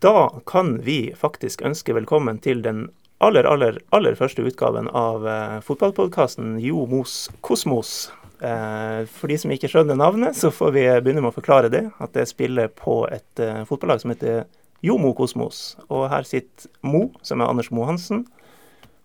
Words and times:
da 0.00 0.40
kan 0.46 0.78
vi 0.84 1.12
faktisk 1.16 1.62
ønske 1.66 1.94
velkommen 1.96 2.38
til 2.44 2.62
den 2.62 2.88
aller, 3.24 3.46
aller, 3.48 3.78
aller 3.94 4.14
første 4.18 4.44
utgaven 4.46 4.88
av 4.94 5.24
eh, 5.26 5.56
fotballpodkasten 5.64 6.58
Jo 6.62 6.84
Mos 6.90 7.28
Kosmos. 7.40 8.12
Eh, 8.38 9.02
for 9.10 9.26
de 9.32 9.38
som 9.40 9.50
ikke 9.54 9.70
skjønner 9.72 9.98
navnet, 9.98 10.36
så 10.38 10.52
får 10.54 10.74
vi 10.76 10.84
begynne 11.02 11.24
med 11.24 11.32
å 11.32 11.38
forklare 11.40 11.70
det. 11.72 11.84
At 11.98 12.14
det 12.14 12.28
spiller 12.30 12.70
på 12.70 13.00
et 13.10 13.42
eh, 13.42 13.64
fotballag 13.66 14.04
som 14.04 14.12
heter 14.14 14.44
Jomo 14.86 15.10
Kosmos. 15.18 15.76
Og 15.88 16.06
her 16.12 16.22
sitter 16.28 16.70
Mo, 16.86 17.08
som 17.26 17.42
er 17.42 17.50
Anders 17.50 17.72
Mohansen. 17.74 18.22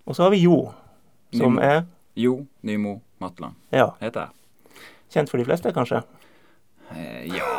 Og 0.05 0.17
så 0.17 0.27
har 0.27 0.35
vi 0.35 0.43
Jo, 0.43 0.59
som 1.33 1.55
Nymo. 1.57 1.63
er 1.65 1.85
Jo 2.19 2.35
Nymo 2.61 2.99
Matland 3.23 3.55
ja, 3.73 3.87
heter 4.03 4.27
jeg. 4.27 4.83
kjent 5.15 5.31
for 5.31 5.39
de 5.41 5.45
fleste, 5.47 5.71
kanskje. 5.73 6.03
Eh, 6.93 7.23
ja. 7.33 7.55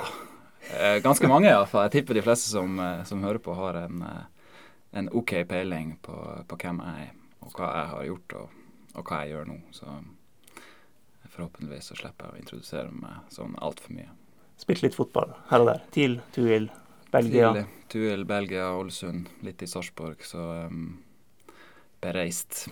Eh, 0.81 0.99
ganske 1.03 1.29
mange, 1.31 1.51
iallfall. 1.51 1.87
Jeg 1.87 1.99
tipper 1.99 2.19
de 2.19 2.25
fleste 2.25 2.51
som, 2.51 2.79
eh, 2.81 3.05
som 3.05 3.23
hører 3.23 3.39
på, 3.39 3.55
har 3.55 3.79
en, 3.85 4.03
eh, 4.03 4.51
en 4.93 5.09
OK 5.13 5.35
peiling 5.49 5.97
på, 6.03 6.17
på 6.49 6.59
hvem 6.63 6.83
jeg 6.85 7.09
er, 7.09 7.15
og 7.41 7.57
hva 7.57 7.71
jeg 7.71 7.89
har 7.93 8.05
gjort, 8.11 8.37
og, 8.41 8.61
og 8.95 9.09
hva 9.09 9.23
jeg 9.23 9.35
gjør 9.35 9.49
nå. 9.51 9.59
Så 9.75 9.97
forhåpentligvis 11.35 11.91
så 11.91 11.99
slipper 11.99 12.29
jeg 12.29 12.35
å 12.35 12.43
introdusere 12.43 12.91
meg 12.95 13.33
sånn 13.35 13.57
altfor 13.59 13.95
mye. 13.97 14.11
Spilt 14.61 14.85
litt 14.85 14.95
fotball 14.95 15.35
her 15.51 15.65
og 15.65 15.73
der. 15.73 15.83
TIL, 15.95 16.21
Tuil, 16.35 16.69
Belgia. 17.11 17.51
Til 17.57 17.67
Tuil, 17.91 18.23
Belgia, 18.29 18.69
Ålesund, 18.75 19.31
litt 19.47 19.63
i 19.63 19.69
Sarpsborg, 19.71 20.23
så 20.27 20.45
um, 20.71 21.01
bereist. 22.03 22.69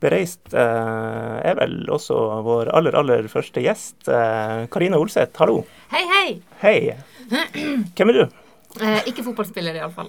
Bereist 0.00 0.54
eh, 0.56 1.38
er 1.50 1.58
vel 1.60 1.82
også 1.92 2.16
vår 2.46 2.70
aller, 2.76 2.94
aller 2.96 3.26
første 3.28 3.60
gjest. 3.64 4.08
Eh, 4.08 4.62
Karine 4.72 4.96
Olseth, 5.00 5.36
hallo. 5.42 5.62
Hei, 5.92 6.04
hei! 6.14 6.28
Hei. 6.62 6.78
Hvem 7.98 8.12
er 8.14 8.16
du? 8.22 8.22
Eh, 8.80 9.00
ikke 9.10 9.24
fotballspiller, 9.26 9.74
iallfall. 9.80 10.08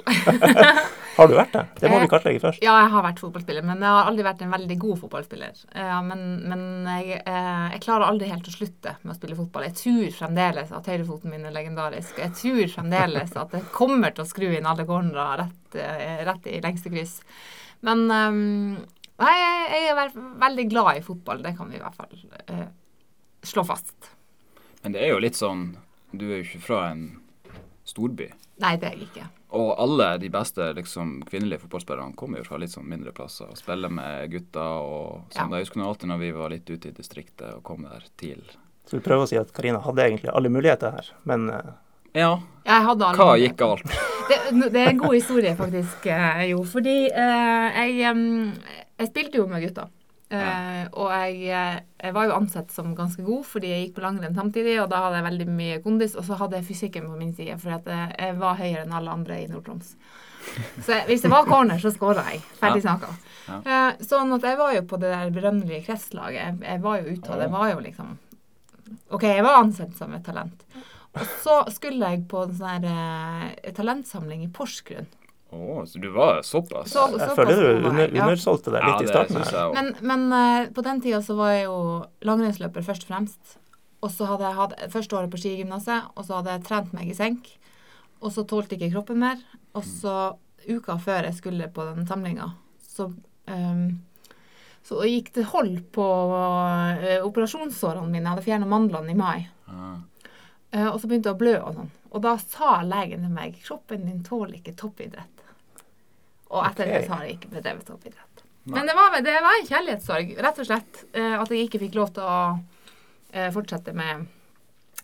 Har 1.18 1.28
du 1.28 1.34
vært 1.36 1.56
det? 1.58 1.64
Det 1.82 1.90
må 1.90 1.98
Eh, 1.98 2.04
vi 2.06 2.10
kartlegge 2.14 2.40
først. 2.44 2.62
ja, 2.64 2.76
jeg 2.84 2.92
har 2.94 3.04
vært 3.04 3.20
fotballspiller, 3.20 3.66
men 3.68 3.82
jeg 3.84 3.90
har 3.98 4.08
aldri 4.12 4.24
vært 4.28 4.44
en 4.46 4.54
veldig 4.54 4.78
god 4.84 5.00
fotballspiller. 5.02 5.64
Eh, 5.76 5.98
men 6.08 6.22
men 6.48 6.62
jeg, 7.02 7.18
eh, 7.26 7.66
jeg 7.74 7.82
klarer 7.84 8.06
aldri 8.08 8.30
helt 8.32 8.48
å 8.48 8.54
slutte 8.54 8.94
med 9.02 9.16
å 9.16 9.18
spille 9.18 9.36
fotball. 9.42 9.66
Jeg 9.68 9.76
tror 9.82 10.16
fremdeles 10.22 10.72
at 10.78 10.88
høyrefoten 10.94 11.34
min 11.34 11.50
er 11.50 11.58
legendarisk. 11.58 12.22
Jeg 12.22 12.38
tror 12.38 12.72
fremdeles 12.78 13.36
at 13.44 13.58
jeg 13.58 13.68
kommer 13.76 14.14
til 14.16 14.24
å 14.24 14.30
skru 14.30 14.48
inn 14.54 14.70
alle 14.72 14.86
cornerer 14.88 15.44
rett, 15.44 15.76
eh, 15.82 16.22
rett 16.30 16.48
i 16.54 16.62
lengste 16.64 16.94
kryss. 16.94 17.18
Men 17.82 18.06
eh, 18.14 18.86
nei, 19.22 19.34
jeg, 19.38 19.92
er 19.94 20.16
veldig 20.42 20.68
glad 20.72 20.98
i 21.00 21.06
fotball. 21.06 21.44
Det 21.46 21.56
kan 21.58 21.70
vi 21.72 21.80
i 21.80 21.84
hvert 21.84 21.98
fall 21.98 22.16
eh, 22.48 22.68
slå 23.46 23.64
fast. 23.68 24.12
Men 24.82 24.96
det 24.96 25.04
er 25.06 25.14
jo 25.14 25.22
litt 25.22 25.38
sånn 25.38 25.76
Du 26.12 26.26
er 26.28 26.40
jo 26.42 26.46
ikke 26.48 26.64
fra 26.66 26.80
en 26.92 27.04
storby. 27.88 28.28
Nei, 28.62 28.76
det 28.82 28.90
er 28.90 28.98
jeg 28.98 29.08
ikke. 29.10 29.28
Og 29.58 29.72
alle 29.84 30.08
de 30.22 30.30
beste 30.32 30.70
liksom, 30.78 31.22
kvinnelige 31.28 31.64
fotballspillerne 31.64 32.16
kommer 32.20 32.40
jo 32.40 32.46
fra 32.48 32.60
litt 32.62 32.72
sånn 32.72 32.88
mindre 32.88 33.12
plasser 33.16 33.50
og 33.52 33.58
spiller 33.60 33.92
med 33.92 34.30
gutter 34.32 34.84
og 34.86 35.32
sånn. 35.34 35.50
Ja. 35.52 35.58
Jeg 35.60 35.66
husker 35.68 35.82
nå 35.82 35.88
alltid 35.90 36.12
når 36.12 36.22
vi 36.22 36.30
var 36.38 36.54
litt 36.54 36.70
ute 36.70 36.92
i 36.92 36.96
distriktet 36.96 37.50
og 37.58 37.64
kom 37.68 37.88
der 37.88 38.06
til 38.22 38.44
Så 38.88 38.98
vi 39.00 39.04
prøver 39.04 39.26
å 39.26 39.32
si 39.32 39.40
at 39.40 39.52
Karina 39.56 39.82
hadde 39.84 40.06
egentlig 40.06 40.32
alle 40.32 40.52
muligheter 40.54 40.96
her, 40.96 41.10
men 41.28 41.50
eh, 41.52 41.74
Ja, 42.22 42.32
Jeg 42.68 42.88
hadde 42.88 43.10
alle 43.10 43.20
hva 43.20 43.34
muligheter. 43.34 43.48
gikk 43.48 43.60
galt? 43.60 43.98
Det, 44.32 44.70
det 44.72 44.80
er 44.80 44.94
en 44.94 45.02
god 45.02 45.16
historie, 45.18 45.52
faktisk, 45.60 46.06
eh, 46.08 46.46
jo. 46.54 46.62
Fordi 46.64 46.96
eh, 47.12 47.82
jeg, 48.00 48.16
jeg 49.02 49.10
spilte 49.12 49.42
jo 49.42 49.50
med 49.50 49.66
gutta. 49.66 49.90
Eh, 50.32 50.86
og 50.96 51.10
jeg, 51.12 51.40
eh, 51.52 51.80
jeg 52.06 52.14
var 52.16 52.30
jo 52.30 52.36
ansett 52.38 52.70
som 52.72 52.94
ganske 52.96 53.20
god 53.26 53.44
fordi 53.50 53.68
jeg 53.68 53.82
gikk 53.84 53.98
på 53.98 54.04
langrenn 54.06 54.38
samtidig, 54.38 54.78
og 54.80 54.88
da 54.94 55.02
hadde 55.04 55.18
jeg 55.20 55.26
veldig 55.28 55.48
mye 55.58 55.80
kondis, 55.84 56.16
og 56.16 56.24
så 56.24 56.38
hadde 56.40 56.62
jeg 56.62 56.70
fysikken 56.70 57.10
på 57.10 57.18
min 57.20 57.34
side, 57.36 57.58
for 57.60 57.74
jeg, 57.74 58.12
jeg 58.16 58.38
var 58.40 58.60
høyere 58.62 58.86
enn 58.86 58.96
alle 58.96 59.12
andre 59.12 59.42
i 59.42 59.50
Nord-Troms. 59.52 59.96
Så 60.86 60.96
jeg, 60.96 61.04
hvis 61.06 61.22
det 61.22 61.30
var 61.30 61.46
corner, 61.46 61.78
så 61.78 61.92
skåra 61.94 62.24
jeg. 62.32 62.40
Ferdig 62.58 62.80
Ja. 62.82 62.96
snakka. 62.96 63.12
Ja. 63.46 63.58
Uh, 63.62 64.06
sånn 64.08 64.32
at 64.34 64.48
jeg 64.48 64.58
var 64.58 64.72
jo 64.74 64.82
på 64.90 64.98
det 64.98 65.12
der 65.14 65.34
berømmelige 65.36 65.84
kretslaget. 65.86 66.64
Jeg, 66.66 66.82
var 66.82 66.98
jo 66.98 67.12
ute, 67.12 67.30
Jeg 67.30 67.44
det 67.44 67.50
var 67.54 67.68
jo 67.70 67.84
liksom 67.84 68.16
OK, 69.14 69.24
jeg 69.28 69.44
var 69.46 69.60
ansett 69.60 69.94
som 70.00 70.16
et 70.18 70.26
talent. 70.26 70.66
Og 71.14 71.28
så 71.44 71.58
skulle 71.76 72.10
jeg 72.10 72.24
på 72.32 72.42
en 72.48 72.56
sånn 72.58 72.88
her 72.88 73.52
eh, 73.62 73.72
talentsamling 73.78 74.48
i 74.48 74.50
Porsgrunn. 74.56 75.10
Å, 75.52 75.82
så 75.86 76.00
du 76.00 76.08
var 76.16 76.42
såpass? 76.48 76.94
Så- 76.94 77.08
jeg 77.20 77.34
føler 77.36 77.58
du 77.60 77.88
under, 77.90 78.14
ja. 78.16 78.24
undersolgte 78.24 78.72
deg 78.72 78.86
ja, 78.86 78.92
litt 78.92 79.10
i 79.10 79.12
starten. 79.12 79.42
her. 79.44 79.74
Men, 79.76 79.90
men 80.02 80.28
uh, 80.32 80.70
på 80.72 80.84
den 80.86 81.02
tida 81.04 81.20
så 81.26 81.36
var 81.36 81.56
jeg 81.56 81.66
jo 81.66 81.80
langrennsløper 82.28 82.86
først 82.88 83.04
og 83.08 83.12
fremst. 83.12 83.58
Og 84.02 84.14
så 84.14 84.30
hadde 84.30 84.48
jeg 84.48 84.58
hatt 84.58 84.78
første 84.94 85.18
året 85.18 85.34
på 85.34 85.42
skigymnaset, 85.42 86.08
og 86.16 86.26
så 86.26 86.40
hadde 86.40 86.56
jeg 86.56 86.64
trent 86.70 86.96
meg 86.96 87.12
i 87.12 87.18
senk. 87.18 87.52
Og 88.22 88.32
så 88.34 88.46
tålte 88.48 88.78
ikke 88.78 88.94
kroppen 88.96 89.20
mer. 89.22 89.44
Og 89.78 89.84
så 89.86 90.16
uka 90.70 90.96
før 91.02 91.28
jeg 91.28 91.38
skulle 91.38 91.68
på 91.74 91.86
den 91.90 92.08
samlinga, 92.08 92.52
så 92.86 93.08
um, 93.50 93.86
så 94.84 95.04
gikk 95.06 95.30
det 95.36 95.50
hold 95.52 95.76
på 95.94 96.06
uh, 96.32 97.20
operasjonssårene 97.26 98.08
mine. 98.08 98.24
Jeg 98.24 98.32
hadde 98.34 98.46
fjerna 98.46 98.70
mandlene 98.70 99.14
i 99.14 99.18
mai. 99.18 99.50
Ah. 99.70 100.00
Uh, 100.72 100.88
og 100.94 101.02
så 101.02 101.10
begynte 101.10 101.30
jeg 101.30 101.38
å 101.38 101.42
blø 101.42 101.56
og 101.60 101.76
sånn. 101.78 101.92
Og 102.12 102.24
da 102.26 102.34
sa 102.42 102.80
legen 102.84 103.24
til 103.24 103.34
meg 103.36 103.60
kroppen 103.64 104.08
din 104.08 104.24
tåler 104.26 104.58
ikke 104.58 104.76
toppidrett. 104.80 105.41
Og 106.52 106.66
etter 106.68 106.88
okay. 106.88 107.00
det 107.00 107.08
så 107.08 107.16
har 107.16 107.26
jeg 107.28 107.40
ikke 107.40 107.54
bedrevet 107.56 107.88
toppidrett. 107.88 108.44
Men 108.64 108.86
det 108.86 108.94
var, 108.94 109.16
det 109.26 109.40
var 109.42 109.58
en 109.58 109.68
kjærlighetssorg, 109.68 110.36
rett 110.46 110.62
og 110.62 110.68
slett. 110.68 111.04
eh, 111.18 111.34
at 111.40 111.50
jeg 111.50 111.66
ikke 111.66 111.82
fikk 111.82 111.98
lov 111.98 112.14
til 112.14 112.28
å 112.28 112.38
eh, 113.34 113.50
fortsette 113.54 113.96
med 113.98 114.28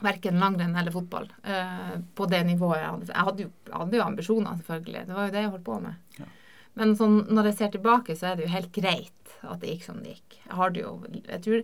verken 0.03 0.37
langrenn 0.37 0.75
eller 0.77 0.93
fotball 0.93 1.25
eh, 1.43 1.95
på 2.15 2.27
det 2.29 2.43
nivået 2.45 2.83
jeg 2.83 2.89
hadde. 2.91 3.07
Jeg 3.13 3.27
hadde 3.29 3.45
jo, 3.47 3.51
jeg 3.65 3.77
hadde 3.81 3.97
jo 3.97 4.03
ambisjoner, 4.05 4.59
selvfølgelig. 4.59 5.05
Det 5.07 5.15
var 5.17 5.29
jo 5.29 5.33
det 5.33 5.43
jeg 5.43 5.53
holdt 5.55 5.65
på 5.65 5.77
med. 5.87 6.19
Ja. 6.19 6.27
Men 6.77 6.93
sånn, 6.99 7.15
når 7.33 7.49
jeg 7.49 7.57
ser 7.57 7.71
tilbake, 7.73 8.15
så 8.17 8.29
er 8.29 8.37
det 8.37 8.45
jo 8.45 8.53
helt 8.53 8.69
greit 8.75 9.13
at 9.47 9.61
det 9.61 9.71
gikk 9.71 9.87
som 9.87 10.03
det 10.03 10.13
gikk. 10.13 10.37
Jeg 10.43 10.57
har 10.59 10.73
det 10.73 10.83
jo, 10.83 10.91
jeg 11.15 11.41
tror, 11.45 11.63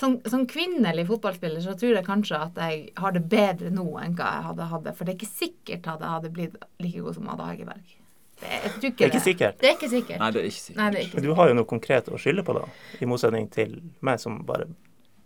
som, 0.00 0.16
som 0.30 0.46
kvinnelig 0.48 1.06
fotballspiller 1.10 1.64
så 1.64 1.74
tror 1.76 1.98
jeg 1.98 2.06
kanskje 2.06 2.40
at 2.46 2.62
jeg 2.62 2.86
har 3.00 3.16
det 3.16 3.24
bedre 3.32 3.72
nå 3.74 3.84
enn 4.00 4.16
hva 4.16 4.30
jeg 4.38 4.48
hadde 4.48 4.70
hatt 4.72 4.86
det. 4.88 4.94
For 4.96 5.04
det 5.04 5.14
er 5.14 5.20
ikke 5.20 5.40
sikkert 5.44 5.90
at 5.92 6.04
jeg 6.04 6.14
hadde 6.16 6.32
blitt 6.38 6.56
like 6.80 7.04
god 7.04 7.18
som 7.18 7.28
Ada 7.34 7.50
Hegerberg. 7.50 7.94
Det, 8.40 8.50
jeg 8.50 8.70
tror 8.72 8.88
ikke 8.88 8.98
Det 8.98 9.04
er 9.04 9.12
ikke 9.12 9.24
sikkert. 9.24 9.60
Det 9.60 9.68
er 9.68 9.76
ikke 9.76 9.90
sikkert. 9.92 10.18
Nei, 10.20 10.30
det 10.34 10.40
er 10.40 10.48
ikke 10.50 10.60
sikkert. 10.60 10.78
Nei, 10.80 10.90
det 10.90 10.98
er 10.98 11.06
ikke 11.06 11.18
Men 11.20 11.26
du 11.26 11.34
har 11.38 11.50
jo 11.50 11.56
noe 11.60 11.70
konkret 11.70 12.08
å 12.10 12.20
skylde 12.20 12.44
på, 12.46 12.56
da. 12.56 12.64
I 13.00 13.08
motsetning 13.10 13.50
til 13.54 13.76
meg 14.04 14.22
som 14.22 14.40
bare 14.48 14.68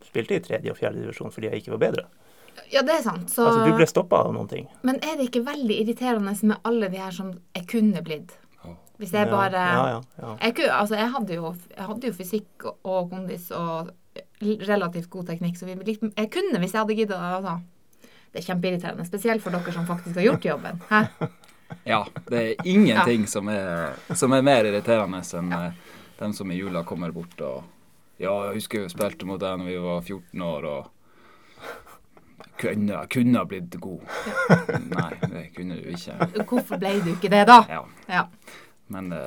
spilte 0.05 0.39
i 0.39 0.43
tredje 0.45 0.73
og 0.73 0.79
fjerde 0.79 1.03
divisjon 1.03 1.33
fordi 1.35 1.51
jeg 1.51 1.63
ikke 1.63 1.77
var 1.77 1.85
bedre. 1.87 2.09
Ja, 2.73 2.83
det 2.83 2.99
er 2.99 3.03
sant. 3.05 3.31
Så, 3.31 3.47
Altså, 3.47 3.65
du 3.65 3.79
ble 3.79 3.87
stoppa 3.89 4.25
av 4.27 4.35
noen 4.35 4.51
ting. 4.51 4.69
Men 4.87 4.99
er 5.01 5.17
det 5.19 5.29
ikke 5.29 5.45
veldig 5.47 5.81
irriterende 5.85 6.35
med 6.51 6.69
alle 6.69 6.91
de 6.93 7.01
her 7.01 7.15
som 7.15 7.33
jeg 7.57 7.67
kunne 7.71 8.03
blitt? 8.05 8.37
Hvis 8.99 9.13
jeg 9.15 9.31
bare 9.31 9.55
Ja, 9.55 9.83
ja, 9.87 9.99
ja. 10.19 10.37
Jeg, 10.43 10.55
kunne, 10.59 10.75
altså, 10.75 10.97
jeg, 10.99 11.11
hadde 11.15 11.35
jo, 11.35 11.55
jeg 11.77 11.85
hadde 11.87 12.09
jo 12.09 12.15
fysikk 12.17 12.65
og, 12.67 13.11
kondis 13.13 13.51
og 13.55 13.93
relativt 14.43 15.11
god 15.11 15.29
teknikk, 15.31 15.59
så 15.59 15.69
vi, 15.69 15.77
jeg 15.95 16.31
kunne 16.35 16.59
hvis 16.59 16.75
jeg 16.75 16.81
hadde 16.83 16.97
giddet. 16.99 17.19
Altså. 17.19 17.61
Det 18.33 18.43
er 18.43 18.49
kjempeirriterende, 18.51 19.07
spesielt 19.07 19.43
for 19.43 19.55
dere 19.55 19.73
som 19.73 19.87
faktisk 19.87 20.19
har 20.19 20.27
gjort 20.27 20.49
jobben. 20.51 20.83
Hæ? 20.91 21.05
Ja, 21.85 22.07
det 22.29 22.43
er 22.43 22.69
ingenting 22.69 23.27
som, 23.27 23.49
er, 23.49 23.97
som 24.15 24.33
er 24.33 24.45
mer 24.45 24.65
irriterende 24.69 25.21
enn 25.39 25.51
ja. 25.53 25.73
dem 26.19 26.33
som 26.37 26.51
i 26.53 26.57
jula 26.59 26.85
kommer 26.85 27.13
bort 27.13 27.41
og 27.41 27.65
Ja, 28.19 28.33
jeg 28.49 28.59
husker 28.59 28.83
vi 28.83 28.89
spilte 28.91 29.27
mot 29.29 29.39
deg 29.39 29.61
når 29.61 29.69
vi 29.69 29.77
var 29.79 30.01
14 30.03 30.43
år 30.43 30.65
og 30.67 30.89
kunne, 32.59 33.05
kunne 33.13 33.39
ha 33.39 33.45
blitt 33.47 33.77
god. 33.79 34.01
Nei, 34.91 35.13
det 35.31 35.45
kunne 35.55 35.77
du 35.79 35.87
ikke. 35.95 36.17
Hvorfor 36.49 36.81
ble 36.83 36.97
du 37.05 37.13
ikke 37.13 37.31
det, 37.31 37.45
da? 37.47 37.61
Ja, 37.71 37.85
Ja. 38.09 38.25
men 38.89 39.13
det, 39.13 39.23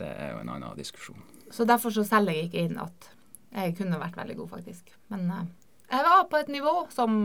det 0.00 0.08
er 0.10 0.32
jo 0.32 0.40
en 0.42 0.50
annen 0.56 0.74
diskusjon. 0.78 1.22
Så 1.54 1.64
derfor 1.64 1.94
så 1.94 2.02
selger 2.08 2.34
jeg 2.34 2.48
ikke 2.48 2.64
inn 2.66 2.78
at 2.82 3.10
jeg 3.54 3.76
kunne 3.78 4.00
vært 4.02 4.18
veldig 4.18 4.36
god, 4.40 4.48
faktisk. 4.56 4.90
Men 5.14 5.30
eh, 5.30 5.46
jeg 5.92 6.06
var 6.08 6.26
på 6.30 6.40
et 6.42 6.50
nivå 6.50 6.74
som 6.90 7.20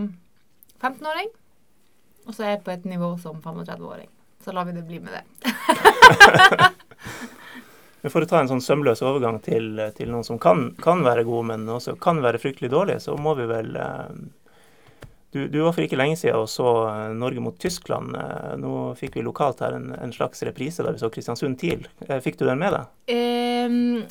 15-åring, 0.77 1.33
og 2.27 2.35
så 2.35 2.43
er 2.45 2.53
jeg 2.53 2.63
på 2.67 2.75
et 2.75 2.85
nivå 2.85 3.15
som 3.17 3.41
35-åring. 3.41 4.11
Så 4.43 4.51
lar 4.55 4.65
vi 4.65 4.75
det 4.77 4.85
bli 4.87 4.99
med 4.99 5.13
det. 5.13 5.23
Men 8.01 8.11
for 8.13 8.23
å 8.23 8.27
ta 8.29 8.39
en 8.39 8.47
sånn 8.47 8.63
sømløs 8.63 9.01
overgang 9.03 9.41
til, 9.43 9.73
til 9.97 10.11
noen 10.11 10.23
som 10.23 10.39
kan, 10.39 10.69
kan 10.79 11.03
være 11.03 11.25
gode, 11.27 11.49
men 11.51 11.67
også 11.67 11.97
kan 11.99 12.21
være 12.23 12.39
fryktelig 12.39 12.69
dårlige, 12.71 13.01
så 13.03 13.17
må 13.19 13.33
vi 13.35 13.47
vel 13.49 13.75
eh, 13.75 14.13
du, 15.31 15.47
du 15.47 15.59
var 15.61 15.75
for 15.75 15.85
ikke 15.85 15.99
lenge 15.99 16.17
siden 16.17 16.39
og 16.41 16.47
så 16.49 16.69
eh, 16.89 17.11
Norge 17.17 17.43
mot 17.43 17.57
Tyskland. 17.61 18.15
Eh, 18.17 18.53
Nå 18.61 18.71
fikk 18.97 19.19
vi 19.19 19.25
lokalt 19.25 19.61
her 19.61 19.75
en, 19.77 19.91
en 19.93 20.13
slags 20.15 20.41
reprise 20.47 20.85
da 20.85 20.93
vi 20.95 21.01
så 21.01 21.11
Kristiansund 21.13 21.59
TIL. 21.61 21.85
Fikk 22.23 22.39
du 22.39 22.47
den 22.47 22.61
med 22.61 22.73
deg? 22.73 22.87
Um, 23.13 24.07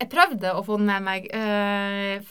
jeg 0.00 0.08
prøvde 0.12 0.54
å 0.56 0.64
få 0.64 0.78
den 0.80 0.88
med 0.88 1.04
meg. 1.04 1.28
Uh, 1.28 2.22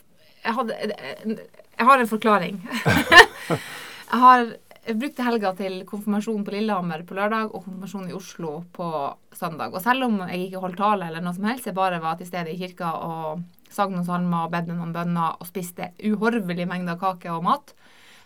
jeg, 0.42 0.56
hadde, 0.58 0.80
jeg 1.28 1.90
har 1.92 2.02
en 2.02 2.10
forklaring. 2.10 2.58
jeg, 3.52 4.20
har, 4.24 4.48
jeg 4.86 5.00
brukte 5.02 5.26
helga 5.26 5.52
til 5.58 5.80
konfirmasjon 5.90 6.44
på 6.46 6.54
Lillehammer 6.54 7.02
på 7.08 7.16
lørdag 7.18 7.50
og 7.50 7.64
konfirmasjon 7.64 8.10
i 8.12 8.16
Oslo 8.16 8.52
på 8.76 8.88
søndag. 9.34 9.74
Og 9.74 9.82
selv 9.82 10.06
om 10.06 10.20
jeg 10.28 10.46
ikke 10.46 10.62
holdt 10.62 10.78
tale 10.78 11.08
eller 11.10 11.26
noe 11.26 11.34
som 11.34 11.48
helst, 11.50 11.66
jeg 11.66 11.78
bare 11.78 12.02
var 12.04 12.20
til 12.20 12.30
stede 12.30 12.54
i 12.54 12.60
kirka 12.60 12.92
og 13.08 13.42
sang 13.74 13.96
noen 13.96 14.06
salmer 14.06 14.46
og 14.46 14.54
bedde 14.54 14.76
noen 14.78 14.94
bønner 14.94 15.40
og 15.40 15.50
spiste 15.50 15.90
uhorvelige 16.06 16.70
mengder 16.70 17.00
kake 17.02 17.34
og 17.34 17.48
mat, 17.48 17.74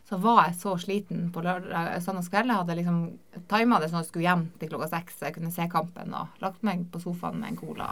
så 0.09 0.19
var 0.19 0.49
jeg 0.49 0.57
så 0.59 0.75
sliten 0.81 1.29
på 1.31 1.45
lørdag, 1.45 1.95
søndagskveld. 2.03 2.51
Jeg 2.51 2.61
hadde 2.63 2.77
liksom 2.81 2.99
tima 3.47 3.79
det 3.79 3.91
sånn 3.91 4.01
at 4.01 4.07
jeg 4.07 4.11
skulle 4.11 4.27
hjem 4.27 4.45
til 4.59 4.73
klokka 4.73 4.91
seks, 4.97 5.15
så 5.15 5.29
jeg 5.29 5.37
kunne 5.37 5.55
se 5.55 5.69
kampen 5.71 6.15
og 6.17 6.43
lagt 6.43 6.65
meg 6.67 6.83
på 6.91 7.01
sofaen 7.03 7.39
med 7.39 7.53
en 7.53 7.61
cola. 7.61 7.89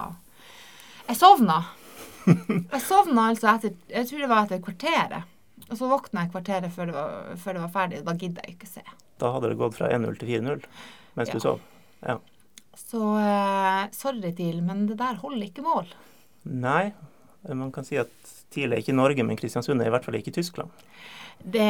Jeg 1.07 1.21
sovna. 1.21 1.61
Jeg 2.27 2.81
sovna 2.83 3.29
altså 3.31 3.53
etter 3.53 3.75
Jeg 3.87 4.07
tror 4.09 4.19
det 4.19 4.27
var 4.27 4.41
etter 4.43 4.59
kvarteret. 4.59 5.36
Og 5.69 5.75
så 5.79 5.89
våkna 5.91 6.23
jeg 6.25 6.31
kvarteret 6.31 6.71
før 6.73 6.89
det 6.89 6.95
var, 6.95 7.35
før 7.43 7.57
det 7.57 7.61
var 7.65 7.73
ferdig. 7.73 8.01
Da 8.07 8.13
gidder 8.15 8.45
jeg 8.47 8.55
ikke 8.55 8.69
se. 8.71 8.83
Da 9.19 9.31
hadde 9.33 9.49
det 9.51 9.57
gått 9.59 9.75
fra 9.75 9.89
1-0 9.91 10.17
til 10.21 10.29
4-0 10.37 10.65
mens 11.17 11.29
Ja. 11.29 11.33
du 11.33 11.39
sov. 11.43 11.59
Ja. 12.05 12.17
Så 12.77 13.01
eh, 13.19 13.87
sorry, 13.91 14.31
TIL, 14.37 14.61
men 14.63 14.85
det 14.87 14.99
der 14.99 15.17
holder 15.23 15.47
ikke 15.47 15.65
mål. 15.65 15.89
Nei, 16.45 16.91
man 17.49 17.71
kan 17.73 17.83
si 17.87 17.97
at 17.97 18.11
TIL 18.53 18.71
er 18.71 18.83
ikke 18.83 18.93
Norge, 18.95 19.23
men 19.25 19.35
Kristiansund 19.39 19.81
er 19.81 19.89
i 19.89 19.93
hvert 19.95 20.05
fall 20.05 20.15
ikke 20.19 20.31
Tyskland. 20.35 20.69
Det, 21.43 21.67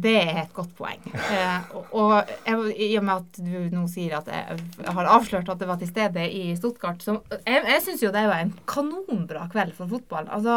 det 0.00 0.12
er 0.22 0.38
et 0.44 0.52
godt 0.56 0.70
poeng. 0.78 1.02
Eh, 1.12 1.74
og 1.92 2.30
jeg, 2.46 2.76
i 2.86 2.88
og 2.96 3.04
med 3.04 3.14
at 3.24 3.40
du 3.44 3.74
nå 3.74 3.82
sier 3.92 4.14
at 4.18 4.30
jeg 4.32 4.94
har 4.96 5.10
avslørt 5.12 5.50
at 5.52 5.60
det 5.60 5.68
var 5.68 5.80
til 5.82 5.90
stede 5.90 6.24
i 6.32 6.54
Stuttgart 6.56 7.02
så 7.04 7.18
Jeg, 7.44 7.60
jeg 7.68 7.82
syns 7.84 8.04
jo 8.06 8.12
det 8.14 8.22
var 8.30 8.40
en 8.40 8.54
kanonbra 8.70 9.44
kveld 9.52 9.74
for 9.76 9.90
fotball. 9.92 10.30
Altså, 10.32 10.56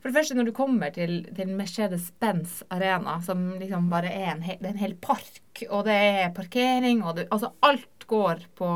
for 0.00 0.08
det 0.08 0.16
første, 0.16 0.38
når 0.38 0.48
du 0.48 0.54
kommer 0.56 0.94
til, 0.96 1.18
til 1.36 1.52
Mercedes-Benz 1.58 2.62
Arena, 2.72 3.18
som 3.26 3.44
liksom 3.60 3.90
bare 3.92 4.12
er 4.12 4.32
en, 4.36 4.42
he- 4.46 4.56
er 4.62 4.72
en 4.72 4.80
hel 4.80 4.96
park, 5.02 5.42
og 5.68 5.84
det 5.90 5.98
er 6.24 6.32
parkering, 6.36 7.04
og 7.04 7.18
det, 7.20 7.28
altså 7.30 7.52
alt 7.68 8.06
går 8.08 8.46
på 8.58 8.70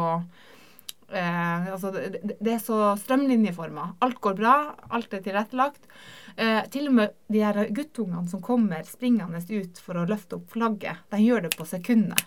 Eh, 1.09 1.67
altså 1.73 1.93
det, 1.95 2.21
det- 2.41 2.53
er 2.53 2.59
så 2.59 2.97
strømlinjeforma. 2.99 3.93
Alt 4.03 4.21
går 4.21 4.35
bra, 4.41 4.55
alt 4.91 5.15
er 5.15 5.23
tilrettelagt. 5.23 5.87
Eh, 6.37 6.65
til 6.71 6.89
og 6.89 6.97
med 6.99 7.15
de 7.33 7.45
her 7.45 7.61
guttungene 7.71 8.29
som 8.29 8.43
kommer 8.43 8.83
springende 8.85 9.39
ut 9.39 9.79
for 9.79 9.97
å 10.01 10.07
løfte 10.09 10.37
opp 10.37 10.51
flagget, 10.53 11.05
de 11.11 11.23
gjør 11.23 11.47
det 11.47 11.55
på 11.57 11.65
sekundet. 11.69 12.25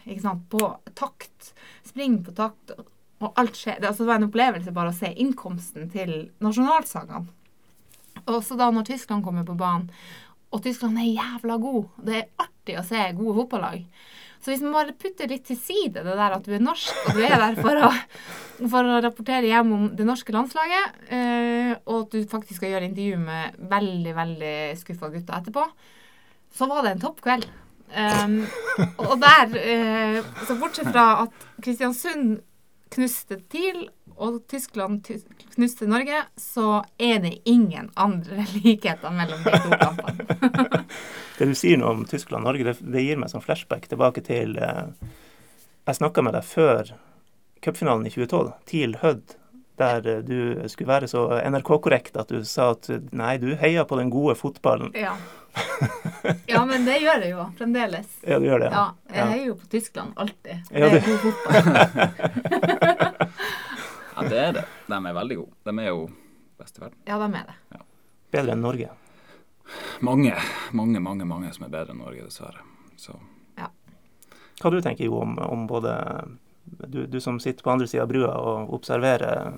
På 0.49 0.77
takt. 0.95 1.51
Spring 1.83 2.23
på 2.23 2.31
takt. 2.35 2.71
Og 3.19 3.33
alt 3.35 3.57
skjer. 3.59 3.81
Det, 3.81 3.89
altså, 3.89 4.05
det 4.05 4.07
var 4.13 4.21
en 4.21 4.29
opplevelse 4.29 4.71
bare 4.71 4.93
å 4.93 4.95
se 4.95 5.11
innkomsten 5.11 5.89
til 5.91 6.31
nasjonalsangene. 6.39 7.27
Og 8.27 8.39
så 8.43 8.55
da 8.59 8.69
når 8.71 8.87
Tyskland 8.87 9.23
kommer 9.25 9.43
på 9.47 9.57
banen, 9.59 9.89
og 10.49 10.63
Tyskland 10.63 10.97
er 10.97 11.05
jævla 11.13 11.59
god 11.61 11.85
Det 12.03 12.15
er 12.17 12.25
artig 12.41 12.77
å 12.79 12.83
se 12.87 13.03
gode 13.13 13.35
fotballag. 13.37 13.83
Så 14.39 14.53
hvis 14.53 14.61
man 14.63 14.75
bare 14.75 14.95
putter 14.95 15.27
litt 15.27 15.43
til 15.49 15.57
side 15.59 15.99
det 15.99 16.15
der 16.15 16.35
at 16.37 16.45
du 16.45 16.53
er 16.55 16.63
norsk, 16.63 16.95
og 17.09 17.17
du 17.17 17.23
er 17.27 17.35
der 17.41 17.57
for 17.59 17.79
å, 17.83 17.89
for 18.71 18.87
å 18.87 18.99
rapportere 19.03 19.49
hjem 19.49 19.73
om 19.75 19.87
det 19.99 20.07
norske 20.07 20.35
landslaget, 20.35 20.99
eh, 21.11 21.73
og 21.83 22.05
at 22.05 22.15
du 22.15 22.29
faktisk 22.31 22.61
skal 22.61 22.75
gjøre 22.75 22.87
intervju 22.87 23.17
med 23.25 23.57
veldig, 23.73 24.13
veldig 24.15 24.53
skuffa 24.79 25.11
gutter 25.11 25.41
etterpå, 25.41 25.65
så 26.55 26.69
var 26.71 26.85
det 26.85 26.95
en 26.95 27.03
topp 27.03 27.19
kveld. 27.25 27.49
Um, 27.89 28.43
og 29.01 29.15
der 29.17 29.55
eh, 29.57 30.17
Så 30.45 30.53
bortsett 30.61 30.91
fra 30.91 31.23
at 31.23 31.45
Kristiansund 31.57 32.35
knuste 32.93 33.39
TIL, 33.49 33.87
og 34.19 34.41
Tyskland 34.51 35.01
ty- 35.07 35.23
knuste 35.55 35.87
Norge, 35.89 36.21
så 36.37 36.83
er 36.99 37.19
det 37.23 37.33
ingen 37.49 37.89
andre 37.95 38.45
likheter 38.63 39.11
mellom 39.15 39.43
de 39.45 39.51
to 39.63 39.79
kampene. 39.79 40.83
Det 41.39 41.45
du 41.47 41.55
sier 41.55 41.79
nå 41.79 41.87
om 41.87 42.01
Tyskland-Norge, 42.03 42.63
det, 42.67 42.73
det 42.83 43.01
gir 43.05 43.15
meg 43.19 43.29
sånn 43.31 43.43
flashback 43.45 43.85
tilbake 43.87 44.19
til 44.27 44.57
eh, 44.59 44.89
Jeg 45.87 45.95
snakka 45.95 46.19
med 46.25 46.35
deg 46.35 46.43
før 46.43 46.89
cupfinalen 47.63 48.03
i 48.09 48.11
2012, 48.11 48.49
TIL 48.67 48.97
Hødd, 48.99 49.37
der 49.79 50.03
eh, 50.03 50.19
du 50.27 50.67
skulle 50.67 50.91
være 50.91 51.07
så 51.07 51.23
NRK-korrekt 51.47 52.19
at 52.19 52.27
du 52.35 52.43
sa 52.43 52.73
at 52.75 52.91
nei, 53.15 53.37
du 53.39 53.53
heier 53.55 53.87
på 53.87 53.95
den 54.01 54.11
gode 54.11 54.35
fotballen. 54.35 54.91
Ja. 54.99 55.15
ja, 56.51 56.65
men 56.67 56.83
det 56.85 56.99
gjør 57.05 57.23
jeg 57.23 57.31
jo 57.31 57.47
fremdeles. 57.57 58.11
Ja, 58.27 58.35
du 58.39 58.45
gjør 58.49 58.59
det? 58.65 58.69
Ja, 58.75 58.85
jeg 59.15 59.31
heier 59.31 59.47
jo 59.53 59.55
på 59.63 59.71
Tyskland 59.71 60.11
alltid. 60.19 60.55
Ja, 60.75 60.91
det 60.91 60.99
er 60.99 61.07
god 61.07 61.19
fotball. 61.23 61.63
Ja, 64.19 64.29
det 64.29 64.39
er 64.39 64.57
det. 64.59 64.65
De 64.87 64.97
er 64.99 65.15
veldig 65.15 65.37
gode. 65.39 65.55
De 65.69 65.75
er 65.79 65.89
jo 65.93 66.09
best 66.59 66.77
i 66.77 66.83
verden. 66.83 66.99
Ja, 67.07 67.19
de 67.21 67.29
er 67.39 67.51
det. 67.51 67.83
Bedre 68.35 68.55
enn 68.55 68.65
Norge. 68.65 68.89
Mange, 70.05 70.35
mange, 70.73 70.99
mange 70.99 71.25
mange 71.29 71.51
som 71.53 71.65
er 71.67 71.73
bedre 71.73 71.95
enn 71.95 72.01
Norge, 72.03 72.25
dessverre. 72.27 72.65
Så 72.99 73.15
Hva 74.59 74.71
du 74.73 74.81
tenker 74.83 75.05
Jo 75.05 75.21
om, 75.21 75.37
om 75.39 75.67
både 75.69 75.93
du, 76.65 77.05
du 77.07 77.19
som 77.23 77.39
sitter 77.39 77.63
på 77.63 77.71
andre 77.71 77.87
sida 77.87 78.03
av 78.03 78.09
brua 78.11 78.33
og 78.35 78.73
observerer 78.75 79.53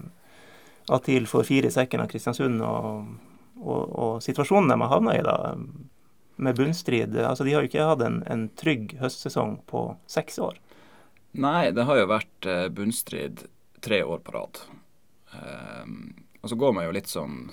at 0.92 1.08
TIL 1.08 1.26
får 1.30 1.48
fire 1.48 1.72
i 1.72 1.74
sekken 1.74 2.04
av 2.04 2.10
Kristiansund, 2.12 2.62
og, 2.62 3.08
og, 3.62 3.82
og 3.90 4.14
situasjonen 4.24 4.70
de 4.72 4.78
har 4.82 4.92
havna 4.92 5.16
i 5.18 5.24
da, 5.26 5.36
med 6.42 6.58
bunnstrid. 6.58 7.18
Altså, 7.18 7.46
de 7.46 7.56
har 7.56 7.64
jo 7.64 7.72
ikke 7.72 7.88
hatt 7.88 8.04
en, 8.06 8.22
en 8.30 8.48
trygg 8.58 8.96
høstsesong 9.02 9.60
på 9.70 9.86
seks 10.10 10.40
år. 10.42 10.58
Nei, 11.42 11.72
det 11.72 11.86
har 11.88 12.02
jo 12.02 12.10
vært 12.12 12.50
eh, 12.50 12.68
bunnstrid 12.76 13.46
tre 13.82 14.04
år 14.04 14.20
på 14.24 14.32
rad. 14.36 14.60
Um, 15.34 16.14
og 16.42 16.50
så 16.50 16.58
går 16.60 16.74
man 16.74 16.86
jo 16.86 16.92
litt 16.96 17.08
sånn 17.12 17.50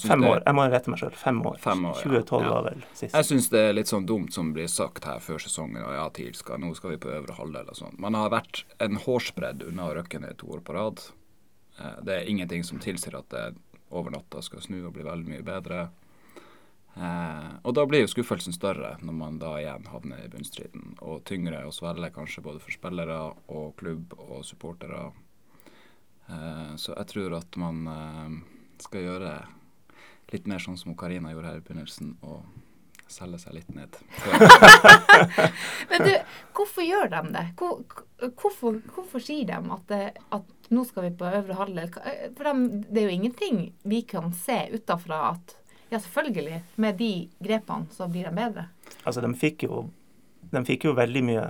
Fem 0.00 0.20
det- 0.22 0.28
år. 0.30 0.42
Jeg 0.46 0.54
må 0.56 0.62
rette 0.72 0.88
meg 0.88 0.98
sjøl. 0.98 1.12
Fem 1.12 1.42
år. 1.44 1.58
Fem 1.60 1.82
år, 1.84 1.94
2012 2.00 2.42
Ja. 2.42 2.50
var 2.54 2.62
vel 2.70 2.84
sist. 2.94 3.12
Jeg 3.14 3.24
syns 3.24 3.48
det 3.50 3.60
er 3.60 3.72
litt 3.74 3.86
sånn 3.86 4.06
dumt 4.06 4.32
som 4.32 4.52
blir 4.54 4.66
sagt 4.66 5.04
her 5.04 5.18
før 5.20 5.36
sesongen. 5.38 5.84
Og 5.84 5.92
ja, 5.92 6.08
TIL 6.08 6.32
skal, 6.34 6.56
nå 6.58 6.74
skal 6.74 6.90
vi 6.90 6.96
på 6.96 7.10
øvre 7.12 7.36
halvdel 7.36 7.68
og 7.68 7.76
sånn. 7.76 7.98
Man 7.98 8.14
har 8.14 8.30
vært 8.30 8.64
en 8.80 8.96
hårsbredd 8.96 9.62
unna 9.68 9.90
å 9.90 9.94
røkke 9.94 10.20
ned 10.22 10.38
to 10.38 10.46
år 10.46 10.60
på 10.64 10.72
rad. 10.74 11.02
Eh, 11.78 12.00
Det 12.02 12.22
er 12.22 12.30
ingenting 12.30 12.64
som 12.64 12.78
tilsier 12.78 13.14
at 13.18 13.28
det 13.28 13.56
over 13.90 14.10
natta 14.10 14.40
skal 14.42 14.60
snu 14.60 14.86
og 14.86 14.94
bli 14.94 15.02
veldig 15.02 15.28
mye 15.28 15.42
bedre. 15.44 15.90
Eh, 16.96 17.50
og 17.64 17.74
da 17.74 17.84
blir 17.86 18.04
jo 18.06 18.06
skuffelsen 18.12 18.54
større 18.54 18.96
når 19.02 19.12
man 19.18 19.38
da 19.38 19.56
igjen 19.58 19.84
havner 19.90 20.24
i 20.24 20.28
bunnstriden. 20.28 20.94
Og 21.02 21.24
tyngre 21.24 21.64
å 21.66 21.72
svelge 21.74 22.10
kanskje 22.14 22.42
både 22.42 22.60
for 22.62 22.70
spillere 22.70 23.34
og 23.50 23.76
klubb 23.76 24.14
og 24.16 24.44
supportere. 24.46 25.12
Eh, 26.28 26.74
så 26.80 26.94
jeg 26.96 27.10
tror 27.12 27.38
at 27.38 27.58
man 27.60 27.86
eh, 27.90 28.36
skal 28.84 29.08
gjøre 29.08 29.32
litt 30.32 30.46
mer 30.50 30.62
sånn 30.62 30.78
som 30.80 30.96
Karina 30.98 31.32
gjorde 31.32 31.50
her 31.50 31.60
i 31.60 31.64
begynnelsen, 31.64 32.14
og 32.24 32.42
selge 33.10 33.38
seg 33.42 33.58
litt 33.58 33.68
ned. 33.76 33.98
Men 35.90 36.06
du, 36.06 36.12
hvorfor 36.56 36.86
gjør 36.86 37.10
de 37.12 37.20
det? 37.34 37.44
Hvor, 37.60 37.82
hvorfor, 38.40 38.80
hvorfor 38.94 39.22
sier 39.22 39.46
de 39.50 39.58
at, 39.76 39.84
det, 39.90 40.24
at 40.34 40.70
nå 40.74 40.86
skal 40.88 41.08
vi 41.08 41.12
på 41.18 41.28
øvre 41.28 41.58
halvdel? 41.58 41.92
For 42.38 42.48
de, 42.48 42.80
det 42.88 43.02
er 43.02 43.10
jo 43.10 43.18
ingenting 43.18 43.60
vi 43.84 44.00
kan 44.08 44.32
se 44.38 44.64
utafra 44.74 45.20
at 45.34 45.54
ja, 45.92 46.00
selvfølgelig, 46.00 46.62
med 46.80 46.96
de 46.98 47.12
grepene 47.44 47.92
så 47.94 48.08
blir 48.10 48.26
de 48.26 48.34
bedre. 48.34 48.66
Altså, 49.04 49.20
de 49.22 49.30
fikk 49.38 49.66
jo, 49.68 49.84
de 50.50 50.64
fikk 50.66 50.88
jo 50.88 50.96
veldig 50.96 51.22
mye 51.28 51.44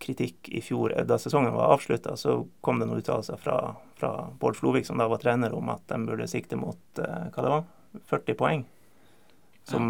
kritikk 0.00 0.48
i 0.48 0.62
fjor. 0.64 0.94
Da 1.06 1.18
sesongen 1.20 1.54
var 1.54 1.74
avslutta, 1.74 2.16
så 2.16 2.40
kom 2.64 2.80
det 2.80 2.88
noen 2.88 3.02
uttalelser 3.02 3.36
fra, 3.40 3.56
fra 4.00 4.12
Bård 4.40 4.56
Flovik, 4.56 4.86
som 4.86 4.98
da 4.98 5.08
var 5.10 5.20
trener, 5.22 5.54
om 5.54 5.68
at 5.72 5.84
de 5.92 6.00
burde 6.06 6.28
sikte 6.30 6.58
mot 6.58 7.00
eh, 7.02 7.26
hva 7.34 7.44
det 7.44 7.54
var, 7.54 7.64
40 8.12 8.38
poeng. 8.40 8.64
Som 9.68 9.84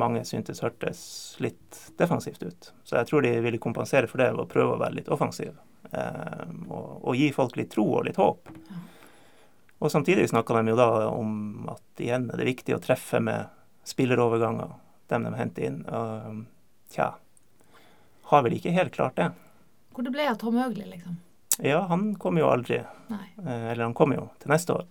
mange 0.00 0.24
syntes 0.24 0.62
hørtes 0.64 1.02
litt 1.44 1.76
defensivt 2.00 2.42
ut. 2.42 2.70
Så 2.84 2.96
jeg 2.96 3.10
tror 3.10 3.22
de 3.22 3.34
ville 3.44 3.60
kompensere 3.62 4.08
for 4.10 4.22
det 4.22 4.30
ved 4.32 4.42
å 4.42 4.48
prøve 4.50 4.74
å 4.74 4.80
være 4.80 4.96
litt 4.96 5.10
offensiv. 5.12 5.52
Eh, 5.92 6.46
og, 6.68 7.04
og 7.04 7.18
gi 7.18 7.28
folk 7.36 7.58
litt 7.60 7.70
tro 7.74 7.84
og 8.00 8.08
litt 8.08 8.18
håp. 8.18 8.48
Og 9.80 9.92
samtidig 9.92 10.28
snakka 10.32 10.56
de 10.56 10.72
jo 10.72 10.78
da 10.80 10.88
om 11.08 11.68
at 11.72 12.02
igjen 12.02 12.28
er 12.32 12.40
det 12.40 12.48
viktig 12.48 12.76
å 12.76 12.82
treffe 12.82 13.20
med 13.24 13.52
spilleroverganger, 13.88 14.74
dem 15.12 15.28
de 15.28 15.36
henter 15.38 15.68
inn. 15.68 15.78
Og, 15.88 16.42
tja, 16.92 17.12
har 18.30 18.44
vel 18.46 18.58
ikke 18.58 18.74
helt 18.76 18.92
klart 18.94 19.16
det. 19.20 19.30
Hvor 19.94 20.06
det 20.06 20.12
ble 20.14 20.28
av 20.30 20.38
Tom 20.40 20.56
Høgli, 20.60 20.86
liksom. 20.90 21.16
Ja, 21.66 21.80
han 21.90 22.14
kommer 22.16 22.40
jo 22.44 22.48
aldri. 22.52 22.78
Nei. 23.10 23.24
Eh, 23.44 23.66
Eller 23.72 23.84
han 23.88 23.94
kommer 23.94 24.16
jo 24.20 24.28
til 24.40 24.52
neste 24.54 24.76
år. 24.78 24.86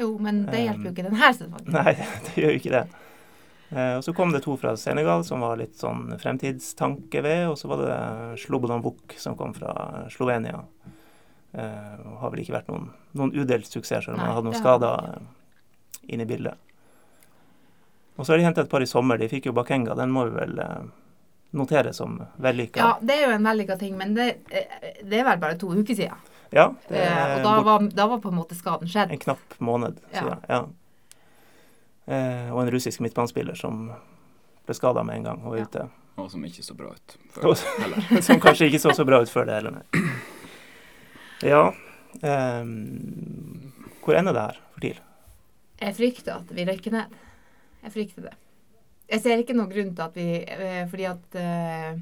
Jo, 0.00 0.10
men 0.18 0.42
det 0.48 0.64
hjelper 0.64 0.88
jo 0.88 0.92
ikke 0.94 1.06
denne 1.06 1.30
sesongen. 1.32 1.70
Nei, 1.76 1.92
det 2.26 2.34
gjør 2.40 2.54
jo 2.54 2.60
ikke 2.60 2.74
det. 2.74 2.82
Eh, 3.70 3.94
Og 3.98 4.04
så 4.04 4.14
kom 4.16 4.32
det 4.34 4.42
to 4.44 4.56
fra 4.60 4.74
Senegal 4.80 5.22
som 5.28 5.44
var 5.44 5.56
litt 5.60 5.76
sånn 5.80 6.08
fremtidstanke 6.20 7.22
ved, 7.24 7.46
og 7.52 7.58
så 7.60 7.70
var 7.70 7.82
det 7.84 7.98
Slobodan 8.42 8.82
Vuk 8.84 9.14
som 9.20 9.36
kom 9.38 9.54
fra 9.56 9.74
Slovenia. 10.12 10.62
Det 11.50 11.64
har 12.20 12.30
vel 12.30 12.40
ikke 12.44 12.54
vært 12.54 12.68
noen, 12.70 12.90
noen 13.18 13.32
udelt 13.34 13.66
suksess, 13.66 14.04
selv 14.06 14.14
om 14.14 14.20
han 14.22 14.36
hadde 14.36 14.46
noen 14.46 14.58
skader 14.60 15.16
inne 16.14 16.22
i 16.22 16.28
bildet. 16.30 16.54
Og 18.16 18.22
så 18.26 18.32
har 18.34 18.38
de 18.38 18.44
hentet 18.46 18.66
et 18.66 18.70
par 18.70 18.84
i 18.84 18.86
sommer. 18.86 19.18
De 19.18 19.26
fikk 19.32 19.48
jo 19.48 19.54
Bakenga. 19.56 19.96
Den 19.98 20.12
må 20.14 20.26
vi 20.28 20.36
vel 20.36 20.58
eh, 20.62 20.84
notere 21.52 21.92
som 21.96 22.18
vellykka. 22.38 22.78
Ja, 22.80 22.98
det 23.02 23.14
er 23.16 23.24
jo 23.28 23.36
en 23.36 23.44
vellykka 23.48 23.76
ting, 23.78 23.96
men 23.98 24.14
det, 24.14 24.28
eh, 24.50 25.00
det 25.02 25.18
er 25.20 25.24
vel 25.24 25.38
bare 25.42 25.58
to 25.58 25.68
uker 25.74 25.94
siden. 25.94 26.16
Ja, 26.52 26.68
det 26.88 26.98
Eh, 26.98 27.16
er 27.16 27.36
og 27.36 27.42
da 27.44 27.60
var, 27.62 27.88
da 27.94 28.06
var 28.06 28.18
på 28.18 28.28
en 28.28 28.34
måte 28.38 28.54
skaden 28.58 28.88
skjedd. 28.88 29.10
en 29.10 29.18
knapp 29.18 29.54
måned 29.60 29.98
siden. 30.12 30.40
Ja. 30.48 30.64
Eh, 32.06 32.50
og 32.52 32.62
en 32.62 32.70
russisk 32.70 33.00
midtbanespiller 33.00 33.54
som 33.54 33.92
ble 34.66 34.74
skada 34.74 35.02
med 35.04 35.16
en 35.16 35.22
gang 35.24 35.44
og 35.44 35.50
var 35.52 35.58
Ja. 35.58 35.64
ute. 35.64 35.88
Og 36.18 36.30
som 36.30 36.42
ikke 36.44 36.62
så 36.62 36.74
bra 36.76 36.90
ut. 36.90 37.16
Før, 37.30 37.54
heller. 37.80 38.20
Som 38.26 38.40
kanskje 38.40 38.66
ikke 38.68 38.80
så 38.82 38.90
så 38.94 39.04
bra 39.06 39.20
ut 39.22 39.28
før 39.30 39.46
det 39.46 39.54
heller, 39.54 39.70
nei. 39.70 40.10
Ja 41.42 41.72
ehm, 42.22 43.72
Hvor 44.04 44.14
ender 44.18 44.32
det 44.34 44.42
her 44.42 44.58
for 44.74 44.80
TIL? 44.80 44.98
Jeg 45.80 45.94
frykter 45.96 46.34
at 46.36 46.50
vi 46.52 46.64
røyker 46.68 46.92
ned. 46.92 47.14
Jeg 47.84 47.92
frykter 47.94 48.22
det. 48.28 48.34
Jeg 49.10 49.20
ser 49.24 49.42
ikke 49.42 49.54
noen 49.58 49.70
grunn 49.72 49.92
til 49.96 50.04
at 50.06 50.14
vi 50.14 50.28
eh, 50.46 50.86
Fordi 50.90 51.06
at 51.10 51.34
eh, 51.40 51.92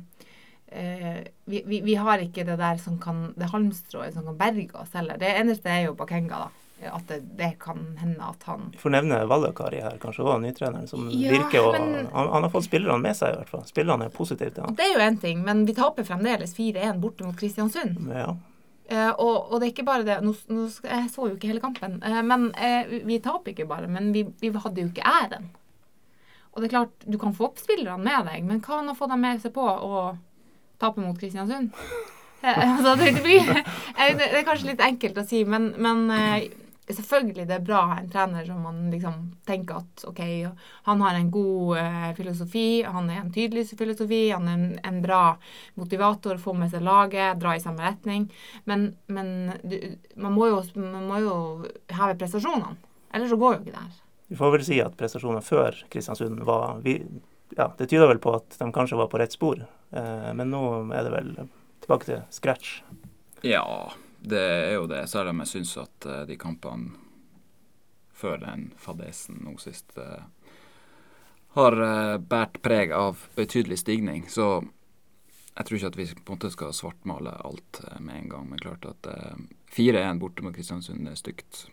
eh, 0.73 1.21
vi, 1.49 1.63
vi, 1.67 1.81
vi 1.87 1.95
har 1.97 2.19
ikke 2.25 2.45
det 2.45 2.59
der 2.61 2.77
som 2.83 2.99
kan 3.01 3.33
Det 3.37 3.49
halmstrået 3.53 4.15
som 4.15 4.25
kan 4.29 4.37
berge 4.39 4.75
oss 4.77 4.93
heller. 4.95 5.17
Det 5.21 5.31
eneste 5.41 5.71
er 5.73 5.87
jo 5.89 5.95
Bakenga, 5.99 6.47
da. 6.47 6.49
At 6.95 7.09
det, 7.11 7.17
det 7.35 7.57
kan 7.59 7.81
hende 7.99 8.23
at 8.23 8.45
han 8.47 8.69
Vi 8.71 8.79
får 8.79 8.93
nevne 8.95 9.17
Vallakari 9.27 9.81
her, 9.83 9.97
kanskje 9.99 10.23
òg, 10.23 10.37
nytreneren, 10.45 10.87
som 10.87 11.09
Ja, 11.11 11.33
virker 11.33 11.65
å 11.65 11.73
han, 11.75 11.97
han 12.15 12.45
har 12.47 12.53
fått 12.53 12.69
spillerne 12.69 13.03
med 13.03 13.17
seg, 13.19 13.33
i 13.35 13.41
hvert 13.41 13.51
fall. 13.51 13.65
Spillerne 13.67 14.07
er 14.07 14.13
positive 14.15 14.53
til 14.55 14.63
han. 14.63 14.77
Det 14.79 14.85
er 14.87 14.93
jo 14.95 15.01
én 15.03 15.17
ting, 15.19 15.41
men 15.43 15.65
vi 15.67 15.75
taper 15.75 16.07
fremdeles 16.07 16.55
4-1 16.55 17.01
borte 17.03 17.27
mot 17.27 17.35
Kristiansund. 17.41 17.99
Ja. 18.15 18.29
Eh, 18.95 19.11
og, 19.11 19.51
og 19.51 19.59
det 19.59 19.67
er 19.67 19.73
ikke 19.75 19.89
bare 19.91 20.07
det 20.07 20.21
nå, 20.23 20.37
nå, 20.55 20.69
Jeg 20.87 21.11
så 21.11 21.27
jo 21.27 21.35
ikke 21.35 21.51
hele 21.51 21.61
kampen. 21.65 21.99
eh, 22.07 22.23
men 22.23 22.47
eh, 22.55 22.87
vi- 22.89 23.03
vi 23.11 23.19
taper 23.27 23.57
ikke 23.57 23.67
bare, 23.69 23.89
men 23.91 24.13
vi, 24.15 24.23
vi 24.41 24.53
hadde 24.55 24.81
jo 24.85 24.93
ikke 24.93 25.03
æren. 25.19 25.51
Og 26.53 26.63
det 26.63 26.69
er 26.69 26.77
klart, 26.77 27.05
du 27.07 27.19
kan 27.21 27.35
få 27.37 27.51
opp 27.51 27.61
spillerne 27.63 28.03
med 28.03 28.31
deg, 28.31 28.47
men 28.47 28.63
hva 28.65 28.81
med 28.83 28.95
å 28.95 28.99
få 28.99 29.11
dem 29.11 29.23
med 29.25 29.43
seg 29.43 29.55
på 29.57 29.65
og 29.65 30.17
tape 30.81 31.03
mot 31.03 31.19
Kristiansund? 31.19 31.75
Eh, 32.39 32.55
altså, 32.55 32.93
det, 32.95 33.17
blir, 33.19 33.49
eh, 33.51 34.13
det 34.15 34.29
er 34.31 34.45
kanskje 34.47 34.69
litt 34.69 34.83
enkelt 34.87 35.17
å 35.19 35.25
si, 35.27 35.41
men, 35.43 35.73
men 35.83 36.05
eh, 36.15 36.45
selvfølgelig 36.95 37.47
det 37.49 37.57
er 37.57 37.65
bra 37.65 37.81
å 37.83 37.89
ha 37.91 37.97
en 38.01 38.11
trener 38.11 38.47
som 38.47 38.61
man 38.65 38.79
liksom 38.93 39.17
tenker 39.49 39.81
at 39.83 40.05
OK, 40.09 40.21
han 40.87 41.03
har 41.05 41.19
en 41.19 41.31
god 41.35 41.81
eh, 41.83 42.09
filosofi, 42.17 42.67
han 42.87 43.11
er 43.11 43.23
en 43.23 43.33
tydelig 43.35 43.67
filosofi, 43.79 44.23
han 44.31 44.49
er 44.49 44.57
en, 44.57 44.67
en 44.91 45.01
bra 45.05 45.23
motivator, 45.81 46.41
får 46.41 46.59
med 46.63 46.73
seg 46.73 46.87
laget, 46.87 47.41
dra 47.43 47.57
i 47.57 47.63
samme 47.65 47.85
retning. 47.85 48.29
Men, 48.71 48.93
men 49.07 49.33
du, 49.65 49.77
man, 50.17 50.37
må 50.39 50.53
jo, 50.53 50.63
man 50.81 51.09
må 51.11 51.23
jo 51.25 51.39
heve 51.91 52.17
prestasjonene. 52.21 52.79
Ellers 53.13 53.33
så 53.33 53.41
går 53.41 53.57
jo 53.57 53.65
ikke 53.65 53.75
det 53.75 53.83
her. 53.83 53.97
Vi 54.29 54.37
får 54.37 54.55
vel 54.55 54.65
si 54.67 54.79
at 54.85 54.97
prestasjonene 54.99 55.45
før 55.45 55.77
Kristiansund 55.93 56.43
var 56.45 56.83
vi, 56.85 56.99
ja, 57.57 57.71
Det 57.79 57.89
tyder 57.89 58.11
vel 58.11 58.21
på 58.21 58.35
at 58.37 58.59
de 58.61 58.69
kanskje 58.73 58.99
var 59.01 59.09
på 59.09 59.21
rett 59.21 59.33
spor, 59.33 59.63
eh, 59.91 60.31
men 60.37 60.53
nå 60.53 60.63
er 60.93 61.07
det 61.07 61.15
vel 61.15 61.31
tilbake 61.81 62.11
til 62.11 62.23
scratch. 62.35 62.83
Ja, 63.47 63.93
det 64.21 64.43
er 64.43 64.75
jo 64.77 64.89
det. 64.91 65.07
Selv 65.09 65.33
om 65.33 65.41
jeg 65.45 65.53
syns 65.55 65.77
at 65.81 66.09
eh, 66.09 66.25
de 66.29 66.37
kampene 66.41 66.97
før 68.19 68.41
den 68.43 68.73
fadesen 68.77 69.39
nå 69.47 69.55
sist 69.63 69.95
eh, 69.97 70.27
har 71.57 71.81
eh, 71.83 72.17
båret 72.19 72.61
preg 72.63 72.93
av 72.93 73.29
betydelig 73.39 73.81
stigning. 73.85 74.27
Så 74.29 74.65
jeg 75.59 75.67
tror 75.67 75.79
ikke 75.79 75.93
at 75.93 75.99
vi 75.99 76.09
på 76.13 76.33
en 76.33 76.37
måte 76.37 76.51
skal 76.55 76.75
svartmale 76.77 77.35
alt 77.47 77.81
eh, 77.87 78.01
med 78.01 78.23
en 78.23 78.33
gang. 78.35 78.49
Men 78.51 78.63
klart 78.63 78.87
at 78.87 79.09
eh, 79.11 79.39
4-1 79.75 80.21
borte 80.23 80.45
mot 80.45 80.55
Kristiansund 80.55 81.09
er 81.09 81.19
stygt. 81.19 81.67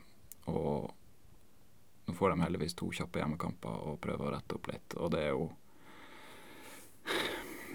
Og 0.50 0.94
nå 2.06 2.14
får 2.14 2.30
de 2.30 2.42
heldigvis 2.42 2.76
to 2.78 2.92
kjappe 2.94 3.20
hjemmekamper 3.20 3.80
og 3.90 4.02
prøver 4.02 4.28
å 4.28 4.34
rette 4.36 4.58
opp 4.58 4.68
litt. 4.72 4.98
Og 4.98 5.12
det 5.14 5.24
er 5.26 5.34
jo 5.34 5.48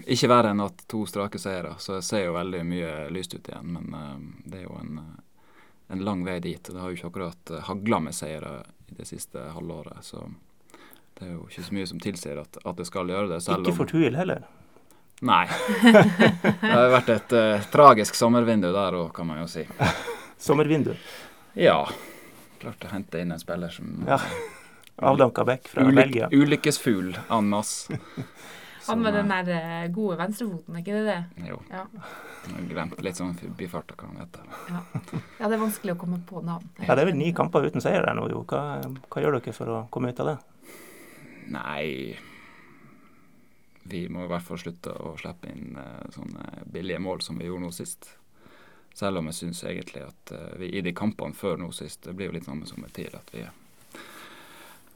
ikke 0.07 0.29
verre 0.31 0.51
enn 0.51 0.63
at 0.63 0.85
to 0.89 1.03
strake 1.05 1.39
seire, 1.39 1.75
så 1.79 1.99
jeg 1.99 2.07
ser 2.07 2.23
jo 2.25 2.37
veldig 2.37 2.61
mye 2.67 2.93
lyst 3.13 3.35
ut 3.35 3.49
igjen. 3.49 3.75
Men 3.75 3.97
uh, 3.97 4.15
det 4.45 4.61
er 4.61 4.63
jo 4.65 4.77
en, 4.79 5.01
eh, 5.01 5.57
en 5.93 6.05
lang 6.05 6.23
vei 6.25 6.39
dit. 6.43 6.69
og 6.69 6.75
Det 6.75 6.81
har 6.81 6.89
jo 6.89 6.99
ikke 6.99 7.11
akkurat 7.11 7.53
uh, 7.53 7.59
hagla 7.67 7.99
med 8.07 8.17
seire 8.17 8.55
i 8.87 8.97
det 8.97 9.07
siste 9.09 9.51
halvåret. 9.55 10.01
Så 10.05 10.23
det 11.19 11.27
er 11.27 11.35
jo 11.35 11.45
ikke 11.49 11.67
så 11.67 11.77
mye 11.77 11.91
som 11.91 12.01
tilsier 12.01 12.41
at, 12.41 12.57
at 12.65 12.81
det 12.81 12.87
skal 12.89 13.11
gjøre 13.13 13.29
det. 13.33 13.41
Selv 13.45 13.67
Ikke 13.67 13.83
for 13.83 13.91
Tuil 13.91 14.17
heller. 14.17 14.47
Nei. 15.21 15.43
Det 16.61 16.71
har 16.71 16.87
vært 16.95 17.11
et 17.13 17.33
uh, 17.37 17.65
tragisk 17.69 18.17
sommervindu 18.17 18.71
der 18.73 18.95
òg, 18.97 19.11
kan 19.13 19.27
man 19.29 19.43
jo 19.43 19.49
si. 19.51 19.67
Sommervindu. 20.41 20.95
Ja. 21.53 21.83
Klart 22.61 22.85
å 22.85 22.91
hente 22.93 23.21
inn 23.21 23.31
en 23.33 23.41
spiller 23.41 23.69
som 23.73 23.91
Ja. 24.07 24.19
Avdanka 25.01 25.43
Beck 25.47 25.67
fra 25.71 25.81
ulyk, 25.87 25.95
Belgia. 25.97 26.27
ulykkesfugl 26.31 27.15
en 27.33 27.47
masse. 27.49 27.97
Han 28.87 29.01
med 29.01 29.13
den 29.13 29.31
eh, 29.31 29.43
der 29.45 29.83
eh, 29.83 29.87
gode 29.93 30.17
venstrefoten, 30.17 30.75
er 30.75 30.81
ikke 30.81 30.95
det 30.97 31.03
det? 31.05 31.47
Jo. 31.49 31.59
Ja. 31.69 31.83
Jeg 32.45 32.53
har 32.55 32.67
glemt 32.71 33.03
litt 33.05 33.19
sånn 33.19 33.35
forbifarta 33.37 33.93
hva 33.97 34.07
han 34.09 34.21
heter. 34.23 34.47
ja, 35.37 35.45
det 35.45 35.53
er 35.53 35.61
vanskelig 35.61 35.93
å 35.93 35.99
komme 36.01 36.17
på 36.25 36.41
navn. 36.45 36.65
Ja, 36.81 36.95
det 36.97 37.03
er 37.03 37.11
vel 37.11 37.19
ni 37.19 37.29
kamper 37.37 37.65
uten 37.69 37.83
seier 37.83 38.01
der 38.05 38.17
nå, 38.17 38.25
jo. 38.33 38.41
Hva, 38.49 38.81
hva 38.81 39.21
gjør 39.23 39.37
dere 39.37 39.53
for 39.53 39.69
å 39.69 39.79
komme 39.93 40.09
ut 40.09 40.21
av 40.23 40.31
det? 40.31 40.37
Nei 41.51 42.17
Vi 43.91 44.05
må 44.13 44.23
i 44.23 44.29
hvert 44.29 44.45
fall 44.45 44.59
slutte 44.61 44.93
å 44.93 45.13
slippe 45.19 45.49
inn 45.51 45.77
eh, 45.81 46.03
sånne 46.13 46.65
billige 46.73 47.01
mål 47.01 47.21
som 47.25 47.37
vi 47.41 47.49
gjorde 47.49 47.67
nå 47.67 47.71
sist. 47.75 48.09
Selv 48.93 49.21
om 49.21 49.29
jeg 49.29 49.37
syns 49.39 49.63
egentlig 49.63 50.03
at 50.05 50.33
eh, 50.35 50.53
vi 50.61 50.71
i 50.77 50.83
de 50.85 50.93
kampene 50.95 51.37
før 51.37 51.59
nå 51.61 51.71
sist 51.75 52.03
Det 52.03 52.15
blir 52.17 52.29
jo 52.29 52.35
litt 52.35 52.47
samme 52.47 52.67
som 52.69 52.81
med 52.83 52.93
TIL, 52.95 53.13
at 53.15 53.31
vi 53.33 53.45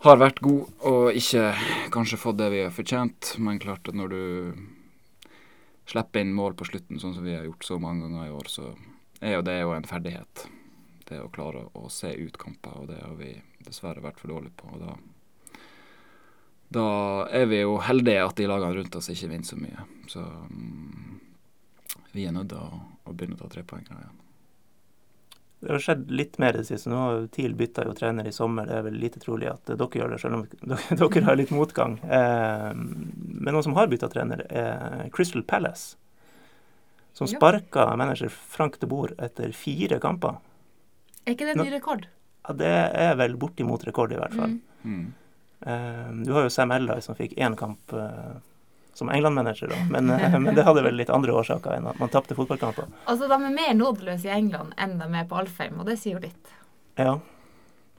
har 0.06 0.20
vært 0.22 0.42
gode 0.44 0.68
og 0.86 1.16
ikke 1.18 1.48
kanskje 1.94 2.20
fått 2.22 2.38
det 2.38 2.52
vi 2.54 2.62
har 2.62 2.74
fortjent. 2.76 3.32
Men 3.42 3.62
klart 3.62 3.88
at 3.90 3.98
når 3.98 4.12
du 4.12 4.22
slipper 5.90 6.22
inn 6.22 6.36
mål 6.36 6.58
på 6.60 6.68
slutten, 6.70 7.00
sånn 7.02 7.16
som 7.16 7.26
vi 7.26 7.34
har 7.34 7.48
gjort 7.48 7.66
så 7.66 7.80
mange 7.82 8.06
ganger 8.06 8.28
i 8.28 8.36
år, 8.36 8.52
så 8.52 8.70
er 9.22 9.38
jo 9.38 9.48
det 9.48 9.58
jo 9.62 9.74
en 9.74 9.90
ferdighet. 9.90 10.46
Det 11.10 11.22
å 11.22 11.32
klare 11.34 11.66
å, 11.74 11.88
se 11.90 12.12
ut 12.14 12.38
kamper, 12.42 12.78
og 12.82 12.90
det 12.92 13.02
har 13.02 13.18
vi 13.18 13.34
dessverre 13.66 14.04
vært 14.04 14.22
for 14.22 14.34
dårlige 14.34 14.58
på. 14.62 14.74
og 14.76 14.86
da 14.86 14.96
da 16.76 16.88
er 17.30 17.46
vi 17.46 17.60
jo 17.62 17.78
heldige 17.78 18.24
at 18.26 18.40
de 18.40 18.48
lagene 18.50 18.74
rundt 18.76 18.96
oss 18.98 19.08
ikke 19.14 19.30
vinner 19.30 19.48
så 19.48 19.58
mye. 19.60 19.84
Så 20.12 20.20
um, 20.20 21.20
vi 22.12 22.26
er 22.26 22.34
nødt 22.36 22.50
til 22.52 22.58
å, 22.60 22.80
å 23.06 23.14
begynne 23.14 23.38
å 23.38 23.44
ta 23.44 23.50
trepoengere 23.54 24.00
igjen. 24.04 24.22
Det 25.66 25.72
har 25.72 25.82
skjedd 25.82 26.10
litt 26.14 26.36
mer 26.38 26.54
i 26.54 26.60
det 26.62 26.68
siste. 26.68 26.90
Nå 26.92 26.98
har 27.00 27.28
TIL 27.34 27.54
bytta 27.58 27.86
jo 27.88 27.94
trener 27.98 28.28
i 28.28 28.34
sommer. 28.36 28.68
Det 28.70 28.76
er 28.78 28.84
vel 28.86 28.98
lite 29.02 29.22
trolig 29.24 29.48
at 29.50 29.66
dere 29.72 29.88
gjør 29.98 30.12
det, 30.14 30.20
selv 30.22 30.38
om 30.38 30.44
dere, 30.74 30.98
dere 31.00 31.24
har 31.26 31.40
litt 31.40 31.54
motgang. 31.56 31.96
Eh, 32.04 32.72
men 32.76 33.50
noen 33.56 33.64
som 33.66 33.78
har 33.80 33.88
bytta 33.90 34.10
trener, 34.14 34.44
er 34.52 35.08
Crystal 35.16 35.42
Palace. 35.48 35.96
Som 37.16 37.30
Ja. 37.32 37.38
sparka 37.38 37.88
manager 37.96 38.30
Frank 38.30 38.76
de 38.82 38.88
Boer 38.92 39.14
etter 39.24 39.54
fire 39.56 39.98
kamper. 40.04 40.36
Er 41.26 41.34
ikke 41.34 41.48
det 41.48 41.56
en 41.56 41.64
ny 41.64 41.72
rekord? 41.72 42.10
Ja, 42.46 42.54
det 42.54 42.74
er 43.08 43.16
vel 43.18 43.38
bortimot 43.40 43.86
rekord, 43.88 44.12
i 44.14 44.20
hvert 44.20 44.36
fall. 44.36 44.58
Mm. 44.84 44.98
Mm. 45.00 45.14
Eh, 45.66 46.12
du 46.28 46.34
har 46.36 46.44
jo 46.46 46.52
Sam 46.54 46.76
Ellai 46.76 47.00
som 47.02 47.16
fikk 47.18 47.34
én 47.42 47.56
kamp 47.58 47.96
eh, 47.96 48.36
som 48.96 49.10
England-manager, 49.12 49.68
da. 49.74 49.78
Men, 49.92 50.10
eh, 50.16 50.40
men 50.46 50.56
det 50.56 50.64
hadde 50.64 50.82
vel 50.86 50.96
litt 50.96 51.10
andre 51.12 51.34
årsaker 51.36 51.76
enn 51.78 51.88
at 51.92 52.00
man 52.00 52.10
tapte 52.14 52.36
fotballkamper. 52.38 52.88
Altså, 53.12 53.28
De 53.28 53.36
er 53.38 53.56
mer 53.58 53.74
nådeløse 53.76 54.30
i 54.30 54.34
England 54.38 54.74
enn 54.80 54.98
de 55.02 55.10
er 55.20 55.26
på 55.30 55.36
Alfheim, 55.42 55.80
og 55.84 55.90
det 55.90 55.98
sier 56.00 56.16
jo 56.18 56.24
litt. 56.24 56.54
Ja. 56.96 57.18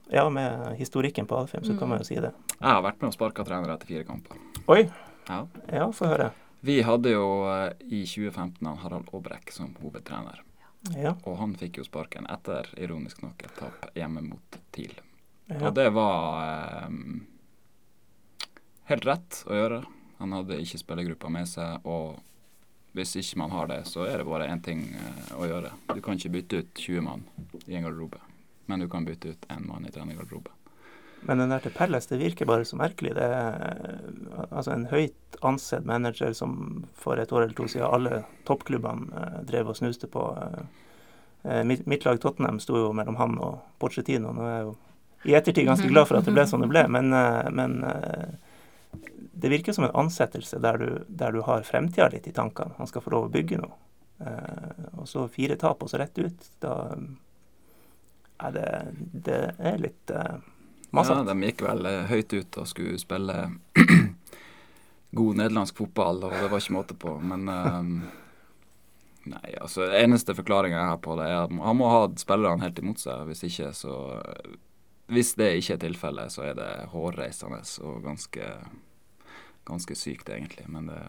ja, 0.09 0.23
med 0.33 0.73
historikken 0.79 1.27
på 1.29 1.37
Alfheim 1.37 1.63
så 1.63 1.75
kan 1.77 1.85
Mm. 1.87 1.89
man 1.93 1.99
jo 2.01 2.09
si 2.09 2.15
det. 2.15 2.33
Jeg 2.57 2.65
har 2.71 2.81
vært 2.81 3.01
med 3.01 3.11
og 3.11 3.13
sparka 3.13 3.45
trenere 3.45 3.75
etter 3.77 3.87
fire 3.93 4.03
kamper. 4.09 4.37
Oi! 4.67 4.89
Ja. 5.29 5.43
Ja, 5.71 5.87
få 5.91 6.07
høre. 6.09 6.31
Vi 6.65 6.79
hadde 6.81 7.11
jo 7.13 7.27
eh, 7.51 7.73
i 7.93 8.01
2015 8.09 8.65
Harald 8.81 9.09
Aabrekk 9.13 9.51
som 9.53 9.75
hovedtrener. 9.83 10.41
Ja. 10.95 11.11
Og 11.27 11.37
han 11.37 11.53
fikk 11.59 11.77
jo 11.77 11.83
sparken 11.85 12.25
etter, 12.31 12.65
ironisk 12.79 13.21
nok, 13.21 13.43
et 13.45 13.53
tap 13.59 13.89
hjemme 13.93 14.21
mot 14.25 14.57
TIL. 14.73 14.93
ja. 15.51 15.59
Og 15.67 15.73
det 15.75 15.89
var 15.93 16.41
eh, 16.87 16.89
helt 18.89 19.05
rett 19.05 19.43
å 19.47 19.53
gjøre. 19.57 19.79
Han 20.17 20.33
hadde 20.33 20.59
ikke 20.61 20.81
spillergruppa 20.81 21.29
med 21.33 21.49
seg, 21.49 21.85
og 21.85 22.17
hvis 22.97 23.15
ikke 23.21 23.41
man 23.43 23.53
har 23.53 23.69
det, 23.69 23.83
så 23.89 24.07
er 24.07 24.17
det 24.17 24.27
bare 24.27 24.47
én 24.49 24.61
ting 24.63 24.87
eh, 24.97 25.33
å 25.37 25.45
gjøre. 25.45 25.73
Du 25.93 26.01
kan 26.01 26.17
ikke 26.17 26.33
bytte 26.37 26.61
ut 26.63 26.71
20 26.81 27.05
mann 27.05 27.25
i 27.67 27.77
en 27.77 27.85
garderobe, 27.85 28.21
men 28.65 28.81
du 28.81 28.87
kan 28.89 29.05
bytte 29.05 29.35
ut 29.35 29.51
én 29.53 29.67
mann 29.67 29.85
i 29.85 29.93
trenergarderoben. 29.93 30.53
Men 31.27 31.41
den 31.41 31.49
der 31.49 31.61
til 31.61 31.73
Pelles, 31.73 32.07
det 32.09 32.19
virker 32.21 32.45
bare 32.45 32.65
så 32.65 32.77
merkelig. 32.77 33.15
Det 33.17 33.25
er 33.25 34.49
altså 34.51 34.73
en 34.73 34.85
høyt 34.91 35.37
ansett 35.45 35.85
manager 35.85 36.33
som 36.37 36.85
for 36.95 37.17
et 37.17 37.31
år 37.33 37.47
eller 37.47 37.55
to 37.57 37.65
siden 37.69 37.89
alle 37.89 38.21
toppklubbene 38.49 39.09
eh, 39.21 39.39
drev 39.49 39.73
og 39.73 39.79
snuste 39.79 40.09
på. 40.09 40.25
Eh, 41.43 41.63
mitt, 41.65 41.85
mitt 41.89 42.05
lag 42.05 42.21
Tottenham 42.21 42.61
sto 42.63 42.77
jo 42.77 42.91
mellom 42.95 43.17
han 43.21 43.37
og 43.41 43.61
Pochettino. 43.81 44.33
Nå 44.33 44.45
er 44.45 44.55
jeg 44.55 44.67
jo 44.69 44.75
i 45.27 45.33
ettertid 45.35 45.65
ganske 45.67 45.89
glad 45.89 46.07
for 46.07 46.19
at 46.19 46.27
det 46.27 46.33
ble 46.35 46.45
som 46.47 46.61
det 46.61 46.69
ble, 46.71 46.85
men, 46.91 47.09
eh, 47.13 47.49
men 47.51 47.81
eh, 47.83 48.37
det 49.39 49.51
virker 49.53 49.75
som 49.75 49.85
en 49.85 49.95
ansettelse 50.05 50.59
der 50.63 50.77
du, 50.81 50.89
der 51.07 51.31
du 51.35 51.41
har 51.45 51.65
fremtida 51.67 52.09
litt 52.13 52.27
i 52.27 52.33
tankene. 52.33 52.73
Han 52.77 52.89
skal 52.89 53.03
få 53.05 53.13
lov 53.13 53.27
å 53.27 53.33
bygge 53.33 53.59
noe. 53.61 53.75
Eh, 54.19 54.85
og 54.97 55.07
så 55.09 55.27
fire 55.29 55.57
tap, 55.61 55.83
og 55.83 55.91
så 55.91 55.99
rett 56.01 56.17
ut. 56.17 56.47
Da 56.63 56.75
er 58.37 58.53
det, 58.55 58.69
det 59.27 59.41
er 59.57 59.81
litt 59.81 60.13
eh, 60.13 60.37
Ja, 60.93 61.23
de 61.29 61.35
gikk 61.45 61.61
vel 61.65 61.85
eh, 61.89 62.05
høyt 62.09 62.33
ut 62.33 62.61
og 62.61 62.69
skulle 62.69 62.97
spille 63.01 63.37
god 65.19 65.41
nederlandsk 65.41 65.83
fotball, 65.83 66.23
og 66.25 66.33
det 66.33 66.49
var 66.49 66.63
ikke 66.63 66.77
måte 66.77 66.97
på. 66.97 67.17
Men 67.21 67.51
eh, 67.51 67.91
Nei, 69.27 69.57
altså 69.59 69.89
eneste 69.91 70.31
forklaringa 70.37 70.77
jeg 70.77 70.91
har 70.93 70.99
på 71.03 71.15
det, 71.19 71.25
er 71.27 71.41
at 71.41 71.51
han 71.51 71.75
må 71.75 71.89
ha 71.91 72.03
spillerne 72.15 72.63
helt 72.63 72.77
imot 72.79 73.01
seg. 73.01 73.25
Hvis 73.27 73.43
ikke, 73.43 73.73
så 73.75 73.95
Hvis 75.11 75.33
det 75.39 75.49
ikke 75.59 75.73
er 75.73 75.81
tilfellet, 75.83 76.31
så 76.31 76.45
er 76.47 76.53
det 76.55 76.69
hårreisende 76.93 77.59
og 77.83 78.03
ganske 78.03 78.47
Ganske 79.67 79.97
sykt, 79.99 80.29
egentlig. 80.31 80.67
Men 80.71 80.87
det, 80.91 81.01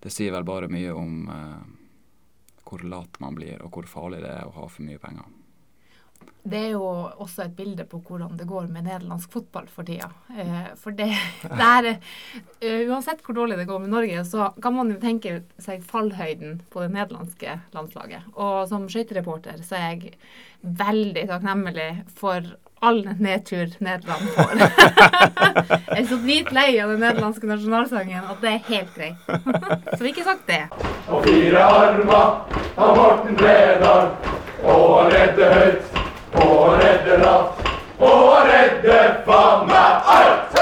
det 0.00 0.12
sier 0.14 0.32
vel 0.32 0.46
bare 0.48 0.70
mye 0.72 0.94
om 0.96 1.28
eh, 1.28 1.60
hvor 2.64 2.86
lat 2.88 3.20
man 3.20 3.36
blir, 3.36 3.60
og 3.64 3.74
hvor 3.74 3.88
farlig 3.90 4.22
det 4.24 4.32
er 4.32 4.48
å 4.48 4.56
ha 4.56 4.68
for 4.70 4.86
mye 4.86 5.00
penger. 5.02 5.28
Det 6.40 6.56
er 6.56 6.70
jo 6.72 6.84
også 7.20 7.44
et 7.44 7.56
bilde 7.56 7.84
på 7.88 7.98
hvordan 8.04 8.38
det 8.38 8.46
går 8.48 8.70
med 8.72 8.86
nederlandsk 8.86 9.32
fotball 9.32 9.66
for 9.68 9.84
tida. 9.84 10.08
Eh, 10.32 10.70
for 10.80 10.96
det, 10.96 11.10
det 11.60 11.66
er 11.66 11.88
uh, 11.90 12.92
Uansett 12.94 13.20
hvor 13.24 13.36
dårlig 13.36 13.58
det 13.60 13.68
går 13.68 13.82
med 13.82 13.92
Norge, 13.92 14.24
så 14.28 14.48
kan 14.62 14.76
man 14.76 14.92
jo 14.94 14.96
tenke 15.02 15.34
seg 15.60 15.84
fallhøyden 15.84 16.62
på 16.72 16.84
det 16.84 16.94
nederlandske 16.96 17.58
landslaget. 17.76 18.32
Og 18.40 18.64
som 18.72 18.88
skøytereporter 18.88 19.60
så 19.66 19.76
er 19.76 19.86
jeg 19.90 20.14
veldig 20.80 21.26
takknemlig 21.28 21.90
for 22.16 22.48
all 22.80 23.08
nedtur 23.18 23.68
Nederland 23.78 24.28
får. 24.34 24.52
jeg 25.90 26.02
er 26.02 26.06
så 26.08 26.18
dritlei 26.24 26.68
av 26.80 26.92
den 26.94 27.02
nederlandske 27.04 27.48
nasjonalsangen 27.50 28.30
at 28.32 28.40
det 28.40 28.52
er 28.54 28.62
helt 28.68 28.94
greit. 28.96 29.32
så 29.96 30.00
vi 30.00 30.12
ikke 30.14 30.24
sagt 30.24 30.46
det. 30.48 30.62
Og 31.08 31.26
fire 31.26 31.64
armer 31.64 32.30
av 32.80 32.94
Morten 32.96 33.36
Bredal, 33.36 34.08
og 34.64 34.86
han 34.96 35.12
redder 35.12 35.58
høyt 35.58 36.00
og 36.40 36.78
redde 36.80 37.18
lavt, 37.20 37.66
og 38.00 38.30
redde 38.48 39.00
faen 39.26 39.68
meg 39.68 40.12
alt! 40.16 40.56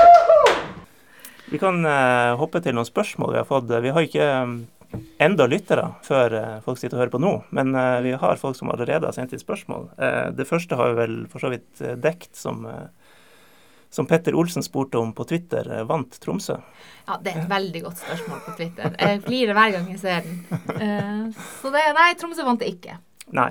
Vi 1.49 1.61
kan 1.61 1.79
uh, 1.87 2.35
hoppe 2.41 2.61
til 2.61 2.75
noen 2.77 2.89
spørsmål 2.89 3.33
vi 3.37 3.41
har 3.41 3.47
fått. 3.49 3.71
Vi 3.71 3.95
har 3.95 4.05
ikke 4.05 4.27
um, 4.43 4.59
enda 5.19 5.47
lyttere 5.51 5.91
før 6.07 6.35
uh, 6.35 6.55
folk 6.65 6.81
sitter 6.81 6.97
og 6.97 7.03
hører 7.03 7.13
på 7.13 7.21
nå, 7.23 7.33
men 7.57 7.75
uh, 7.77 7.99
vi 8.05 8.15
har 8.17 8.41
folk 8.41 8.57
som 8.57 8.73
allerede 8.73 9.09
har 9.09 9.17
sendt 9.17 9.35
inn 9.37 9.43
spørsmål. 9.43 9.91
det 10.39 10.47
første 10.49 10.79
har 10.79 10.93
vi 10.93 11.01
vel 11.03 11.17
for 11.33 11.45
så 11.45 11.53
vidt 11.53 11.83
dekt, 12.01 12.31
som, 12.37 12.65
som 13.91 14.09
Petter 14.09 14.37
Olsen 14.39 14.65
spurte 14.65 15.01
om 15.01 15.13
på 15.13 15.27
Twitter. 15.29 15.69
vant 15.89 16.21
Tromsø? 16.23 16.59
Ja, 17.07 17.21
det 17.21 17.35
er 17.35 17.45
et 17.45 17.53
veldig 17.53 17.85
godt 17.87 18.03
spørsmål 18.03 18.43
på 18.47 18.57
Twitter. 18.61 18.99
Jeg 18.99 19.23
flirer 19.27 19.59
hver 19.59 19.77
gang 19.77 19.89
jeg 19.93 20.03
ser 20.03 20.27
den. 20.27 21.33
så 21.61 21.73
det, 21.75 21.87
nei, 22.01 22.11
Tromsø 22.21 22.49
vant 22.49 22.65
det 22.65 22.73
ikke. 22.77 23.01
Nei. 23.37 23.51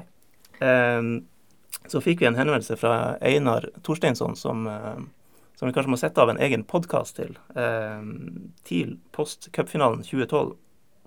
Så 1.87 2.01
fikk 2.03 2.21
vi 2.21 2.27
en 2.27 2.35
henvendelse 2.35 2.75
fra 2.79 3.17
Einar 3.23 3.69
Torsteinsson, 3.83 4.35
som, 4.35 4.67
eh, 4.67 4.97
som 5.55 5.67
vi 5.67 5.73
kanskje 5.73 5.91
må 5.91 5.97
sette 5.97 6.21
av 6.21 6.29
en 6.29 6.39
egen 6.39 6.63
podkast 6.63 7.15
til. 7.15 7.37
Eh, 7.55 8.01
til 8.63 8.97
post 9.11 9.49
cupfinalen 9.51 10.03
2012. 10.03 10.55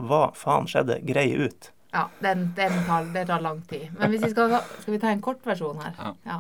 Hva 0.09 0.23
faen 0.39 0.69
skjedde? 0.71 1.01
Greie 1.07 1.49
ut. 1.49 1.71
Ja, 1.91 2.07
den, 2.23 2.51
den 2.57 2.77
tar, 2.87 3.09
det 3.15 3.27
tar 3.27 3.43
lang 3.43 3.63
tid. 3.71 3.89
Men 3.99 4.13
hvis 4.13 4.23
vi 4.23 4.31
skal, 4.33 4.61
skal 4.83 4.95
vi 4.95 5.01
ta 5.03 5.11
en 5.11 5.23
kortversjon 5.25 5.81
her. 5.83 5.97
Ja. 5.99 6.13
ja. 6.29 6.39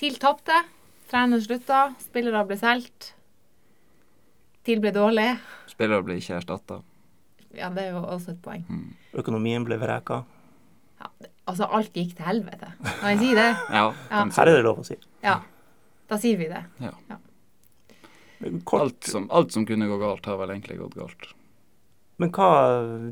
TIL 0.00 0.18
tapte. 0.22 0.60
Trener 1.08 1.40
slutta. 1.40 1.86
Spillere 2.04 2.44
ble 2.48 2.58
solgt. 2.60 3.14
TIL 4.68 4.82
ble 4.84 4.92
dårlig. 4.92 5.30
Spillere 5.70 6.04
ble 6.04 6.18
ikke 6.20 6.36
erstatta. 6.42 6.82
Ja, 7.56 7.70
det 7.72 7.88
er 7.88 7.96
jo 7.96 8.04
også 8.04 8.34
et 8.34 8.42
poeng. 8.44 8.66
Mm. 8.68 8.92
Økonomien 9.22 9.64
ble 9.64 9.80
vreka. 9.80 10.22
Ja, 11.00 11.10
det, 11.16 11.32
Altså, 11.48 11.64
alt 11.72 11.94
gikk 11.96 12.10
til 12.18 12.26
helvete. 12.28 12.74
Kan 13.00 13.14
jeg 13.14 13.20
si 13.22 13.30
det? 13.36 13.48
ja, 13.78 13.86
ja. 14.10 14.24
Her 14.36 14.50
er 14.50 14.58
det 14.58 14.64
lov 14.66 14.82
å 14.82 14.84
si. 14.84 14.98
Ja. 15.24 15.38
Da 16.08 16.18
sier 16.20 16.36
vi 16.40 16.48
det. 16.50 16.60
Ja. 16.84 16.92
ja. 17.08 17.16
Alt, 18.76 19.08
som, 19.08 19.26
alt, 19.34 19.54
som, 19.56 19.64
kunne 19.66 19.88
gå 19.88 19.96
galt, 20.00 20.28
har 20.28 20.36
vel 20.42 20.52
egentlig 20.54 20.76
gått 20.78 20.98
galt. 20.98 21.30
Men 22.18 22.32
hva 22.34 22.50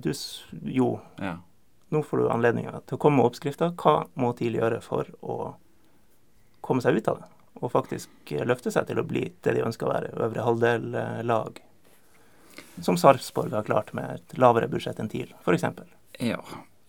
du, 0.02 0.10
Jo, 0.66 0.88
ja. 1.22 1.36
nå 1.94 2.02
får 2.02 2.18
du 2.18 2.28
anledninga 2.30 2.80
til 2.86 2.98
å 2.98 3.00
komme 3.00 3.20
med 3.20 3.30
oppskrifta. 3.30 3.70
Hva 3.78 4.00
må 4.18 4.32
TIL 4.34 4.58
gjøre 4.58 4.80
for 4.82 5.10
å 5.22 5.36
komme 6.66 6.82
seg 6.82 6.98
ut 6.98 7.10
av 7.12 7.20
det? 7.22 7.28
Og 7.62 7.72
faktisk 7.72 8.34
løfte 8.44 8.72
seg 8.74 8.88
til 8.88 8.98
å 9.00 9.06
bli 9.06 9.28
det 9.46 9.54
de 9.56 9.62
ønsker 9.64 9.86
å 9.86 9.92
være, 9.94 10.10
øvre 10.26 10.46
halvdel-lag? 10.48 11.62
Som 12.82 12.98
Sarpsborg 13.00 13.54
har 13.54 13.64
klart 13.68 13.94
med 13.96 14.18
et 14.18 14.34
lavere 14.40 14.68
budsjett 14.68 14.98
enn 15.00 15.08
TIL, 15.12 15.30
f.eks. 15.44 15.64
Ja. 16.20 16.42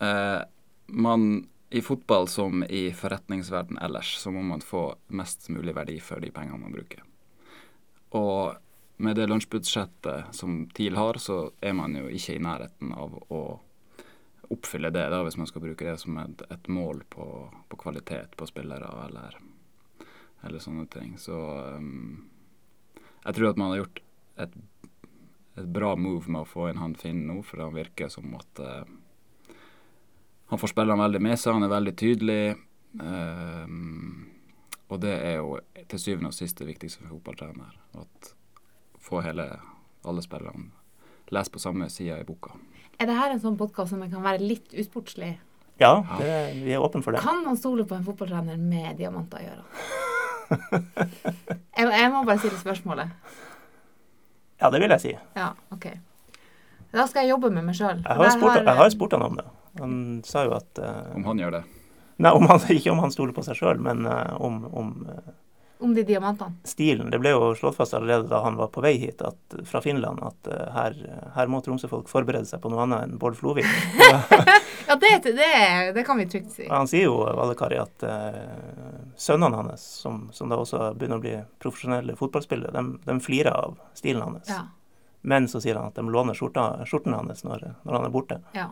Eh, 0.04 0.42
man 0.88 1.30
i 1.70 1.82
fotball 1.84 2.28
som 2.28 2.64
i 2.64 2.88
forretningsverden 2.92 3.78
ellers, 3.78 4.16
så 4.18 4.30
må 4.34 4.42
man 4.42 4.60
få 4.64 4.90
mest 5.06 5.48
mulig 5.52 5.74
verdi 5.76 5.98
for 6.00 6.20
de 6.20 6.32
pengene 6.32 6.60
man 6.60 6.72
bruker. 6.72 7.04
Og 8.16 8.56
med 8.98 9.16
det 9.16 9.28
lunsjbudsjettet 9.30 10.34
som 10.34 10.64
TIL 10.74 10.96
har, 10.98 11.18
så 11.22 11.50
er 11.60 11.74
man 11.78 11.94
jo 11.94 12.08
ikke 12.10 12.34
i 12.34 12.42
nærheten 12.42 12.92
av 12.98 13.14
å 13.30 13.42
oppfylle 14.48 14.90
det, 14.90 15.04
da, 15.12 15.20
hvis 15.24 15.36
man 15.38 15.48
skal 15.48 15.62
bruke 15.62 15.86
det 15.86 15.98
som 16.00 16.16
et, 16.18 16.42
et 16.50 16.68
mål 16.72 17.04
på, 17.12 17.26
på, 17.68 17.78
kvalitet 17.80 18.36
på 18.36 18.48
spillere 18.48 18.88
eller, 19.04 19.36
eller 20.46 20.62
sånne 20.64 20.86
ting. 20.92 21.16
Så 21.20 21.36
um, 21.76 22.30
jeg 23.24 23.36
tror 23.36 23.50
at 23.50 23.60
man 23.60 23.74
har 23.74 23.82
gjort 23.82 24.00
et, 24.44 24.56
et, 25.58 25.68
bra 25.68 25.92
move 26.00 26.30
med 26.30 26.42
å 26.42 26.48
få 26.48 26.70
inn 26.70 26.80
han 26.80 26.96
Finn 26.98 27.26
nå, 27.28 27.42
for 27.46 27.62
han 27.62 27.76
virker 27.76 28.10
som 28.12 28.32
at 28.38 28.64
uh, 28.64 29.60
han 30.48 30.62
får 30.62 30.72
spillerne 30.72 31.04
veldig 31.04 31.22
med 31.22 31.36
seg, 31.36 31.58
han 31.58 31.68
er 31.68 31.74
veldig 31.74 31.94
tydelig. 32.00 32.42
Um, 32.98 34.26
og 34.88 35.02
det 35.04 35.12
er 35.12 35.38
jo 35.42 35.58
til 35.92 36.00
syvende 36.00 36.32
og 36.32 36.38
sist 36.38 36.58
det 36.62 36.70
viktigste 36.70 37.04
for 37.04 37.18
fotballtrener. 37.18 37.76
At 38.00 38.32
få 39.08 39.22
hele, 39.24 39.48
alle 40.04 40.24
spillerne 40.24 40.70
lese 41.32 41.52
på 41.52 41.60
samme 41.60 41.88
side 41.92 42.20
i 42.20 42.24
boka. 42.24 42.54
Er 42.98 43.06
det 43.08 43.16
her 43.18 43.34
en 43.34 43.42
sånn 43.42 43.58
podkast 43.58 43.92
som 43.92 44.02
kan 44.02 44.24
være 44.24 44.42
litt 44.42 44.72
usportslig? 44.78 45.36
Ja, 45.78 45.92
det, 46.18 46.30
vi 46.64 46.72
er 46.74 46.82
åpne 46.82 47.04
for 47.04 47.14
det. 47.14 47.22
Kan 47.22 47.44
man 47.44 47.58
stole 47.58 47.84
på 47.86 47.94
en 47.94 48.06
fotballtrener 48.06 48.58
med 48.58 48.96
diamanter 48.98 49.44
i 49.44 49.50
ørene? 49.52 49.84
jeg, 51.76 51.86
jeg, 51.86 52.10
må 52.10 52.24
bare 52.26 52.40
stille 52.40 52.58
spørsmålet. 52.58 53.12
Ja, 54.58 54.72
det 54.74 54.80
vil 54.82 54.90
jeg 54.96 55.04
si. 55.04 55.14
Ja, 55.38 55.52
ok. 55.74 55.86
Da 56.90 57.04
skal 57.06 57.22
jeg 57.26 57.34
jobbe 57.34 57.52
med 57.54 57.68
meg 57.68 57.76
sjøl. 57.78 58.00
Jeg 58.02 58.16
har 58.16 58.24
jo 58.24 58.90
spurt, 58.96 59.14
han 59.14 59.26
om 59.28 59.36
det. 59.38 59.46
Han 59.78 59.92
sa 60.26 60.46
jo 60.48 60.56
at 60.56 60.80
uh, 60.82 61.12
Om 61.14 61.28
han 61.28 61.42
gjør 61.44 61.58
det? 61.60 61.62
Nei, 62.18 62.32
om 62.34 62.48
han, 62.50 62.64
ikke 62.78 62.90
om 62.90 63.04
han 63.04 63.14
stoler 63.14 63.36
på 63.36 63.44
seg 63.46 63.60
sjøl, 63.60 63.78
men 63.84 64.08
uh, 64.08 64.34
om, 64.42 64.64
om 64.72 64.94
uh, 65.06 65.34
om 65.80 65.94
de 65.94 66.02
diamantene? 66.02 66.56
Stilen. 66.68 67.10
Det 67.10 67.20
ble 67.22 67.32
jo 67.34 67.52
slått 67.58 67.76
fast 67.78 67.94
allerede 67.94 68.26
da 68.30 68.40
han 68.44 68.58
var 68.58 68.70
på 68.74 68.82
vei 68.84 68.96
hit 68.98 69.22
at, 69.22 69.58
fra 69.68 69.82
Finland 69.84 70.22
at 70.26 70.50
her, 70.74 70.96
her, 71.36 71.50
må 71.50 71.60
Tromsø-folk 71.64 72.10
forberede 72.10 72.48
seg 72.48 72.62
på 72.62 72.72
noe 72.72 72.82
annet 72.86 73.06
enn 73.06 73.18
Bård 73.20 73.38
Flovik. 73.38 73.68
ja, 74.88 74.96
det, 74.98 75.12
det, 75.28 75.52
det, 75.94 76.04
kan 76.06 76.18
vi 76.18 76.26
trygt 76.30 76.50
si. 76.56 76.66
Han 76.70 76.90
sier 76.90 77.06
jo 77.06 77.20
Valekari, 77.22 77.78
at 77.78 78.06
sønnene 79.18 79.62
hans, 79.62 79.84
som, 80.02 80.26
som, 80.34 80.50
da 80.50 80.58
også 80.58 80.92
begynner 80.98 81.22
å 81.22 81.26
bli 81.26 81.36
profesjonelle 81.62 82.18
fotballspillere, 82.18 82.74
de, 82.74 82.98
de 83.06 83.20
flirer 83.22 83.54
av 83.54 83.78
stilen 83.98 84.26
hans. 84.26 84.50
Ja. 84.50 84.66
Men 85.20 85.48
så 85.48 85.60
sier 85.60 85.78
han 85.78 85.90
at 85.90 85.98
de 85.98 86.04
låner 86.10 86.34
skjorta, 86.34 86.86
skjorten 86.86 87.14
hans 87.14 87.44
når, 87.44 87.72
når 87.82 87.98
han 87.98 88.06
er 88.06 88.14
borte. 88.14 88.42
Ja. 88.54 88.70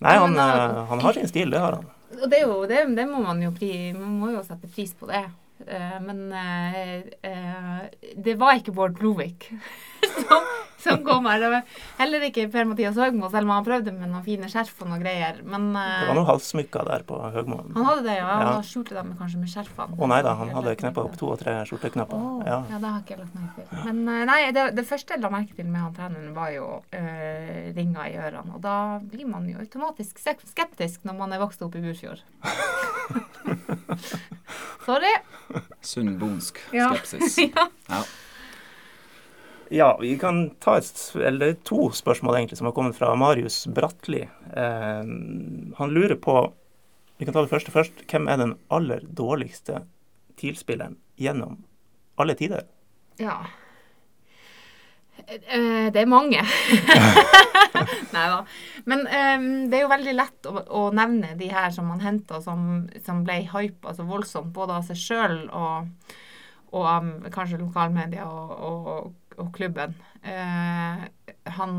Nei, 0.00 0.14
han, 0.14 0.36
eh, 0.38 0.84
han, 0.90 1.00
har 1.00 1.12
sin 1.12 1.28
stil, 1.28 1.50
det 1.50 1.58
har 1.58 1.78
han. 1.78 1.86
Og 2.22 2.30
det, 2.30 2.40
jo, 2.42 2.62
det, 2.70 2.84
det 2.96 3.06
må 3.06 3.20
man 3.22 3.40
jo 3.42 3.50
pri, 3.54 3.92
man 3.96 4.18
må 4.20 4.30
jo 4.32 4.42
sette 4.46 4.70
pris 4.70 4.94
på 4.96 5.08
det. 5.10 5.24
Uh, 5.60 5.98
men 6.04 6.20
uh, 6.32 7.00
uh, 7.26 7.80
det 8.24 8.36
var 8.38 8.54
ikke 8.58 8.72
Bård 8.72 8.94
Blovik 8.94 9.48
som, 10.28 10.46
som 10.82 11.02
kommer. 11.06 11.40
Det 11.40 11.50
var 11.52 11.84
heller 11.98 12.26
ikke 12.28 12.46
Per-Mathias 12.52 12.98
Høgmo, 12.98 13.30
selv 13.32 13.48
om 13.48 13.54
han 13.56 13.66
prøvde 13.66 13.94
med 13.94 14.12
noen 14.12 14.24
fine 14.26 14.50
skjerf 14.50 14.82
og 14.84 14.90
noen 14.92 15.02
greier. 15.02 15.40
Men, 15.44 15.70
det 15.74 16.08
var 16.10 16.18
noen 16.18 16.28
halssmykker 16.30 16.88
der 16.88 17.04
på 17.08 17.20
Høgmo. 17.34 17.60
Han 17.76 17.88
hadde 17.90 18.04
det, 18.06 18.16
ja. 18.20 18.28
ja. 18.28 18.52
Han 18.52 18.66
skjulte 18.66 18.96
dem 18.98 19.14
kanskje 19.18 19.42
med 19.42 19.52
skjerfene. 19.52 19.98
Å 19.98 20.10
nei 20.12 20.20
da, 20.26 20.34
han 20.38 20.52
hadde 20.54 20.76
kneppa 20.82 21.06
opp 21.08 21.18
to 21.20 21.32
og 21.34 21.40
tre 21.42 21.56
skjorteknapper. 21.68 22.18
Oh, 22.18 22.42
ja. 22.46 22.60
ja, 22.70 22.80
det 22.82 22.92
har 22.94 23.02
ikke 23.02 23.16
jeg 23.16 23.22
lagt 23.24 23.38
merke 23.38 23.66
til. 23.66 23.82
Men 23.88 24.28
nei, 24.30 24.40
det, 24.54 24.68
det, 24.78 24.86
første 24.88 25.16
jeg 25.16 25.24
la 25.24 25.32
merke 25.32 25.58
til 25.58 25.68
med 25.68 25.84
han 25.84 25.96
treneren, 25.96 26.32
var 26.36 26.52
jo 26.54 26.68
øh, 27.00 27.64
ringer 27.76 28.04
i 28.06 28.16
ørene. 28.18 28.54
Og 28.56 28.62
da 28.64 28.76
blir 29.02 29.28
man 29.28 29.48
jo 29.50 29.58
automatisk 29.62 30.22
skeptisk 30.22 31.06
når 31.08 31.18
man 31.18 31.34
er 31.34 31.42
vokst 31.42 31.62
opp 31.64 31.76
i 31.78 31.82
Burfjord. 31.84 32.22
Sorry. 34.88 35.12
Sunn 35.84 36.14
bondsk 36.20 36.62
skepsis. 36.70 37.38
ja. 37.50 37.68
ja. 37.90 38.00
Ja, 39.70 39.98
vi 40.00 40.14
kan 40.18 40.50
ta 40.64 40.78
et, 40.78 40.90
eller 41.14 41.52
to 41.68 41.90
spørsmål 41.92 42.38
egentlig 42.38 42.58
som 42.58 42.70
har 42.70 42.76
kommet 42.76 42.96
fra 42.96 43.12
Marius 43.18 43.66
Bratli. 43.66 44.22
Eh, 44.56 45.12
han 45.80 45.94
lurer 45.94 46.16
på 46.16 46.40
Vi 47.18 47.26
kan 47.26 47.34
ta 47.34 47.42
det 47.42 47.50
første 47.50 47.74
først. 47.74 48.04
Hvem 48.06 48.28
er 48.30 48.36
den 48.38 48.52
aller 48.70 49.02
dårligste 49.02 49.80
TIL-spilleren 50.38 50.94
gjennom 51.18 51.56
alle 52.14 52.36
tider? 52.38 52.62
Ja. 53.18 53.40
Eh, 55.26 55.90
det 55.92 56.00
er 56.00 56.06
mange. 56.06 56.44
Nei 58.14 58.26
da. 58.30 58.38
Men 58.88 59.04
um, 59.04 59.48
det 59.68 59.80
er 59.80 59.82
jo 59.82 59.90
veldig 59.90 60.14
lett 60.14 60.48
å, 60.48 60.54
å, 60.62 60.84
nevne 60.94 61.34
de 61.38 61.50
her 61.52 61.72
som 61.74 61.90
man 61.90 62.00
henta 62.00 62.40
som, 62.44 62.86
som, 63.04 63.24
ble 63.26 63.42
hypa 63.50 63.92
så 63.96 64.06
voldsomt, 64.08 64.54
både 64.54 64.78
av 64.78 64.86
seg 64.88 65.00
sjøl 65.02 65.38
og, 65.50 66.14
og 66.72 66.86
um, 66.86 67.10
kanskje 67.34 67.60
lokalmedia 67.60 68.28
og, 68.30 68.54
og, 68.70 69.10
og 69.38 69.52
klubben. 69.54 69.94
Uh, 70.24 71.06
han 71.58 71.78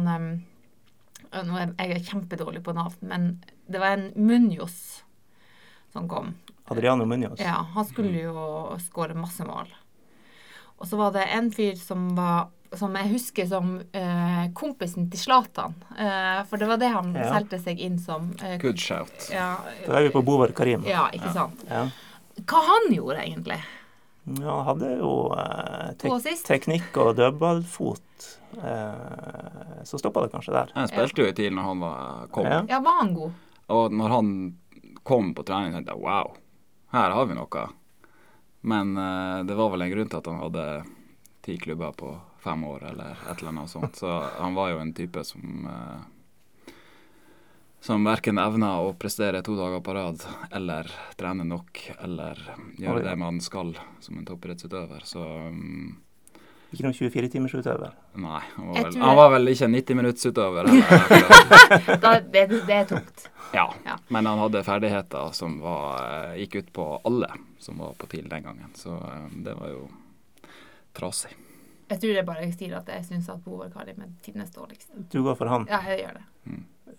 Nå 1.30 1.60
er 1.62 1.92
jeg 1.92 2.08
kjempedårlig 2.08 2.64
på 2.66 2.74
navn, 2.74 2.96
men 3.06 3.26
det 3.70 3.78
var 3.84 3.94
en 4.00 4.08
Munoz 4.18 5.04
som 5.94 6.08
kom. 6.10 6.32
Adriano 6.70 7.06
Munjos? 7.06 7.40
Ja, 7.42 7.60
han 7.74 7.86
skulle 7.86 8.24
jo 8.24 8.78
skåre 8.82 9.14
masse 9.18 9.46
mål. 9.46 9.70
Og 10.80 10.88
så 10.88 10.98
var 10.98 11.14
det 11.14 11.28
en 11.36 11.52
fyr 11.54 11.76
som 11.78 12.12
var 12.18 12.48
som 12.78 12.94
jeg 12.94 13.10
husker 13.10 13.48
som 13.50 13.72
eh, 13.98 14.44
kompisen 14.54 15.08
til 15.10 15.18
Zlatan. 15.18 15.74
Eh, 15.98 16.44
for 16.46 16.62
det 16.62 16.68
var 16.70 16.78
det 16.78 16.92
han 16.94 17.16
Ja. 17.18 17.32
solgte 17.34 17.58
seg 17.64 17.80
inn 17.82 17.98
som. 17.98 18.28
Eh, 18.46 18.60
Good 18.62 18.78
shout. 18.78 19.30
ja, 19.34 19.56
Da 19.88 19.98
er 19.98 20.04
vi 20.06 20.12
på 20.14 20.22
Bovar 20.24 20.54
Karim. 20.54 20.84
ja, 20.86 21.08
ikke 21.10 21.34
sant. 21.34 21.64
Ja. 21.68 21.88
Hva 22.46 22.62
han 22.68 22.94
gjorde, 22.94 23.18
egentlig? 23.26 23.58
Ja, 24.38 24.56
han 24.60 24.66
hadde 24.68 24.92
jo 25.00 25.14
eh, 25.36 25.90
tek 26.00 26.44
teknikk 26.48 26.98
og 27.02 27.16
dødballfot. 27.18 28.28
Eh, 28.64 29.84
så 29.84 30.00
stoppa 30.02 30.26
det 30.26 30.32
kanskje 30.34 30.54
der. 30.54 30.72
Han 30.76 30.90
spilte 30.92 31.24
jo 31.24 31.32
i 31.32 31.36
TIL 31.38 31.54
når 31.56 31.68
han 31.70 31.84
var, 31.84 32.28
kom. 32.36 32.46
Ja. 32.50 32.62
Ja, 32.70 32.80
var 32.86 33.02
han 33.02 33.14
god? 33.18 33.32
Og 33.70 33.94
når 33.94 34.16
han 34.16 34.32
kom 35.04 35.34
på 35.38 35.46
trening, 35.46 35.74
tenkte 35.74 35.96
jeg 35.96 36.04
wow, 36.04 36.34
her 36.94 37.14
har 37.16 37.30
vi 37.30 37.38
noe. 37.38 37.66
Men 38.62 38.98
eh, 38.98 39.44
det 39.50 39.56
var 39.56 39.74
vel 39.74 39.86
en 39.86 39.92
grunn 39.94 40.10
til 40.12 40.20
at 40.22 40.32
han 40.32 40.42
hadde 40.44 40.66
ti 41.46 41.58
klubber 41.58 41.94
på 41.98 42.14
fem 42.44 42.64
år, 42.64 42.84
eller 42.92 43.18
et 43.30 43.40
eller 43.40 43.54
annet 43.54 43.70
sånt. 43.72 43.96
Så 44.00 44.10
han 44.40 44.56
var 44.56 44.74
jo 44.74 44.82
en 44.84 44.94
type 44.94 45.24
som 45.28 45.68
eh, 45.70 46.08
som 47.82 48.04
verken 48.04 48.38
evner 48.42 48.84
å 48.84 48.92
prestere 49.00 49.40
to 49.46 49.56
dager 49.56 49.80
på 49.86 49.94
rad, 49.96 50.24
eller 50.52 50.90
trene 51.20 51.46
nok, 51.48 51.80
eller 52.04 52.40
gjøre 52.78 53.06
det 53.06 53.16
man 53.18 53.40
skal 53.42 53.72
som 54.04 54.18
en 54.20 54.26
toppidrettsutøver. 54.28 55.06
Så 55.08 55.24
um, 55.24 55.96
Ikke 56.74 56.84
noen 56.86 56.94
24-timersutøver. 56.98 57.94
nei, 58.20 58.42
han 58.58 58.68
var, 58.68 58.84
vel, 58.84 59.00
han 59.02 59.16
var 59.18 59.32
vel 59.38 59.48
ikke 59.54 59.70
90-minuttsutøver 59.72 60.70
det, 62.34 62.44
det 62.68 62.76
er 62.82 62.86
tungt. 62.92 63.30
Ja, 63.56 63.68
Ja. 63.86 63.96
men 64.14 64.26
han 64.30 64.38
hadde 64.44 64.62
ferdigheter 64.64 65.32
som 65.34 65.56
var, 65.64 66.04
eh, 66.04 66.36
gikk 66.44 66.60
ut 66.60 66.74
på 66.76 66.86
alle 67.08 67.32
som 67.60 67.80
var 67.82 67.96
på 67.98 68.06
TIL 68.12 68.28
den 68.30 68.44
gangen. 68.46 68.70
Så 68.78 68.94
eh, 68.94 69.30
det 69.46 69.56
var 69.58 69.72
jo 69.72 69.88
trasig. 70.94 71.32
Jeg 71.90 71.98
tror 72.04 72.12
det 72.14 72.22
er 72.22 72.28
bare 72.28 72.44
jeg 72.46 72.54
sier 72.60 72.76
at 72.78 72.90
jeg 72.94 73.06
syns 73.08 73.30
at 73.34 73.42
Bovar 73.42 73.72
Karim 73.74 74.04
er 74.06 74.12
tidenes 74.22 74.52
dårligste. 74.54 74.94
Du 75.10 75.24
går 75.26 75.34
for 75.40 75.50
han. 75.50 75.66
Ja, 75.72 75.80
jeg 75.90 76.04
gjør 76.04 76.20
det. 76.20 76.26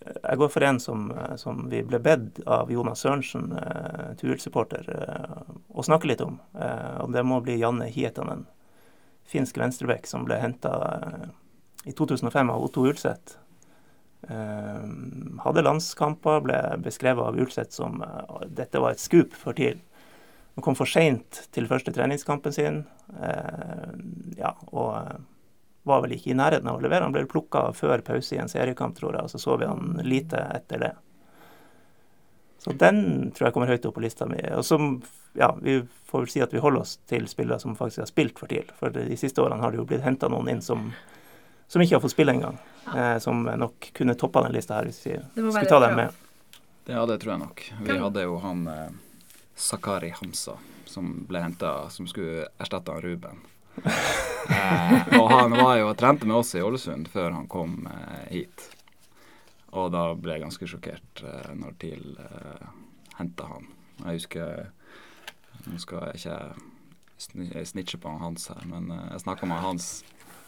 Jeg 0.01 0.39
går 0.41 0.49
for 0.49 0.65
en 0.65 0.79
som, 0.81 1.11
eh, 1.13 1.35
som 1.37 1.67
vi 1.69 1.83
ble 1.85 1.99
bedt 2.01 2.41
av 2.47 2.71
Jonas 2.73 3.03
Sørensen, 3.05 3.53
eh, 3.53 4.15
Tuil-supporter, 4.17 4.89
eh, 4.89 5.43
å 5.75 5.85
snakke 5.85 6.09
litt 6.09 6.21
om. 6.21 6.41
Eh, 6.55 7.01
og 7.01 7.13
det 7.13 7.25
må 7.25 7.43
bli 7.45 7.59
Janne 7.59 7.91
Hietanen, 7.93 8.47
finsk 9.27 9.59
venstreback 9.61 10.07
som 10.07 10.25
ble 10.25 10.41
henta 10.41 10.73
eh, 11.03 11.29
i 11.91 11.93
2005 11.93 12.51
av 12.51 12.65
Otto 12.65 12.87
Ulseth. 12.87 13.37
Eh, 14.29 14.89
hadde 15.45 15.65
landskamper, 15.65 16.41
ble 16.45 16.59
beskrevet 16.81 17.27
av 17.27 17.37
Ulseth 17.37 17.73
som 17.73 18.03
dette 18.49 18.81
var 18.81 18.93
et 18.93 19.01
skup 19.01 19.35
for 19.35 19.53
TIL. 19.53 19.81
Han 20.57 20.65
kom 20.65 20.75
for 20.75 20.87
seint 20.87 21.47
til 21.53 21.69
første 21.69 21.93
treningskampen 21.93 22.53
sin, 22.53 22.87
ja, 24.37 24.51
og 24.73 25.21
var 25.91 26.03
vel 26.05 26.17
ikke 26.17 26.33
i 26.33 26.39
nærheten 26.39 26.69
av 26.71 26.79
å 26.79 26.83
levere. 26.85 27.07
Han 27.07 27.15
ble 27.15 27.27
plukka 27.31 27.69
før 27.77 28.03
pause 28.07 28.37
i 28.37 28.41
en 28.43 28.51
seriekamp, 28.51 28.97
tror 28.99 29.19
jeg, 29.19 29.27
og 29.27 29.33
så 29.33 29.41
så 29.43 29.57
vi 29.61 29.69
han 29.69 30.01
lite 30.07 30.41
etter 30.57 30.85
det. 30.87 30.93
Så 32.61 32.75
den 32.77 33.31
tror 33.33 33.49
jeg 33.49 33.55
kommer 33.57 33.71
høyt 33.73 33.87
opp 33.89 33.95
på 33.97 34.03
lista 34.05 34.27
mi. 34.29 34.41
Og 34.53 34.65
som, 34.69 34.99
ja, 35.39 35.49
vi 35.63 35.79
får 36.11 36.25
vel 36.27 36.33
si 36.33 36.43
at 36.45 36.53
vi 36.53 36.61
holder 36.61 36.83
oss 36.83 36.99
til 37.09 37.25
spillere 37.31 37.61
som 37.63 37.77
faktisk 37.77 38.03
har 38.03 38.11
spilt 38.11 38.41
for 38.41 38.53
TIL. 38.53 38.69
For 38.77 38.93
de 38.93 39.17
siste 39.17 39.41
årene 39.41 39.65
har 39.65 39.73
det 39.73 39.81
jo 39.81 39.87
blitt 39.89 40.05
henta 40.05 40.29
noen 40.29 40.51
inn 40.53 40.61
som, 40.65 40.91
som 41.73 41.81
ikke 41.81 41.97
har 41.97 42.05
fått 42.05 42.13
spille 42.13 42.35
engang. 42.37 42.59
Eh, 42.93 43.17
som 43.25 43.47
nok 43.49 43.93
kunne 43.97 44.17
toppa 44.21 44.45
den 44.45 44.59
lista 44.59 44.77
her 44.77 44.91
hvis 44.91 45.01
vi 45.07 45.17
skulle 45.17 45.65
ta 45.73 45.81
dem 45.87 45.97
med. 46.03 46.27
Ja, 46.91 47.07
det 47.09 47.21
tror 47.23 47.33
jeg 47.37 47.43
nok. 47.47 47.65
Vi 47.87 47.97
hadde 48.03 48.27
jo 48.27 48.37
han 48.45 48.67
eh, 48.69 48.91
Sakari 49.57 50.13
Hamsa 50.21 50.59
som 50.91 51.25
ble 51.29 51.41
henta, 51.41 51.89
som 51.91 52.09
skulle 52.11 52.49
erstatte 52.59 52.93
han 52.93 53.03
Ruben. 53.03 53.41
Eh, 54.51 55.21
og 55.21 55.29
han 55.31 55.53
var 55.55 55.77
jo 55.79 55.91
og 55.93 55.99
trente 56.01 56.27
med 56.27 56.41
oss 56.41 56.57
i 56.59 56.63
Ålesund 56.65 57.07
før 57.13 57.31
han 57.37 57.47
kom 57.51 57.85
eh, 57.87 58.25
hit. 58.33 58.65
Og 59.79 59.93
da 59.95 60.09
ble 60.19 60.35
jeg 60.35 60.43
ganske 60.43 60.69
sjokkert 60.73 61.23
eh, 61.23 61.53
når 61.55 61.77
TIL 61.79 62.17
eh, 62.19 62.65
henta 63.21 63.47
han. 63.53 63.69
Jeg 64.03 64.19
husker 64.19 64.71
Nå 65.69 65.77
skal 65.79 66.09
jeg 66.09 66.23
ikke 66.23 67.67
snitche 67.69 67.99
på 68.01 68.09
han 68.09 68.23
Hans 68.25 68.49
her, 68.51 68.63
men 68.67 68.89
eh, 68.91 69.11
jeg 69.13 69.23
snakka 69.27 69.47
med 69.47 69.63
Hans 69.63 69.91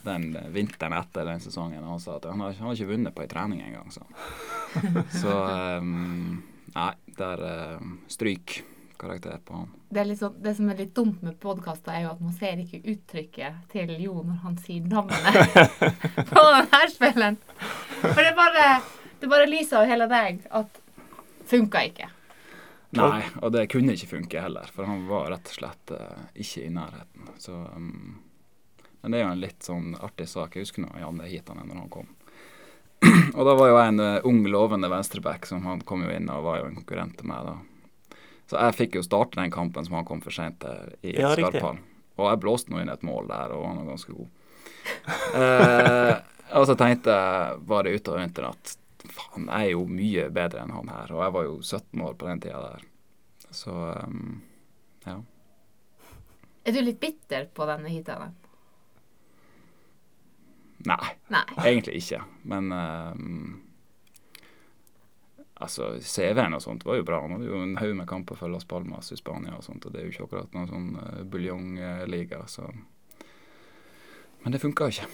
den 0.02 0.32
vinteren 0.50 0.96
etter 0.98 1.28
den 1.28 1.42
sesongen, 1.44 1.84
og 1.84 1.92
han 1.92 2.00
sa 2.02 2.16
at 2.18 2.24
han 2.26 2.40
har, 2.42 2.56
han 2.58 2.72
har 2.72 2.74
ikke 2.74 2.90
vunnet 2.90 3.14
på 3.14 3.22
ei 3.22 3.28
trening 3.30 3.60
engang. 3.62 3.92
sa 3.94 4.02
han. 4.02 5.04
Så 5.14 5.36
ehm, 5.52 6.40
Nei, 6.72 6.92
der 7.18 7.42
uh, 7.44 7.88
stryk 8.08 8.62
karakter 9.02 9.40
på 9.44 9.58
han. 9.58 9.68
Det, 9.90 10.04
er 10.04 10.14
sånn, 10.18 10.38
det 10.44 10.54
som 10.58 10.70
er 10.70 10.78
litt 10.78 10.94
dumt 10.96 11.20
med 11.26 11.36
podkaster, 11.42 11.92
er 11.92 12.06
jo 12.06 12.14
at 12.14 12.22
man 12.22 12.34
ser 12.38 12.62
ikke 12.62 12.82
uttrykket 12.94 13.66
til 13.74 13.92
Jo 13.98 14.22
når 14.22 14.40
han 14.46 14.56
sier 14.62 14.86
navnet 14.86 15.52
på 16.32 16.46
denne 16.46 16.82
spillen. 16.94 17.38
For 18.00 18.22
det 18.22 18.32
bare, 18.38 18.66
det 19.20 19.30
bare 19.32 19.50
lyser 19.50 19.82
av 19.82 19.90
hele 19.90 20.08
deg 20.10 20.42
at 20.62 20.82
funka 21.50 21.86
ikke. 21.90 22.08
Nei, 22.92 23.22
og 23.40 23.54
det 23.54 23.70
kunne 23.72 23.94
ikke 23.96 24.10
funke 24.18 24.40
heller, 24.44 24.68
for 24.68 24.84
han 24.84 25.06
var 25.08 25.30
rett 25.32 25.48
og 25.48 25.56
slett 25.56 25.92
uh, 25.96 26.26
ikke 26.36 26.66
i 26.66 26.72
nærheten. 26.72 27.30
Så 27.40 27.54
um, 27.56 28.18
Men 29.00 29.14
det 29.14 29.18
er 29.18 29.24
jo 29.24 29.30
en 29.32 29.42
litt 29.42 29.64
sånn 29.64 29.94
artig 29.96 30.28
sak. 30.28 30.54
Jeg 30.56 30.66
husker 30.66 30.84
nå 30.84 30.92
Janne 31.00 31.30
hit 31.30 31.48
han 31.48 31.62
når 31.64 31.80
han 31.80 31.92
kom. 31.92 32.10
og 33.36 33.48
da 33.48 33.54
var 33.56 33.70
jo 33.70 33.78
jeg 33.78 33.94
en 33.94 34.04
uh, 34.04 34.28
ung, 34.28 34.42
lovende 34.44 34.92
venstreback 34.92 35.48
som 35.48 35.64
han 35.66 35.80
kom 35.88 36.04
jo 36.04 36.12
inn 36.12 36.28
og 36.30 36.44
var 36.44 36.60
jo 36.60 36.68
en 36.68 36.76
konkurrent 36.82 37.16
til 37.18 37.32
meg 37.32 37.48
da. 37.48 37.56
Så 38.52 38.60
jeg 38.60 38.76
fikk 38.76 38.98
jo 38.98 39.02
starte 39.06 39.40
den 39.40 39.52
kampen 39.52 39.86
som 39.86 39.94
han 39.96 40.04
kom 40.04 40.20
for 40.20 40.34
seint 40.34 40.58
der 40.60 40.92
i 41.00 41.14
Ja. 41.16 41.30
Skarphall. 41.32 41.78
Og 42.20 42.26
jeg 42.28 42.40
blåste 42.42 42.68
nå 42.72 42.82
inn 42.82 42.92
et 42.92 43.02
mål 43.06 43.30
der, 43.30 43.54
og 43.56 43.64
han 43.64 43.78
var 43.80 43.94
ganske 43.94 44.12
god. 44.12 44.28
eh, 45.40 46.14
og 46.58 46.66
så 46.68 46.76
tenkte 46.76 47.14
jeg 47.16 47.62
bare 47.70 47.94
utover 47.96 48.20
vinteren 48.20 48.52
at 48.52 48.74
faen, 49.08 49.48
jeg 49.48 49.70
er 49.70 49.72
jo 49.72 49.86
mye 49.88 50.26
bedre 50.36 50.60
enn 50.66 50.74
han 50.76 50.92
her. 50.92 51.14
Og 51.16 51.22
jeg 51.24 51.34
var 51.38 51.48
jo 51.48 51.54
17 51.64 52.04
år 52.04 52.18
på 52.20 52.28
den 52.28 52.42
tida 52.44 52.60
der. 52.66 52.84
Så 53.52 53.72
um, 53.72 54.42
ja. 55.08 55.16
Er 56.68 56.76
du 56.76 56.82
litt 56.84 57.00
bitter 57.00 57.48
på 57.56 57.66
denne 57.72 57.88
heateren? 57.90 58.36
Nei, 60.84 61.12
Nei. 61.30 61.44
egentlig 61.62 62.00
ikke. 62.02 62.20
Men 62.52 62.72
ehm, 62.74 63.61
altså, 65.62 65.92
CV-en 66.00 66.58
og 66.58 66.62
sånt 66.64 66.84
var 66.86 66.98
jo 66.98 67.06
bra. 67.08 67.20
Han 67.24 67.36
hadde 67.36 67.48
jo 67.50 67.62
en 67.62 67.76
haug 67.80 67.94
med 67.98 68.08
kamper 68.10 68.38
for 68.38 68.52
Las 68.52 68.66
Palmas 68.68 69.12
i 69.14 69.18
Spania 69.18 69.56
og 69.56 69.64
sånt, 69.66 69.86
og 69.86 69.94
det 69.94 70.02
er 70.02 70.08
jo 70.08 70.14
ikke 70.14 70.28
akkurat 70.28 70.56
noen 70.56 70.70
sånn 70.70 70.88
uh, 70.98 71.24
buljongliga, 71.32 72.44
så 72.50 72.68
Men 74.42 74.54
det 74.54 74.58
funka 74.58 74.88
ikke. 74.90 75.06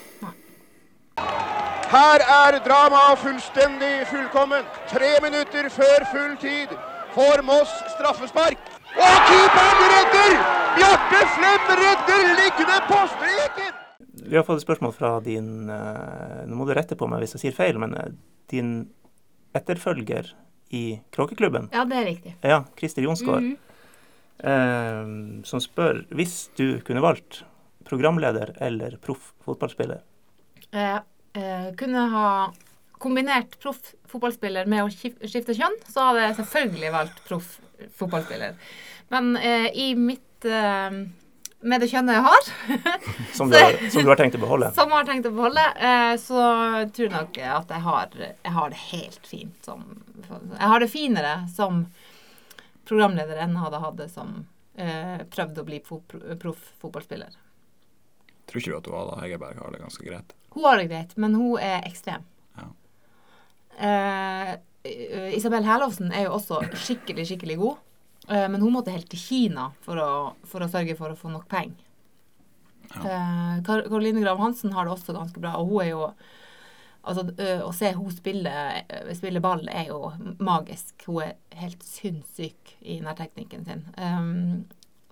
Her 1.89 2.23
er 2.25 2.57
dramaet 2.65 3.21
fullstendig 3.21 4.07
fullkommen. 4.09 4.65
Tre 4.89 5.11
minutter 5.25 5.69
før 5.73 6.07
full 6.13 6.35
tid 6.41 6.73
får 7.17 7.43
Moss 7.45 7.73
straffespark. 7.95 8.61
Og 8.97 9.19
keeperen 9.29 9.83
redder! 9.93 10.39
Bjarte 10.79 11.21
Flem 11.35 11.73
redder 11.83 12.33
liggende 12.41 12.79
på 12.89 13.03
streken! 13.15 13.77
Vi 14.29 14.37
har 14.37 14.45
fått 14.45 14.61
et 14.61 14.67
spørsmål 14.67 14.93
fra 14.93 15.11
din 15.25 15.71
eh, 15.73 16.45
Nå 16.49 16.59
må 16.59 16.67
du 16.69 16.75
rette 16.77 16.97
på 16.99 17.07
meg 17.09 17.23
hvis 17.23 17.37
jeg 17.37 17.47
sier 17.47 17.57
feil, 17.57 17.79
men 17.81 17.95
eh, 17.97 18.13
din 18.53 18.73
etterfølger 19.59 20.33
i 20.71 21.01
Kråkeklubben, 21.15 21.71
Ja, 21.73 21.85
det 21.89 21.97
er 21.97 22.05
riktig. 22.11 22.35
ja, 22.45 22.63
Christer 22.79 23.03
Jonsgaard, 23.03 23.43
Mhm. 23.43 23.57
eh, 24.45 25.43
som 25.45 25.61
spør 25.61 26.05
hvis 26.15 26.49
du 26.57 26.81
kunne 26.87 27.03
valgt 27.05 27.43
programleder 27.89 28.55
eller 28.61 28.97
proff 29.01 29.33
fotballspiller. 29.47 30.03
Eh, 30.73 30.99
eh, 31.35 31.71
kunne 31.79 32.09
ha 32.13 32.53
kombinert 33.01 33.59
proff 33.63 33.95
fotballspiller 34.11 34.67
med 34.67 34.85
å 34.85 34.91
skifte 34.93 35.55
kjønn, 35.57 35.77
så 35.89 36.09
hadde 36.11 36.27
jeg 36.27 36.37
selvfølgelig 36.43 36.93
valgt 36.93 37.25
proff 37.29 37.61
fotballspiller. 37.97 38.55
Men 39.11 39.37
eh, 39.37 39.71
i 39.73 39.95
mitt 39.95 40.45
eh, 40.45 40.91
Med 41.61 41.83
det 41.83 41.89
kjønnet 41.91 42.15
jeg 42.15 42.23
har, 42.23 42.51
Som 43.39 43.51
du, 43.51 43.57
har, 43.59 43.75
som 43.91 44.05
du 44.07 44.11
har 44.13 44.19
tenkt 44.21 44.37
å 44.39 44.43
beholde. 44.43 44.69
som 44.77 44.93
jeg 44.93 45.01
har 45.01 45.09
tenkt 45.09 45.27
å 45.27 45.33
beholde, 45.35 45.65
eh, 45.75 46.13
så 46.23 46.43
tror 46.95 47.09
jeg 47.09 47.15
nok 47.15 47.41
at 47.43 47.73
jeg 47.75 47.85
har, 47.87 48.15
jeg 48.21 48.53
har 48.59 48.71
det 48.71 48.79
helt 48.93 49.27
fint 49.27 49.67
som 49.67 49.83
Jeg 50.29 50.71
har 50.71 50.81
det 50.85 50.91
finere 50.93 51.33
som 51.51 51.83
programleder 52.87 53.43
enn 53.43 53.57
jeg 53.57 53.65
hadde 53.65 53.83
hatt 53.83 53.99
det 53.99 54.09
som 54.13 54.37
eh, 54.79 55.27
prøvd 55.35 55.59
å 55.61 55.67
bli 55.67 55.81
proff 55.83 56.63
fotballspiller. 56.79 57.35
Tror 58.49 58.63
ikke 58.63 58.73
du 58.73 58.79
at 58.79 58.89
Ada 59.03 59.19
Hegerberg 59.25 59.59
har 59.61 59.75
det 59.75 59.83
ganske 59.83 60.07
greit? 60.07 60.33
Hun 60.55 60.65
har 60.65 60.79
det 60.81 60.87
greit, 60.89 61.17
men 61.21 61.35
hun 61.37 61.59
er 61.61 61.83
ekstrem. 61.89 62.23
Ja. 62.57 62.69
Eh, 63.79 64.55
eh, 64.89 65.35
Isabel 65.37 65.67
Herlovsen 65.69 66.15
er 66.15 66.29
jo 66.29 66.39
også 66.39 66.63
skikkelig, 66.87 67.27
skikkelig 67.29 67.59
god. 67.61 67.83
Eh, 68.29 68.49
men 68.53 68.61
hun 68.61 68.73
måtte 68.75 68.93
helt 68.93 69.09
til 69.11 69.19
Kina 69.23 69.71
for 69.85 69.97
å, 70.03 70.09
for 70.49 70.61
å 70.65 70.69
sørge 70.71 70.97
for 70.99 71.13
å 71.15 71.17
få 71.19 71.31
nok 71.33 71.47
penger. 71.49 71.77
Eh, 72.95 73.55
Kar 73.67 73.83
Karoline 73.89 74.21
Grav 74.25 74.39
Hansen 74.41 74.73
har 74.73 74.85
det 74.89 74.95
også 74.97 75.13
ganske 75.17 75.41
bra, 75.43 75.57
og 75.61 75.69
hun 75.73 75.83
er 75.87 75.91
jo 75.95 76.11
Altså, 77.09 77.23
ø, 77.41 77.53
å 77.65 77.71
se 77.73 77.89
hun 77.95 78.11
spille, 78.13 78.51
spille 79.17 79.41
ball 79.41 79.63
er 79.73 79.87
jo 79.89 80.11
magisk. 80.45 81.07
Hun 81.07 81.23
er 81.25 81.31
helt 81.57 81.81
sinnssyk 81.87 82.75
i 82.85 82.99
nærteknikken 83.01 83.63
sin. 83.65 83.85
Um, 83.97 84.67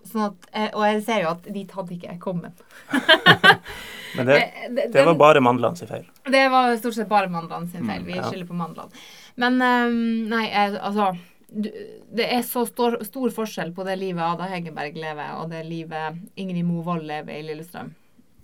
Sånn 0.06 0.26
at, 0.26 0.44
eh, 0.52 0.66
og 0.76 0.84
jeg 0.84 1.00
ser 1.06 1.22
jo 1.24 1.30
at 1.30 1.46
dit 1.54 1.72
hadde 1.72 1.94
ikke 1.96 2.10
jeg 2.12 2.20
kommet. 2.20 2.60
Men 4.18 4.28
det, 4.28 4.36
Eh, 4.42 4.68
det- 4.76 4.92
det 4.92 5.04
var 5.06 5.14
bare 5.18 5.40
mandlene 5.40 5.76
sin 5.78 5.88
feil. 5.88 6.04
Det 6.24 6.44
var 6.52 6.76
stort 6.76 6.94
sett 6.94 7.08
bare 7.08 7.28
mandlene 7.32 7.70
sin 7.72 7.86
feil. 7.88 8.04
Vi 8.04 8.14
ja. 8.18 8.22
skylder 8.28 8.46
på 8.50 8.54
mandlene. 8.60 8.90
Men 9.36 9.56
um, 9.62 10.28
nei, 10.30 10.44
altså 10.76 11.14
Det 11.48 12.24
er 12.26 12.42
så 12.42 12.64
stor, 12.66 12.98
stor 13.06 13.30
forskjell 13.30 13.70
på 13.74 13.84
det 13.86 13.94
livet 14.00 14.22
Ada 14.24 14.48
Hegerberg 14.50 14.96
lever, 14.98 15.34
og 15.38 15.50
det 15.52 15.62
livet 15.68 16.18
Ingrid 16.34 16.66
Movold 16.66 17.06
lever 17.06 17.38
i 17.38 17.44
Lillestrøm. 17.46 17.92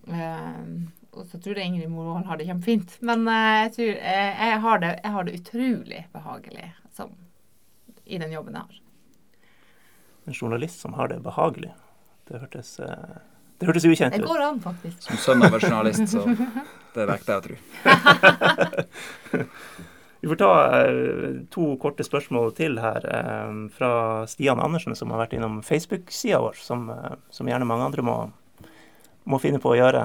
Uh, 0.06 0.86
og 1.12 1.26
så 1.28 1.40
tror 1.42 1.58
jeg 1.58 1.66
Ingrid 1.72 1.90
Movold 1.90 2.28
har 2.30 2.38
det 2.38 2.46
kjempefint. 2.46 2.94
Men 3.02 3.26
uh, 3.26 3.64
jeg 3.64 3.72
tror 3.76 3.90
uh, 3.90 4.30
jeg, 4.46 4.60
har 4.66 4.84
det, 4.84 4.92
jeg 5.02 5.14
har 5.16 5.26
det 5.26 5.34
utrolig 5.40 6.04
behagelig 6.14 6.70
som, 6.94 7.12
i 8.06 8.22
den 8.22 8.32
jobben 8.34 8.58
jeg 8.58 8.70
har. 8.70 8.80
En 10.30 10.38
journalist 10.38 10.80
som 10.80 10.94
har 10.94 11.10
det 11.10 11.18
behagelig. 11.24 11.72
Det 12.30 12.38
hørtes, 12.38 12.76
det 12.78 13.66
hørtes 13.66 13.84
ukjent 13.88 14.14
Det 14.14 14.22
ut. 14.22 14.28
går 14.30 14.44
an, 14.46 14.60
faktisk. 14.62 15.02
Som 15.08 15.18
sønn 15.18 15.42
av 15.42 15.56
en 15.56 15.64
journalist, 15.64 16.06
så 16.14 16.22
det 16.94 17.08
nekter 17.10 17.34
jeg 17.34 17.40
å 17.40 17.44
tro. 17.48 17.56
Vi 20.22 20.28
får 20.28 20.36
ta 20.36 20.80
eh, 20.80 21.30
to 21.50 21.76
korte 21.82 22.04
spørsmål 22.06 22.52
til 22.54 22.76
her 22.78 23.02
eh, 23.10 23.54
fra 23.74 23.90
Stian 24.30 24.60
Andersen, 24.62 24.94
som 24.94 25.10
har 25.10 25.24
vært 25.24 25.32
innom 25.34 25.56
Facebook-sida 25.66 26.38
vår, 26.44 26.60
som, 26.62 26.84
eh, 26.94 27.16
som 27.34 27.50
gjerne 27.50 27.66
mange 27.66 27.88
andre 27.88 28.04
må, 28.06 28.14
må 29.26 29.40
finne 29.42 29.58
på 29.58 29.72
å 29.72 29.78
gjøre. 29.80 30.04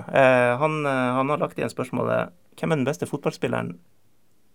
Han, 0.58 0.80
han 0.90 1.30
har 1.30 1.44
lagt 1.44 1.62
igjen 1.62 1.70
spørsmålet 1.70 2.34
hvem 2.58 2.74
er 2.74 2.82
den 2.82 2.90
beste 2.90 3.06
fotballspilleren 3.06 3.76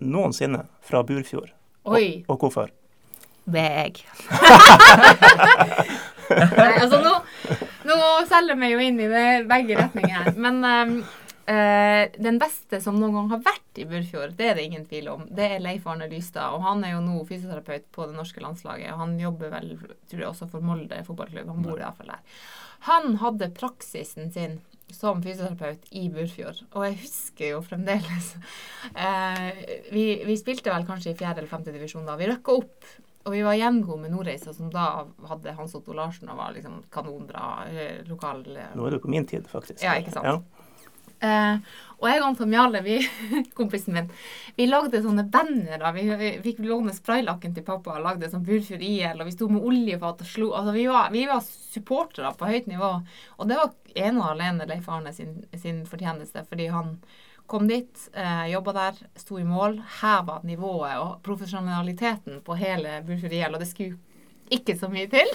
noensinne 0.03 0.65
fra 0.83 1.05
Burfjord, 1.07 1.55
Oi. 1.87 2.25
og 2.27 2.43
hvorfor? 2.43 2.75
Det 3.47 3.63
er 3.63 3.79
jeg. 3.87 4.03
Nei, 6.33 6.71
altså 6.81 6.99
nå, 7.03 7.13
nå 7.87 7.97
selger 8.31 8.59
vi 8.59 8.75
jo 8.75 8.83
inn 8.83 8.99
i 9.03 9.09
det, 9.11 9.27
begge 9.51 9.79
retninger 9.79 10.15
her. 10.19 10.35
Men 10.43 10.63
ehm, 10.67 10.95
eh, 11.51 12.11
den 12.23 12.39
beste 12.43 12.81
som 12.85 12.99
noen 13.01 13.15
gang 13.17 13.31
har 13.33 13.45
vært 13.45 13.81
i 13.81 13.87
Burfjord, 13.89 14.35
det 14.39 14.49
er 14.51 14.59
det 14.59 14.67
ingen 14.69 14.87
tvil 14.89 15.09
om. 15.13 15.25
Det 15.31 15.47
er 15.55 15.63
Leif 15.65 15.87
Arne 15.91 16.09
Lystad. 16.11 16.57
Og 16.57 16.65
han 16.67 16.85
er 16.87 16.97
jo 16.97 17.05
nå 17.05 17.23
fysioterapeut 17.29 17.89
på 17.95 18.09
det 18.09 18.19
norske 18.19 18.43
landslaget. 18.45 18.93
Og 18.95 19.05
han 19.05 19.15
jobber 19.21 19.55
vel 19.55 19.73
tror 19.81 20.19
jeg, 20.19 20.29
også 20.29 20.51
for 20.53 20.65
Molde 20.65 21.01
fotballklubb. 21.07 21.51
Han 21.53 21.65
bor 21.67 21.81
iallfall 21.81 22.13
der. 22.15 22.43
Han 22.89 23.17
hadde 23.23 23.53
praksisen 23.55 24.33
sin 24.35 24.61
som 24.93 25.23
fysioterapeut 25.25 25.87
i 25.97 26.09
Burfjord. 26.13 26.65
Og 26.73 26.87
jeg 26.89 26.99
husker 27.05 27.55
jo 27.55 27.63
fremdeles 27.65 28.35
uh, 28.97 29.49
vi, 29.95 30.05
vi 30.27 30.37
spilte 30.41 30.73
vel 30.75 30.85
kanskje 30.89 31.15
i 31.15 31.17
fjerde 31.19 31.43
eller 31.43 31.53
femte 31.53 31.75
divisjon 31.75 32.09
da. 32.09 32.19
Vi 32.21 32.29
røkka 32.31 32.59
opp. 32.61 32.93
Og 33.23 33.37
vi 33.37 33.45
var 33.47 33.55
hjemgode 33.55 34.03
med 34.03 34.11
Nordreisa, 34.11 34.51
som 34.51 34.71
da 34.73 35.05
hadde 35.31 35.55
Hans 35.55 35.77
Otto 35.79 35.95
Larsen 35.95 36.31
og 36.33 36.41
var 36.41 36.57
liksom 36.57 36.81
kanonbra 36.91 37.69
eh, 37.71 38.01
lokal 38.09 38.43
Nå 38.43 38.89
er 38.89 38.97
du 38.97 38.99
på 38.99 39.13
min 39.13 39.29
tid, 39.31 39.47
faktisk. 39.47 39.79
Ja, 39.85 39.95
ikke 40.01 40.11
sant. 40.17 40.27
Ja. 40.27 40.62
Eh, 41.23 41.73
og 42.03 42.09
jeg 42.11 42.23
og 42.27 42.41
Mjale, 42.51 42.81
vi, 42.83 42.97
kompisen 43.59 43.95
min, 43.95 44.09
vi 44.57 44.67
lagde 44.67 45.05
sånne 45.05 45.23
bannere. 45.31 45.93
Vi, 45.95 46.07
vi 46.19 46.31
fikk 46.43 46.63
låne 46.67 46.95
spraylakken 46.97 47.55
til 47.55 47.63
pappa 47.67 47.95
og 47.95 48.03
lagde 48.03 48.31
sånn 48.31 48.43
Burfjord 48.47 48.83
IL, 48.83 49.21
og 49.23 49.29
vi 49.29 49.35
sto 49.37 49.47
med 49.53 49.63
oljefat 49.63 50.25
og 50.25 50.29
slo 50.29 50.49
Altså, 50.59 50.75
vi 50.75 50.89
var, 50.91 51.13
vi 51.15 51.23
var 51.31 51.45
supportere 51.47 52.33
på 52.39 52.49
høyt 52.51 52.67
nivå. 52.71 52.91
Og 53.39 53.51
det 53.51 53.61
var 53.61 53.71
ene 53.95 54.19
og 54.19 54.33
alene 54.33 54.67
Leif 54.67 54.91
Arne 54.91 55.15
sin, 55.15 55.45
sin 55.55 55.85
fortjeneste, 55.87 56.43
fordi 56.51 56.67
han 56.75 56.97
kom 57.47 57.69
dit, 57.71 58.09
eh, 58.19 58.49
jobba 58.51 58.75
der, 58.81 58.99
sto 59.23 59.39
i 59.39 59.47
mål, 59.47 59.79
heva 60.01 60.41
nivået 60.43 60.99
og 60.99 61.21
profesjonaliteten 61.23 62.43
på 62.43 62.59
hele 62.59 62.99
Burfjord 63.07 63.39
IL, 63.39 63.55
og 63.55 63.63
det 63.63 63.71
skulle 63.71 63.99
ikke 64.51 64.75
så 64.79 64.91
mye 64.91 65.07
til. 65.13 65.31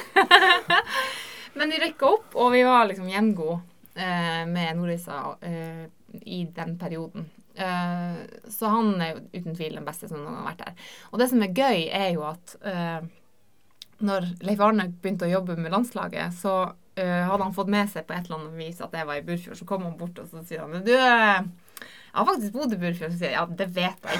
Men 1.58 1.71
vi 1.71 1.80
rykka 1.80 2.12
opp, 2.12 2.36
og 2.36 2.52
vi 2.58 2.67
var 2.67 2.89
liksom 2.89 3.08
hjemgode 3.08 3.62
eh, 3.62 3.77
med 3.97 4.77
nordlysa 4.77 5.19
eh, 5.41 5.86
i 6.21 6.43
den 6.55 6.77
perioden. 6.77 7.29
Eh, 7.57 8.17
så 8.49 8.69
han 8.69 9.01
er 9.01 9.13
jo 9.13 9.23
uten 9.33 9.55
tvil 9.57 9.77
den 9.79 9.88
beste 9.88 10.10
som 10.10 10.21
noen 10.21 10.38
har 10.39 10.51
vært 10.51 10.65
der. 10.65 10.89
Og 11.12 11.21
det 11.21 11.29
som 11.31 11.41
er 11.41 11.55
gøy, 11.55 11.88
er 11.89 12.12
jo 12.13 12.25
at 12.29 12.57
eh, 12.62 12.99
når 14.05 14.27
Leif 14.45 14.62
Arne 14.62 14.89
begynte 14.93 15.25
å 15.25 15.31
jobbe 15.31 15.57
med 15.57 15.73
landslaget, 15.73 16.36
så 16.38 16.57
eh, 16.99 17.23
hadde 17.25 17.43
han 17.43 17.55
fått 17.55 17.71
med 17.73 17.89
seg 17.89 18.05
på 18.05 18.13
et 18.13 18.27
eller 18.27 18.43
annet 18.43 18.60
vis 18.60 18.83
at 18.86 18.93
jeg 18.93 19.10
var 19.10 19.17
i 19.17 19.25
Burfjord. 19.25 19.57
Så 19.57 19.69
kom 19.69 19.88
han 19.88 19.97
bort 19.97 20.21
og 20.21 20.29
så 20.29 20.43
sier 20.45 20.65
han 20.65 20.86
du, 20.86 20.93
eh, 20.93 21.41
jeg 22.17 22.25
har 22.25 22.34
faktisk 22.34 22.53
bodd 22.58 22.71
i 22.73 22.77
Burfjord. 22.82 23.12
og 23.13 23.17
sier 23.19 23.30
ja, 23.36 23.43
det 23.60 23.67
vet 23.75 23.99
jeg. 24.10 24.17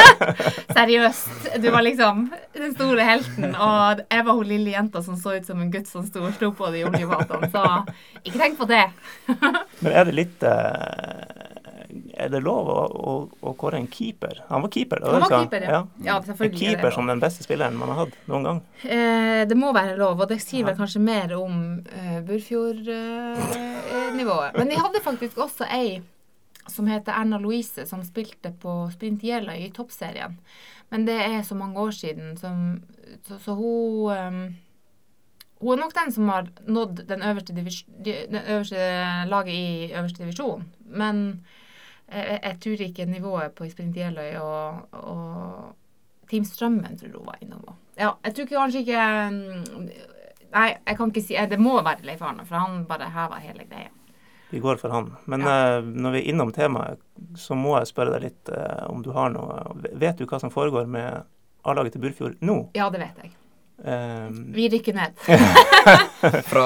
Seriøst. 0.76 1.28
Du 1.60 1.66
var 1.74 1.82
liksom 1.84 2.22
den 2.56 2.72
store 2.74 3.04
helten. 3.04 3.52
Og 3.52 4.00
jeg 4.08 4.24
var 4.24 4.32
hun 4.38 4.48
lille 4.48 4.72
jenta 4.72 5.02
som 5.04 5.16
så 5.20 5.34
ut 5.36 5.44
som 5.44 5.60
en 5.60 5.68
gutt 5.74 5.84
som 5.90 6.00
sto 6.08 6.22
og 6.24 6.32
slo 6.38 6.48
på 6.56 6.70
de 6.72 6.80
oljefatene. 6.88 7.50
Så 7.52 7.60
ikke 8.24 8.40
tenk 8.40 8.56
på 8.60 8.64
det. 8.70 8.86
Men 9.84 9.92
er 9.92 10.04
det 10.08 10.14
litt 10.16 10.40
eh, 10.48 11.20
Er 12.24 12.28
det 12.32 12.40
lov 12.44 12.64
å, 12.72 12.78
å, 12.88 13.12
å 13.44 13.52
kåre 13.60 13.76
en 13.82 13.90
keeper? 13.92 14.40
Han 14.48 14.64
var 14.64 14.70
keeper, 14.72 14.96
da? 15.04 15.12
Han 15.12 15.20
var 15.26 15.32
keeper, 15.44 15.62
ja. 15.68 15.80
Ja, 16.08 16.14
En 16.16 16.24
selvfølgelig 16.30 16.56
det 16.56 16.60
keeper 16.72 16.90
som 16.96 17.04
den 17.12 17.20
beste 17.22 17.40
spilleren 17.44 17.76
man 17.76 17.92
har 17.92 17.98
hatt 18.06 18.16
noen 18.32 18.44
gang? 18.48 18.58
Eh, 18.88 19.42
det 19.48 19.56
må 19.60 19.68
være 19.76 19.92
lov, 20.00 20.16
og 20.24 20.28
det 20.32 20.40
sier 20.40 20.64
vel 20.64 20.72
Ja. 20.72 20.78
kanskje 20.80 21.00
mer 21.04 21.28
om 21.36 21.54
eh, 21.92 22.18
Burfjord-nivået. 22.26 24.52
Men 24.56 24.66
de 24.72 24.76
hadde 24.80 25.04
faktisk 25.04 25.36
også 25.46 25.64
ei 25.76 26.00
som 26.68 26.86
heter 26.90 27.12
Erna 27.12 27.38
Louise, 27.38 27.86
som 27.86 28.04
spilte 28.04 28.52
på 28.62 28.90
Sprint 28.94 29.24
Jela 29.24 29.56
i 29.56 29.70
toppserien. 29.74 30.38
Men 30.90 31.06
det 31.06 31.16
er 31.22 31.42
så 31.42 31.54
mange 31.58 31.80
år 31.80 31.90
siden, 31.90 32.36
som, 32.36 32.82
så, 33.26 33.38
så 33.42 33.54
hun 33.54 34.12
um, 34.12 34.46
Hun 35.56 35.72
er 35.72 35.80
nok 35.80 35.94
den 35.96 36.12
som 36.12 36.28
har 36.28 36.48
nådd 36.68 37.06
den 37.08 37.22
øverste, 37.22 37.54
den 37.54 38.36
øverste 38.36 38.76
laget 39.26 39.54
i 39.54 39.92
øverste 39.94 40.22
divisjon. 40.22 40.66
Men 40.84 41.46
jeg, 42.12 42.40
jeg 42.42 42.58
tror 42.60 42.82
ikke 42.84 43.06
nivået 43.06 43.52
på 43.52 43.68
Sprint 43.70 43.96
Jeløy 43.96 44.36
og, 44.36 44.88
og 44.92 45.76
Team 46.30 46.44
Strømmen 46.44 46.98
tror 46.98 47.16
hun 47.16 47.26
var 47.26 47.38
innom. 47.40 47.64
Ja, 47.98 48.10
jeg 48.24 48.34
tror 48.34 48.46
kanskje 48.50 48.82
ikke 48.84 49.30
mm, 49.30 49.88
Nei, 50.52 50.68
jeg 50.86 50.96
kan 50.96 51.10
ikke 51.10 51.22
si 51.24 51.36
Det 51.50 51.58
må 51.60 51.74
være 51.82 52.06
Leif 52.06 52.22
Arne, 52.22 52.44
for 52.46 52.56
han 52.56 52.84
bare 52.88 53.10
heva 53.10 53.40
hele 53.42 53.64
greia. 53.64 53.90
Vi 54.56 54.60
går 54.64 54.78
for 54.80 54.88
han. 54.94 55.10
Men 55.28 55.42
eh, 55.44 55.84
når 55.84 56.14
vi 56.14 56.20
er 56.22 56.28
innom 56.32 56.52
temaet, 56.56 57.02
så 57.36 57.52
må 57.58 57.74
jeg 57.76 57.90
spørre 57.90 58.14
deg 58.14 58.22
litt 58.30 58.48
eh, 58.48 58.86
om 58.88 59.02
du 59.04 59.10
har 59.12 59.28
noe 59.34 59.74
Vet 60.00 60.16
du 60.16 60.24
hva 60.24 60.40
som 60.40 60.52
foregår 60.54 60.88
med 60.88 61.26
A-laget 61.66 61.96
til 61.96 62.06
Burfjord 62.06 62.38
nå? 62.40 62.54
Ja, 62.78 62.86
det 62.94 63.02
vet 63.02 63.20
jeg. 63.20 63.34
Um, 63.76 64.38
Vi 64.56 64.70
rykker 64.72 64.96
ned. 64.96 65.20
Fra 66.50 66.64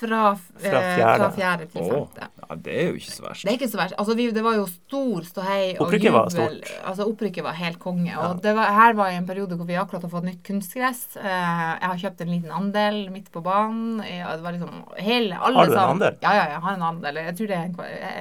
Fra, 0.00 0.20
fra 0.36 0.80
fjerde. 0.80 1.16
fra 1.20 1.26
fjerde 1.36 1.66
til 1.72 1.82
Å, 1.82 1.88
femte. 1.90 2.28
ja, 2.40 2.56
det 2.64 2.74
er 2.80 2.86
jo 2.88 2.94
ikke 3.00 3.12
så 3.12 3.24
verst. 3.26 3.44
Det 3.44 3.50
er 3.52 3.56
ikke 3.58 3.68
så 3.72 3.80
verst. 3.82 3.94
Altså, 4.00 4.14
vi, 4.16 4.26
det 4.32 4.44
var 4.46 4.54
jo 4.56 4.64
stor 4.70 5.26
ståhei 5.28 5.58
og 5.76 5.82
Opprykket 5.86 6.14
var 6.14 6.30
stort. 6.32 6.70
Altså, 6.88 7.06
opprykket 7.10 7.44
var 7.44 7.58
helt 7.60 7.78
konge. 7.82 8.08
Ja. 8.10 8.30
Og 8.30 8.40
det 8.44 8.54
var, 8.56 8.70
her 8.78 8.96
var 8.96 9.10
i 9.12 9.18
en 9.20 9.26
periode 9.28 9.58
hvor 9.60 9.68
vi 9.68 9.76
akkurat 9.80 10.06
har 10.08 10.12
fått 10.14 10.24
nytt 10.30 10.40
kunstgress. 10.48 11.02
Eh, 11.20 11.26
jeg 11.28 11.90
har 11.92 12.00
kjøpt 12.04 12.24
en 12.24 12.32
liten 12.32 12.54
andel 12.56 13.02
midt 13.12 13.28
på 13.34 13.42
banen. 13.44 14.00
Ja, 14.08 14.32
det 14.36 14.46
var 14.46 14.56
liksom 14.56 14.80
hele, 14.96 15.36
alle 15.36 15.56
Har 15.60 15.66
du 15.66 15.72
en 15.72 15.78
sammen- 15.78 15.96
andel? 15.98 16.16
Ja, 16.24 16.32
ja, 16.40 16.46
jeg 16.54 16.64
har 16.64 16.78
en 16.80 16.86
andel. 16.94 17.20
Jeg 17.28 17.36
tror 17.36 17.52
det 17.52 17.58
er 17.60 17.68
en, 17.68 17.76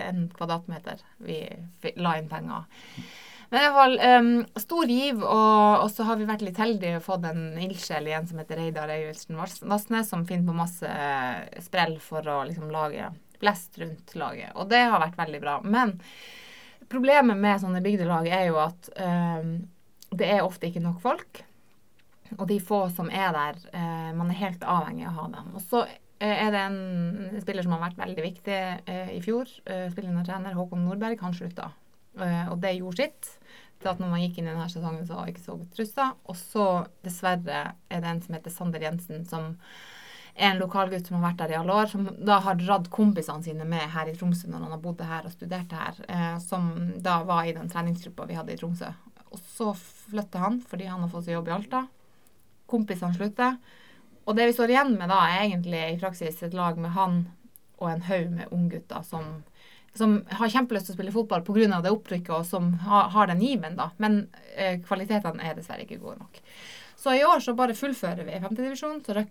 en 0.09 0.21
kvadratmeter 0.35 1.05
vi 1.23 1.39
la 1.95 2.17
inn 2.19 2.27
penger. 2.31 2.67
Men 3.49 3.59
i 3.59 3.65
hvert 3.65 3.77
fall 3.79 3.95
um, 3.99 4.31
stor 4.61 4.91
giv, 4.93 5.23
og, 5.25 5.83
og 5.83 5.87
så 5.89 6.05
har 6.05 6.19
vi 6.19 6.27
vært 6.29 6.43
litt 6.45 6.59
heldige 6.61 6.99
og 6.99 7.05
fått 7.07 7.25
en 7.31 7.57
ildsjel 7.57 8.09
igjen 8.11 8.27
som 8.29 8.41
heter 8.41 8.61
Reidar 8.61 8.91
Eivildsen 8.93 9.39
Vass- 9.39 9.63
Vassnes, 9.65 10.11
som 10.11 10.25
finner 10.29 10.45
på 10.51 10.57
masse 10.59 10.85
eh, 10.85 11.63
sprell 11.65 11.95
for 12.03 12.25
å 12.29 12.43
liksom 12.45 12.69
lage 12.73 13.09
blest 13.41 13.79
rundt 13.81 14.13
laget. 14.19 14.53
Og 14.53 14.69
det 14.69 14.83
har 14.91 15.01
vært 15.01 15.17
veldig 15.17 15.41
bra. 15.41 15.57
Men 15.65 15.95
problemet 16.91 17.39
med 17.41 17.61
sånne 17.63 17.81
bygdelag 17.81 18.29
er 18.29 18.45
jo 18.51 18.59
at 18.61 18.91
um, 18.99 19.55
det 20.13 20.29
er 20.29 20.45
ofte 20.45 20.69
ikke 20.69 20.83
nok 20.83 21.01
folk. 21.01 21.43
Og 22.37 22.45
de 22.51 22.59
få 22.61 22.83
som 22.93 23.09
er 23.09 23.33
der, 23.33 23.59
uh, 23.73 24.11
man 24.17 24.29
er 24.29 24.41
helt 24.43 24.61
avhengig 24.61 25.07
av 25.09 25.15
å 25.15 25.23
ha 25.23 25.27
dem. 25.39 25.51
Og 25.57 25.65
så 25.65 25.83
eh, 25.87 26.35
er 26.35 26.53
det 26.53 26.63
en 26.67 26.79
spiller 27.41 27.65
som 27.65 27.73
har 27.73 27.87
vært 27.87 28.01
veldig 28.01 28.25
viktig 28.29 28.57
eh, 28.59 29.13
i 29.17 29.21
fjor. 29.25 29.49
Uh, 29.65 29.87
spillende 29.89 30.25
trener 30.27 30.57
Håkon 30.57 30.85
Nordberg, 30.85 31.21
han 31.25 31.37
slutta. 31.37 31.71
Eh, 32.25 32.49
og 32.51 32.59
det 32.63 32.77
gjorde 32.77 33.05
sitt 33.05 33.35
til 33.79 33.91
at 33.93 34.01
når 34.01 34.11
man 34.11 34.23
gikk 34.23 34.39
inn 34.39 34.49
i 34.49 34.51
denne 34.51 34.67
sesongen, 34.71 35.05
så 35.07 35.15
var 35.15 35.27
det 35.27 35.35
ikke 35.35 35.45
så 35.45 35.55
godt 35.59 35.79
rusta. 35.79 36.09
Og 36.27 36.37
så 36.39 36.67
dessverre 37.05 37.61
er 37.87 38.03
det 38.03 38.11
en 38.11 38.21
som 38.25 38.35
heter 38.35 38.53
Sander 38.53 38.83
Jensen, 38.83 39.23
som 39.27 39.53
er 40.39 40.53
en 40.53 40.61
lokalgutt 40.61 41.07
som 41.07 41.19
har 41.19 41.29
vært 41.29 41.41
der 41.41 41.53
i 41.53 41.59
alle 41.59 41.75
år, 41.75 41.89
som 41.91 42.07
da 42.27 42.39
har 42.43 42.59
dratt 42.59 42.89
kompisene 42.93 43.43
sine 43.43 43.67
med 43.67 43.87
her 43.93 44.11
i 44.11 44.15
Tromsø 44.15 44.47
når 44.47 44.65
han 44.65 44.75
har 44.75 44.83
bodd 44.83 45.03
her 45.03 45.27
og 45.27 45.33
studert 45.33 45.75
her, 45.75 45.99
eh, 46.07 46.35
som 46.43 46.69
da 47.03 47.21
var 47.27 47.47
i 47.47 47.55
den 47.55 47.71
treningsgruppa 47.71 48.27
vi 48.29 48.37
hadde 48.39 48.55
i 48.55 48.59
Tromsø. 48.59 48.91
Og 49.29 49.41
så 49.55 49.73
flytter 49.77 50.43
han 50.43 50.61
fordi 50.65 50.87
han 50.89 51.03
har 51.03 51.11
fått 51.11 51.27
seg 51.27 51.37
jobb 51.37 51.51
i 51.51 51.55
Alta. 51.57 51.83
Kompisene 52.69 53.15
slutter. 53.15 53.59
Og 54.29 54.37
det 54.37 54.49
vi 54.49 54.55
står 54.55 54.73
igjen 54.73 54.95
med 54.97 55.09
da, 55.09 55.19
er 55.25 55.47
egentlig 55.47 55.81
i 55.87 55.99
praksis 56.01 56.43
et 56.45 56.55
lag 56.57 56.77
med 56.77 56.93
han 56.95 57.21
og 57.79 57.87
en 57.89 58.03
haug 58.09 58.31
med 58.35 58.51
unggutter 58.53 59.03
som, 59.07 59.41
som 59.99 60.17
har 60.39 60.51
kjempelyst 60.51 60.89
til 60.89 60.95
å 60.95 60.97
spille 60.97 61.13
fotball 61.13 61.43
pga. 61.45 61.81
det 61.83 61.93
opprykket, 61.93 62.33
og 62.35 62.45
som 62.47 62.73
har, 62.87 63.09
har 63.13 63.31
den 63.31 63.43
given, 63.43 63.77
da. 63.79 63.91
Men 63.97 64.21
eh, 64.55 64.79
kvalitetene 64.81 65.43
er 65.43 65.57
dessverre 65.57 65.85
ikke 65.85 66.01
gode 66.01 66.19
nok. 66.23 66.41
Så 66.99 67.15
i 67.15 67.23
år 67.23 67.39
så 67.39 67.55
bare 67.55 67.77
fullfører 67.77 68.25
vi 68.27 68.39
femtedivisjon, 68.43 69.01
så 69.05 69.21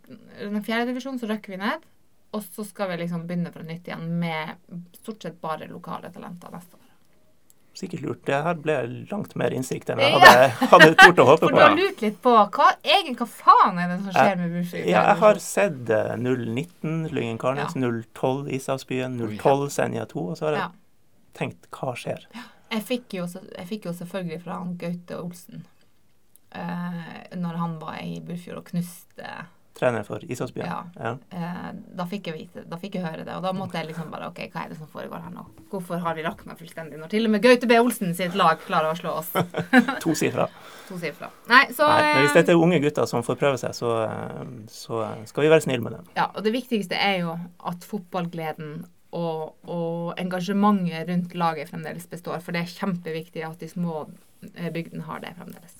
fjerdedivisjon, 0.64 1.18
så 1.20 1.28
røkker 1.28 1.52
vi 1.52 1.60
ned. 1.60 1.84
Og 2.36 2.44
så 2.44 2.64
skal 2.64 2.92
vi 2.92 3.02
liksom 3.02 3.24
begynne 3.28 3.52
fra 3.52 3.64
nytt 3.64 3.88
igjen 3.88 4.04
med 4.20 4.56
stort 5.00 5.24
sett 5.24 5.40
bare 5.40 5.68
lokale 5.70 6.12
talenter 6.12 6.52
neste 6.52 6.76
år. 6.76 6.77
Sikkert 7.78 8.00
lurt. 8.02 8.20
Det 8.26 8.34
her 8.42 8.56
ble 8.58 8.74
langt 9.12 9.36
mer 9.38 9.54
innsikt 9.54 9.90
enn 9.94 10.00
jeg 10.02 10.16
hadde, 10.16 10.68
hadde 10.72 10.88
tort 10.98 11.20
å 11.22 11.26
håpe 11.28 11.40
på. 11.46 11.50
For 11.52 11.54
du 11.54 11.62
har 11.62 11.76
lurt 11.78 12.00
litt 12.02 12.16
på 12.24 12.32
hva, 12.34 12.68
egen, 12.96 13.14
hva 13.20 13.28
faen 13.30 13.78
er 13.78 13.92
det 13.92 14.00
som 14.02 14.16
skjer 14.16 14.40
med 14.40 14.56
Burfjord? 14.56 14.88
Ja, 14.90 15.04
jeg 15.12 15.20
har 15.22 15.40
sett 15.44 15.92
eh, 15.94 16.12
019 16.18 17.08
Lyngen 17.14 17.38
Karnes, 17.38 17.76
012 17.78 18.50
Ishavsbyen, 18.58 19.14
012 19.38 19.68
Senja 19.76 20.08
2, 20.10 20.24
og 20.32 20.40
så 20.40 20.48
har 20.50 20.56
jeg 20.58 20.64
Ja. 20.66 20.70
tenkt 21.38 21.68
hva 21.78 21.94
skjer? 21.94 22.26
Jeg 22.72 22.82
fikk 22.84 23.14
jo, 23.20 23.28
jeg 23.30 23.66
fikk 23.70 23.86
jo 23.88 23.94
selvfølgelig 23.96 24.42
fra 24.42 24.58
han 24.58 24.74
Gaute 24.80 25.16
Olsen 25.22 25.62
uh, 26.52 27.14
når 27.38 27.60
han 27.62 27.78
var 27.80 28.00
i 28.02 28.18
Burfjord 28.26 28.58
og 28.64 28.66
knuste 28.72 29.30
Trener 29.78 30.02
for 30.06 30.18
Ishavsbyen. 30.26 30.66
Ja. 30.66 30.78
Ja. 30.98 31.12
eh, 31.30 31.68
Da 31.98 32.04
fikk 32.10 32.28
vite, 32.34 32.64
da 32.68 32.76
fikk 32.82 32.96
jeg 32.98 33.04
høre 33.06 33.24
det. 33.24 33.34
Og 33.36 33.42
da 33.46 33.52
måtte 33.54 33.78
jeg 33.78 33.88
liksom 33.92 34.10
bare 34.10 34.26
OK, 34.32 34.40
hva 34.52 34.64
er 34.64 34.72
det 34.72 34.78
som 34.80 34.88
foregår 34.90 35.22
her 35.22 35.30
nå? 35.34 35.44
Hvorfor 35.70 36.02
har 36.02 36.16
vi 36.18 36.24
rakna 36.26 36.56
fullstendig 36.58 36.98
når 36.98 37.12
til 37.12 37.28
og 37.28 37.34
med 37.36 37.42
Gaute 37.44 37.68
B. 37.70 37.78
Olsen 37.78 38.14
sitt 38.18 38.34
lag 38.38 38.58
klarer 38.66 38.90
å 38.92 38.98
slå 38.98 39.14
oss 39.20 39.30
to 40.04 40.14
sifra. 40.18 40.48
to 40.88 40.98
sifra. 40.98 41.30
Nei, 41.50 41.64
så 41.76 41.86
Nei, 41.86 42.02
men 42.14 42.22
hvis 42.26 42.34
eh, 42.34 42.40
dette 42.42 42.54
er 42.56 42.62
unge 42.66 42.80
gutter 42.82 43.06
som 43.06 43.22
får 43.22 43.38
prøve 43.40 43.58
seg, 43.62 43.74
så, 43.78 43.94
eh, 44.08 44.44
så 44.72 45.02
skal 45.30 45.46
vi 45.46 45.52
være 45.54 45.66
snille 45.68 45.84
med 45.86 45.94
dem. 45.98 46.06
Ja, 46.18 46.30
og 46.34 46.42
det 46.46 46.52
viktigste 46.58 46.98
er 46.98 47.20
jo 47.22 47.36
at 47.70 47.84
fotballgleden 47.86 48.80
og, 49.16 49.54
og 49.64 50.14
engasjementet 50.20 51.08
rundt 51.08 51.34
laget 51.38 51.70
fremdeles 51.70 52.04
består. 52.10 52.42
For 52.44 52.52
det 52.52 52.64
er 52.66 52.74
kjempeviktig 52.74 53.46
at 53.46 53.60
de 53.62 53.68
små 53.70 54.08
bygdene 54.42 55.06
har 55.06 55.22
det 55.24 55.32
fremdeles. 55.38 55.78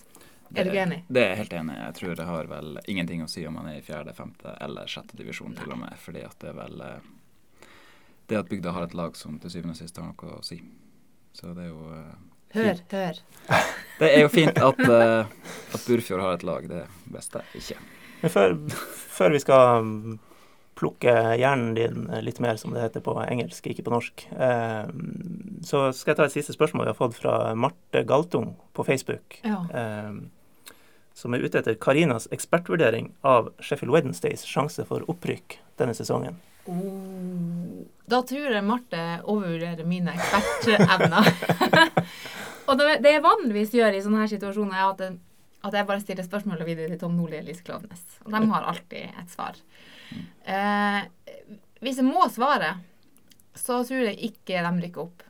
Er 0.54 0.64
du 0.64 0.70
ikke 0.70 0.82
enig? 0.86 0.98
Det 1.08 1.22
er 1.22 1.28
jeg 1.32 1.40
helt 1.42 1.52
enig 1.60 1.74
i. 1.76 1.80
Jeg 1.82 1.94
tror 1.98 2.14
det 2.18 2.26
har 2.28 2.50
vel 2.50 2.78
ingenting 2.88 3.22
å 3.24 3.28
si 3.30 3.44
om 3.46 3.54
man 3.58 3.68
er 3.70 3.78
i 3.80 3.84
fjerde, 3.84 4.14
femte 4.16 4.54
eller 4.64 4.88
sjette 4.90 5.16
divisjon 5.18 5.56
til 5.58 5.72
og 5.74 5.80
med. 5.82 5.96
Fordi 6.00 6.22
at 6.24 6.36
det 6.40 6.52
er 6.52 6.56
vel 6.58 6.80
eh, 6.86 7.10
Det 8.28 8.38
at 8.38 8.48
bygda 8.48 8.72
har 8.76 8.88
et 8.88 8.94
lag 8.96 9.16
som 9.16 9.38
til 9.40 9.50
syvende 9.50 9.76
og 9.76 9.80
sist 9.80 9.96
har 10.00 10.08
noe 10.08 10.38
å 10.38 10.42
si. 10.44 10.60
Så 11.36 11.52
det 11.56 11.68
er 11.68 11.70
jo 11.72 11.92
eh, 11.96 12.16
Hør, 12.56 12.80
hør. 12.94 13.18
Det 13.98 14.08
er 14.14 14.22
jo 14.22 14.28
fint 14.32 14.56
at, 14.62 14.78
eh, 14.80 15.26
at 15.74 15.84
Burfjord 15.84 16.22
har 16.22 16.38
et 16.38 16.46
lag. 16.48 16.68
Det 16.70 16.84
beste 17.12 17.42
ikke. 17.58 17.76
Men 18.22 18.32
før, 18.32 18.54
før 19.18 19.34
vi 19.34 19.40
skal 19.42 19.82
mm, 19.84 20.14
plukke 20.78 21.12
hjernen 21.38 21.74
din 21.76 22.06
litt 22.24 22.38
mer, 22.40 22.56
som 22.60 22.72
det 22.74 22.84
heter 22.86 23.02
på 23.04 23.16
engelsk, 23.24 23.66
ikke 23.68 23.84
på 23.88 23.92
norsk, 23.92 24.24
eh, 24.32 24.88
så 25.66 25.88
skal 25.92 26.14
jeg 26.14 26.20
ta 26.20 26.28
et 26.28 26.36
siste 26.38 26.54
spørsmål 26.56 26.86
vi 26.86 26.92
har 26.94 26.98
fått 26.98 27.18
fra 27.18 27.34
Marte 27.58 28.04
Galtung 28.08 28.54
på 28.72 28.86
Facebook. 28.86 29.40
Ja. 29.44 29.60
eh, 29.74 30.12
som 31.18 31.34
er 31.34 31.42
ute 31.42 31.58
etter 31.58 31.74
Karinas 31.82 32.28
ekspertvurdering 32.34 33.10
av 33.26 33.50
Sheffield 33.58 33.90
Wednesdays 33.94 34.44
sjanse 34.46 34.84
for 34.86 35.02
opprykk 35.10 35.56
denne 35.80 35.94
sesongen. 35.98 36.36
Oh. 36.68 37.84
Da 38.08 38.20
tror 38.28 38.52
jeg 38.54 38.64
Marte 38.64 39.00
overvurderer 39.28 39.86
mine 39.88 40.14
ekspertevner. 40.14 41.30
og 42.68 42.78
det, 42.80 42.86
det 43.04 43.14
jeg 43.16 43.24
vanligvis 43.24 43.74
gjør 43.76 43.96
i 43.98 44.02
sånne 44.04 44.22
her 44.22 44.30
situasjoner, 44.32 44.76
er 44.78 44.92
at, 44.92 45.02
jeg- 45.06 45.18
at 45.68 45.74
jeg 45.80 45.88
bare 45.90 46.04
stiller 46.04 46.26
spørsmålet 46.28 46.68
videre 46.68 46.92
til 46.94 47.00
Tom 47.02 47.16
Nordli 47.18 47.40
og 47.42 47.48
Lise 47.50 47.64
Klovnes. 47.66 48.04
Og 48.24 48.30
de 48.36 48.42
har 48.52 48.68
alltid 48.70 49.08
et 49.24 49.32
svar. 49.34 49.58
Eh, 50.48 51.00
hvis 51.82 51.98
jeg 52.00 52.06
må 52.08 52.24
svare, 52.32 52.76
så 53.58 53.80
tror 53.88 54.06
jeg 54.12 54.20
ikke 54.30 54.62
de 54.64 54.72
rykker 54.86 55.02
opp. 55.08 55.24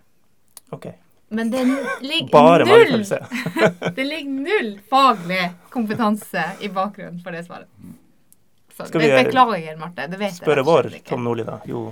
OK. 0.76 0.90
Men 1.28 1.50
det 1.50 1.64
ligger 2.00 2.64
null. 2.64 3.04
Det 3.94 4.04
ligger 4.04 4.30
null 4.30 4.80
faglig 4.88 5.50
kompetanse 5.70 6.44
i 6.60 6.68
bakgrunnen 6.68 7.20
for 7.20 7.32
det 7.36 7.44
svaret. 7.44 7.68
Så 8.76 8.86
Skal 8.86 9.00
vi, 9.00 9.08
Beklager, 9.24 9.76
Marte. 9.76 10.06
Det 10.06 10.16
vet 10.16 10.34
Spørre 10.34 10.62
jeg 10.62 10.68
vår. 10.68 10.90
Tom 11.08 11.24
Nordli, 11.26 11.44
da. 11.44 11.58
Jo, 11.66 11.88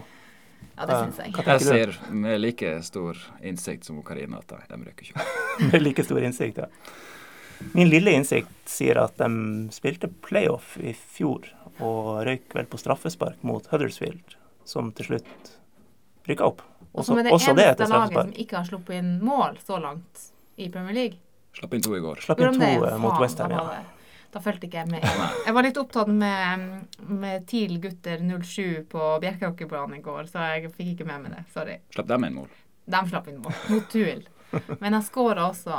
Ja, 0.76 0.86
det 0.86 0.96
syns 1.00 1.18
jeg. 1.18 1.34
Jeg 1.46 1.60
ser 1.64 1.92
med 2.12 2.40
like 2.40 2.70
stor 2.84 3.18
innsikt 3.42 3.84
som 3.88 4.02
Karina 4.04 4.38
at 4.42 4.54
de 4.68 4.76
røyker 4.76 5.08
ikke. 5.08 5.26
Med 5.72 5.82
like 5.82 6.04
stor 6.04 6.22
innsikt, 6.22 6.60
ja. 6.60 6.68
Min 7.72 7.88
lille 7.88 8.12
innsikt 8.12 8.68
sier 8.68 9.00
at 9.00 9.16
de 9.16 9.28
spilte 9.72 10.10
playoff 10.24 10.76
i 10.76 10.92
fjor, 10.92 11.48
og 11.80 12.26
røyk 12.28 12.52
vel 12.54 12.68
på 12.68 12.80
straffespark 12.80 13.40
mot 13.40 13.64
Huddersfield, 13.72 14.36
som 14.68 14.92
til 14.92 15.10
slutt 15.10 15.55
rykka 16.28 16.44
opp. 16.48 16.62
Og 16.92 17.02
Også, 17.02 17.06
som 17.12 17.18
er 17.20 17.26
det 17.28 17.32
også 17.36 17.52
eneste 17.52 17.76
det 17.84 17.88
laget 17.92 18.14
som 18.16 18.32
ikke 18.44 18.56
har 18.56 18.64
sluppet 18.70 18.96
inn 19.00 19.10
mål 19.24 19.58
så 19.66 19.78
langt 19.82 20.22
i 20.56 20.68
Premier 20.72 20.94
League. 20.96 21.18
Slapp 21.56 21.74
inn 21.76 21.82
to 21.84 21.92
i 21.96 22.00
går. 22.00 22.22
Slapp 22.24 22.40
inn 22.40 22.56
to 22.56 22.64
eh, 22.64 22.96
mot 23.00 23.12
Faen, 23.12 23.20
Westham, 23.22 23.50
ja. 23.52 23.64
det- 23.74 23.92
Da 24.36 24.40
fulgte 24.44 24.66
ikke 24.68 24.80
jeg 24.82 24.88
med. 24.90 25.04
Jeg 25.46 25.54
var 25.54 25.62
litt 25.64 25.76
opptatt 25.80 26.08
med, 26.12 26.64
med 27.08 27.46
TIL 27.48 27.78
gutter 27.80 28.18
07 28.20 28.84
på 28.92 29.04
Bjerkeåkerbanen 29.22 29.96
i 29.98 30.02
går, 30.04 30.26
så 30.28 30.42
jeg 30.52 30.72
fikk 30.74 30.90
ikke 30.96 31.06
med 31.08 31.22
meg 31.22 31.32
det. 31.36 31.44
Sorry. 31.54 31.78
Slapp 31.94 32.08
dem 32.10 32.24
inn 32.28 32.34
mål. 32.34 32.50
De 32.86 33.00
slapp 33.08 33.28
inn 33.32 33.38
mål 33.40 33.54
mot 33.70 33.86
TUIL. 33.92 34.26
Men 34.82 34.92
jeg 34.98 35.06
skåra 35.08 35.46
også 35.50 35.78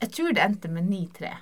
Jeg 0.00 0.10
tror 0.14 0.32
det 0.36 0.42
endte 0.44 0.70
med 0.72 0.86
9-3 0.88 1.32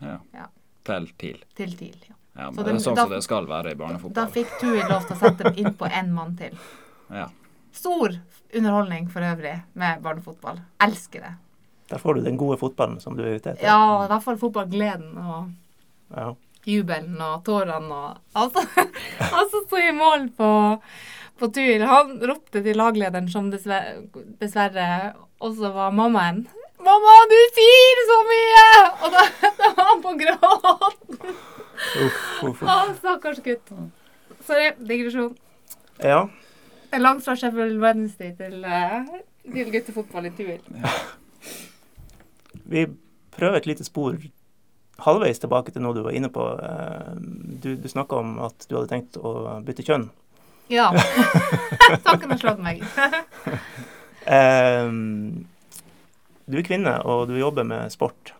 Ja. 0.00 0.18
Ja. 0.34 0.46
Til 0.88 1.08
TIL. 1.20 1.42
til 1.58 1.74
TIL. 1.76 1.98
Ja. 2.08 2.14
Ja, 2.38 2.50
Så 2.52 2.54
men 2.54 2.56
det 2.56 2.64
den- 2.64 2.76
er 2.76 2.80
sånn 2.84 2.94
da- 2.94 3.02
som 3.02 3.10
det 3.10 3.22
skal 3.24 3.46
være 3.46 3.72
i 3.72 3.74
barnefotball. 3.74 4.14
Da 4.14 4.26
fikk 4.26 4.58
Tui 4.60 4.78
lov 4.88 5.06
til 5.06 5.16
å 5.16 5.18
sette 5.18 5.52
inn 5.58 5.74
på 5.74 5.88
én 5.90 6.10
mann 6.14 6.36
til. 6.38 6.54
Ja. 7.10 7.26
Stor 7.72 8.14
underholdning 8.54 9.08
for 9.10 9.20
øvrig 9.20 9.62
med 9.74 10.02
barnefotball. 10.02 10.60
Elsker 10.80 11.20
det. 11.20 11.34
Der 11.90 11.98
får 11.98 12.14
du 12.14 12.20
den 12.22 12.36
gode 12.36 12.58
fotballen 12.60 13.00
som 13.00 13.16
du 13.16 13.22
er 13.24 13.34
ute 13.38 13.50
etter. 13.54 13.64
Ja, 13.64 14.04
i 14.04 14.08
hvert 14.08 14.22
fall 14.22 14.36
fotballgleden 14.36 15.16
og 15.18 15.50
Ja. 16.16 16.34
jubelen 16.66 17.20
og 17.20 17.44
tårene 17.44 17.90
og 17.90 18.18
Altså, 18.36 18.62
han 19.20 19.48
som 19.50 19.64
sto 19.66 19.76
i 19.76 19.90
mål 19.92 20.28
på, 20.36 20.80
på 21.40 21.52
tur, 21.52 21.86
han 21.86 22.18
ropte 22.20 22.62
til 22.62 22.76
laglederen, 22.76 23.28
som 23.30 23.50
dessverre, 23.50 24.06
dessverre 24.38 25.14
også 25.40 25.72
var 25.74 25.90
mammaen. 25.92 26.46
'Mamma, 26.78 27.14
du 27.28 27.38
sier 27.56 27.98
så 28.08 28.18
mye!' 28.30 28.90
Og 29.02 29.10
da, 29.12 29.22
da 29.58 29.74
var 29.74 29.84
han 29.88 30.02
på 30.02 30.12
gråten. 30.20 31.34
Uff, 31.78 32.18
uff, 32.42 32.62
uff. 32.62 32.62
Å, 32.68 32.76
stakkars 32.98 33.40
gutt. 33.44 33.70
Sorry, 34.46 34.72
digresjon. 34.78 35.34
ja. 36.02 36.28
Langt 36.98 37.20
fra 37.24 37.34
Sheffield 37.36 37.76
Wednesday 37.82 38.30
til, 38.38 38.62
eh, 38.64 39.04
til 39.52 39.68
guttefotball 39.74 40.24
i 40.24 40.30
Tuil. 40.32 40.62
Vi 42.64 42.86
prøver 43.36 43.56
et 43.60 43.66
lite 43.68 43.84
spor 43.84 44.16
halvveis 45.04 45.38
tilbake 45.42 45.70
til 45.74 45.84
noe 45.84 45.92
du 45.94 46.00
var 46.06 46.16
inne 46.16 46.30
på. 46.32 46.46
Eh, 46.64 47.12
Du, 47.60 47.74
du 47.76 47.88
snakka 47.90 48.16
om 48.22 48.38
at 48.46 48.64
du 48.70 48.76
hadde 48.78 48.88
tenkt 48.92 49.16
å 49.20 49.60
bytte 49.66 49.82
kjønn. 49.84 50.08
Ja. 50.70 50.88
Tanken 52.06 52.30
har 52.30 52.38
slått 52.40 52.60
meg. 52.62 52.82
um, 54.24 55.46
Du 56.48 56.56
er 56.56 56.64
kvinne, 56.64 56.94
og 57.04 57.26
du 57.28 57.34
jobber 57.36 57.64
med 57.68 57.92
sport. 57.92 58.32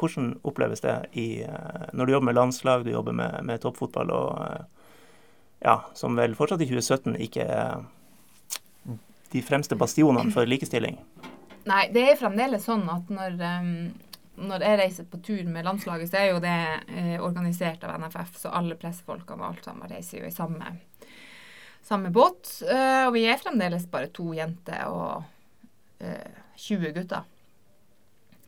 Hvordan 0.00 0.32
oppleves 0.48 0.80
det 0.80 0.96
i, 1.12 1.42
eh, 1.44 1.88
når 1.92 2.06
du 2.06 2.12
jobber 2.14 2.30
med 2.30 2.38
landslag, 2.38 2.84
du 2.84 2.94
jobber 2.94 3.16
med, 3.16 3.40
med 3.44 3.60
toppfotball, 3.60 4.12
og 4.16 4.44
eh, 4.46 4.92
ja, 5.66 5.76
som 5.94 6.16
vel 6.16 6.36
fortsatt 6.38 6.62
i 6.64 6.68
2017 6.70 7.18
ikke 7.28 7.44
er 7.44 7.82
de 9.30 9.42
fremste 9.44 9.76
bastionene 9.78 10.32
for 10.34 10.48
likestilling? 10.48 10.98
Nei, 11.68 11.84
det 11.92 12.06
er 12.08 12.18
fremdeles 12.18 12.64
sånn 12.66 12.86
at 12.90 13.10
når, 13.12 13.36
em, 13.46 13.72
når 14.40 14.64
jeg 14.64 14.78
reiser 14.80 15.08
på 15.10 15.20
tur 15.24 15.42
med 15.46 15.66
landslaget, 15.66 16.10
så 16.10 16.20
er 16.20 16.30
jo 16.32 16.42
det 16.42 16.60
eh, 16.88 17.16
organisert 17.22 17.84
av 17.86 17.98
NFF, 18.00 18.38
så 18.40 18.54
alle 18.56 18.78
pressefolkene 18.80 19.44
og 19.44 19.52
alt 19.52 19.68
sammen 19.68 19.90
reiser 19.92 20.22
jo 20.22 20.30
i 20.30 20.34
samme, 20.34 20.72
samme 21.86 22.12
båt. 22.14 22.56
Eh, 22.64 23.04
og 23.06 23.14
vi 23.18 23.26
er 23.28 23.42
fremdeles 23.42 23.86
bare 23.92 24.10
to 24.16 24.30
jenter 24.36 24.88
og 24.88 26.00
eh, 26.00 26.40
20 26.56 26.96
gutter. 26.96 27.28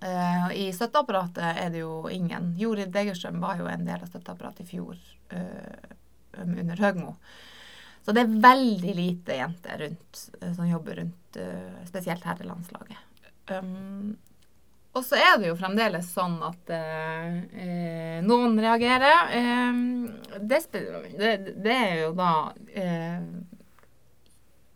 Eh, 0.02 0.48
I 0.64 0.66
støtteapparatet 0.74 1.62
er 1.62 1.70
det 1.74 1.84
jo 1.84 2.08
ingen. 2.10 2.52
Jorid 2.58 2.92
Degerstrøm 2.94 3.40
var 3.42 3.60
jo 3.60 3.70
en 3.70 3.86
del 3.86 4.02
av 4.02 4.10
støtteapparatet 4.10 4.66
i 4.66 4.70
fjor 4.72 4.98
uh, 5.32 5.94
under 6.42 6.82
Høgmo. 6.82 7.14
Så 8.02 8.14
det 8.14 8.24
er 8.24 8.36
veldig 8.42 8.96
lite 8.98 9.38
jenter 9.38 9.84
rundt, 9.84 10.26
uh, 10.40 10.50
som 10.56 10.68
jobber 10.68 11.00
rundt 11.02 11.40
spesielt 11.88 12.26
landslaget. 12.44 12.98
Um, 13.50 14.16
og 14.92 15.04
så 15.06 15.16
er 15.16 15.38
det 15.40 15.48
jo 15.48 15.56
fremdeles 15.56 16.10
sånn 16.12 16.34
at 16.44 16.72
eh, 16.76 18.18
noen 18.26 18.58
reagerer. 18.60 19.30
Eh, 19.38 19.78
det, 20.36 20.60
det, 21.16 21.32
det 21.64 21.76
er 21.76 21.94
jo 22.02 22.10
da 22.18 22.32
eh, 22.76 23.22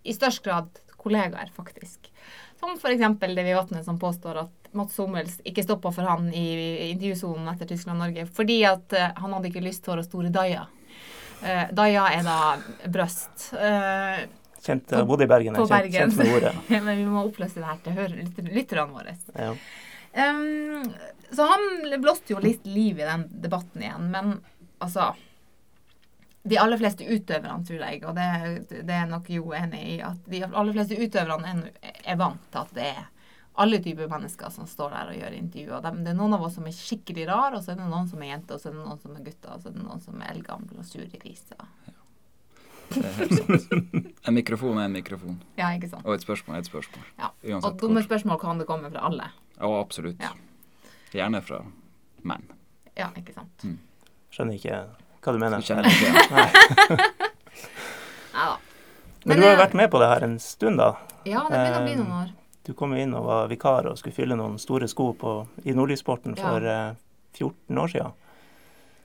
i 0.06 0.16
størst 0.16 0.40
grad 0.46 0.80
kollegaer, 0.96 1.52
faktisk. 1.52 2.08
Som 2.56 2.78
f.eks. 2.78 3.04
vi 3.28 3.52
Vatne, 3.52 3.84
som 3.84 4.00
påstår 4.00 4.40
at 4.46 4.65
Mats 4.76 4.96
Hummels 5.00 5.38
ikke 5.48 5.64
stoppa 5.64 5.90
for 5.94 6.06
han 6.08 6.28
i 6.36 6.46
intervjusonen 6.92 7.48
etter 7.52 7.68
Tyskland-Norge 7.70 8.26
fordi 8.36 8.60
at 8.68 8.92
eh, 8.96 9.12
han 9.16 9.32
hadde 9.36 9.50
ikke 9.50 9.64
lyst 9.64 9.84
til 9.86 9.94
å 9.94 9.98
ha 10.00 10.04
store 10.06 10.32
daia. 10.34 10.66
Uh, 11.36 11.66
daia 11.76 12.06
er 12.16 12.22
da 12.24 12.36
brøst. 12.88 13.50
Uh, 13.52 14.22
Kjent, 14.64 14.88
På- 14.88 15.02
bodde 15.06 15.26
i 15.26 15.30
Bergen, 15.30 15.54
på 15.54 15.66
kjent, 15.68 15.74
Bergen. 15.74 16.10
kjent 16.10 16.16
med 16.16 16.32
ordet. 16.38 16.54
men 16.86 16.96
vi 16.96 17.04
må 17.06 17.26
oppløse 17.28 17.60
det 17.60 17.68
her 17.68 17.82
til 17.84 17.98
hør- 17.98 18.16
lytter- 18.16 18.48
lytterne 18.56 18.96
våre. 18.96 19.12
Ja. 19.36 19.50
Um, 20.16 20.86
så 21.36 21.44
han 21.50 22.00
blåste 22.00 22.32
jo 22.32 22.40
litt 22.40 22.64
liv 22.66 22.98
i 23.02 23.04
den 23.06 23.26
debatten 23.44 23.82
igjen, 23.84 24.08
men 24.14 24.38
altså 24.80 25.10
De 26.46 26.56
aller 26.62 26.78
fleste 26.78 27.04
utøverne, 27.04 27.64
tror 27.66 27.80
jeg, 27.82 28.00
og 28.06 28.14
det, 28.16 28.82
det 28.86 28.94
er 28.94 29.08
nok 29.10 29.28
Jo 29.34 29.50
enig 29.58 29.80
i, 29.82 29.96
at 30.06 30.28
de 30.30 30.40
aller 30.46 30.72
fleste 30.76 30.96
utøverne 31.02 31.52
er, 31.82 31.92
er 32.06 32.18
vant 32.20 32.44
til 32.54 32.60
at 32.62 32.74
det 32.76 32.88
er 32.94 33.04
alle 33.58 33.78
typer 33.84 34.08
mennesker 34.08 34.50
som 34.52 34.66
står 34.68 34.90
der 34.92 35.10
og 35.12 35.16
gjør 35.20 35.36
intervjuer. 35.38 35.82
Dem- 35.82 36.02
Det 36.04 36.10
er 36.12 36.18
noen 36.18 36.34
av 36.34 36.42
oss 36.42 36.54
som 36.58 36.66
er 36.66 36.74
skikkelig 36.76 37.26
rar, 37.28 37.54
og 37.56 37.62
så 37.64 37.72
er 37.72 37.76
det 37.80 37.86
noen 37.90 38.08
som 38.08 38.22
er 38.22 38.26
jenter, 38.34 38.54
og 38.54 38.60
så 38.60 38.68
er 38.68 38.72
det 38.76 38.84
noen 38.86 39.00
som 39.02 39.16
er 39.16 39.22
gutter, 39.24 39.52
og 39.54 39.60
så 39.62 39.68
er 39.68 39.72
det 39.72 39.82
noen 39.84 40.00
som 40.04 40.20
er 40.20 40.32
eldgamle 40.34 40.78
og 40.78 40.84
sure 40.84 41.06
griser. 41.12 41.66
Det 42.88 43.04
er 43.04 43.12
helt 43.18 43.32
sant. 43.34 44.12
En 44.28 44.34
mikrofon 44.36 44.78
er 44.78 44.84
en 44.86 44.92
mikrofon. 44.92 45.40
Ja, 45.60 45.70
ikke 45.74 45.88
sant? 45.90 46.04
Og 46.06 46.14
et 46.14 46.22
spørsmål 46.22 46.56
er 46.56 46.58
et 46.60 46.68
spørsmål. 46.70 47.04
Ja. 47.18 47.30
Uansett 47.48 47.72
Og 47.72 47.80
dumme 47.80 48.02
spørsmål 48.04 48.38
kan 48.40 48.58
det 48.58 48.66
komme 48.68 48.90
fra 48.92 49.06
alle. 49.08 49.30
Ja, 49.58 49.72
absolutt. 49.80 50.20
Ja. 50.22 50.30
Gjerne 51.16 51.40
fra 51.42 51.62
menn. 52.22 52.44
Ja, 52.96 53.08
ikke 53.16 53.32
sant? 53.34 53.66
Skjønner 54.30 54.54
ikke 54.60 54.78
hva 55.24 55.32
du 55.32 55.38
mener. 55.42 55.58
Skjønner 55.64 55.88
ikke 55.90 56.06
ja. 56.06 56.46
Nei 58.36 58.46
da. 58.52 58.56
Men 59.26 59.40
du 59.40 59.42
har 59.42 59.56
jo 59.56 59.60
vært 59.64 59.74
med 59.74 59.90
på 59.90 59.98
det 59.98 60.08
her 60.12 60.22
en 60.28 60.36
stund, 60.38 60.78
da. 60.78 60.92
Ja, 61.26 61.42
det 61.50 61.56
begynner 61.58 61.80
å 61.80 61.84
bli 61.86 61.94
Eh, 61.96 61.98
noen 61.98 62.12
år. 62.20 62.28
Du 62.66 62.72
kom 62.74 62.94
inn 62.98 63.14
og 63.14 63.28
var 63.28 63.50
vikar 63.50 63.86
og 63.86 63.98
skulle 63.98 64.16
fylle 64.16 64.36
noen 64.38 64.56
store 64.58 64.88
sko 64.90 65.12
på, 65.14 65.34
i 65.62 65.74
Nordlyssporten 65.76 66.34
Ja. 66.34 66.42
for 66.42 66.66
ja. 66.66 66.94
14 67.36 67.78
år 67.78 67.92
siden. 67.92 68.12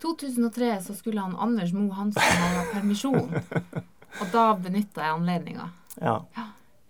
2003 0.02 0.82
så 0.82 0.96
skulle 0.98 1.22
han 1.22 1.36
Anders 1.36 1.74
Moe 1.74 1.94
Hansen 1.94 2.22
ha 2.24 2.64
permisjon. 2.72 3.30
Og 4.22 4.32
da 4.32 4.46
benytta 4.58 5.04
jeg 5.04 5.14
anledninga. 5.14 5.68
Ja. 6.02 6.16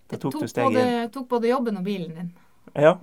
Da 0.08 0.18
tok 0.18 0.40
du 0.40 0.48
steget 0.48 0.72
både, 0.72 1.10
tok 1.12 1.28
både 1.28 1.52
jobben 1.52 1.82
og 1.82 1.84
bilen 1.84 2.16
din. 2.16 2.32
Ja. 2.74 2.96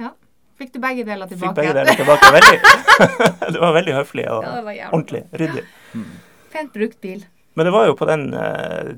Fikk 0.59 0.73
du 0.73 0.81
begge 0.83 1.05
deler 1.05 1.29
tilbake? 1.29 1.53
Fikk 1.53 1.61
begge 1.61 1.77
deler 1.77 2.01
tilbake. 2.01 2.33
Veldig, 2.35 2.59
det 3.53 3.61
var 3.61 3.77
veldig 3.77 3.95
høflig 4.01 4.27
og 4.33 4.43
Ja, 4.49 4.57
det 4.65 4.89
ordentlig. 4.89 5.23
Ryddig. 5.33 5.65
Fint 6.57 6.73
brukt 6.73 7.01
bil. 7.05 7.25
Men 7.55 7.69
det 7.69 7.73
var 7.77 7.87
jo 7.87 7.95
på 7.99 8.09
den 8.09 8.29
uh, 8.35 8.97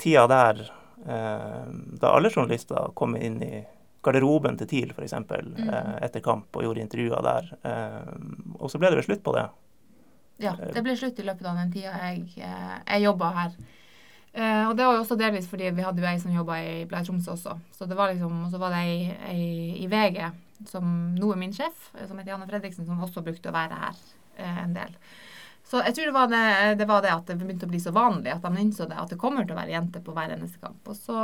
tida 0.00 0.26
der 0.30 0.64
uh, 1.04 1.68
da 2.00 2.16
alle 2.16 2.32
journalister 2.32 2.90
kom 2.98 3.16
inn 3.16 3.42
i 3.44 3.64
garderoben 4.06 4.58
til 4.60 4.70
TIL 4.70 4.94
f.eks. 4.94 5.16
Mm. 5.20 5.62
Eh, 5.66 5.94
etter 6.06 6.24
kamp 6.24 6.56
og 6.56 6.66
gjorde 6.66 6.84
intervjuer 6.84 7.26
der. 7.26 7.54
Eh, 7.66 8.12
og 8.60 8.70
så 8.72 8.80
ble 8.80 8.92
det 8.92 9.00
vel 9.00 9.08
slutt 9.10 9.24
på 9.26 9.34
det. 9.36 9.48
Ja, 10.42 10.52
det 10.56 10.82
ble 10.84 10.96
slutt 10.98 11.18
i 11.20 11.24
løpet 11.24 11.48
av 11.48 11.56
den 11.56 11.72
tida 11.72 11.96
jeg, 12.10 12.26
eh, 12.44 12.78
jeg 12.84 13.06
jobba 13.06 13.32
her. 13.40 13.58
Eh, 14.36 14.68
og 14.68 14.74
det 14.76 14.84
var 14.84 14.98
jo 14.98 15.00
også 15.00 15.16
delvis 15.16 15.46
fordi 15.48 15.70
vi 15.72 15.84
hadde 15.84 16.02
jo 16.02 16.08
ei 16.10 16.18
som 16.20 16.34
jobba 16.34 16.58
i 16.60 16.72
Blei 16.88 17.00
Tromsø 17.06 17.32
også. 17.32 17.54
Så 17.72 17.88
det 17.88 17.96
var 17.96 18.12
liksom, 18.12 18.42
og 18.44 18.50
så 18.52 18.60
var 18.60 18.74
det 18.74 18.82
ei, 18.84 18.98
ei 19.30 19.46
i 19.80 19.88
VG, 19.88 20.18
som 20.68 20.90
nå 21.16 21.30
er 21.32 21.40
min 21.40 21.54
sjef, 21.56 21.88
eh, 21.94 22.04
som 22.04 22.20
heter 22.20 22.34
Janne 22.34 22.48
Fredriksen, 22.50 22.84
som 22.84 23.00
også 23.00 23.24
brukte 23.24 23.48
å 23.48 23.56
være 23.56 23.80
her 23.80 24.02
eh, 24.36 24.60
en 24.66 24.76
del. 24.76 24.92
Så 25.66 25.80
jeg 25.82 25.96
tror 25.96 26.10
det 26.10 26.14
var 26.14 26.28
det, 26.30 26.44
det 26.82 26.86
var 26.86 27.00
det 27.02 27.14
at 27.14 27.32
det 27.32 27.38
begynte 27.40 27.66
å 27.66 27.72
bli 27.72 27.80
så 27.82 27.94
vanlig 27.96 28.34
at 28.34 28.44
de 28.44 28.60
innså 28.60 28.84
det, 28.86 29.00
at 29.00 29.10
det 29.10 29.18
kommer 29.18 29.46
til 29.46 29.56
å 29.56 29.58
være 29.58 29.72
jenter 29.72 30.04
på 30.04 30.12
hver 30.14 30.36
eneste 30.36 30.60
kamp. 30.62 30.84
Og 30.84 31.00
så, 31.00 31.16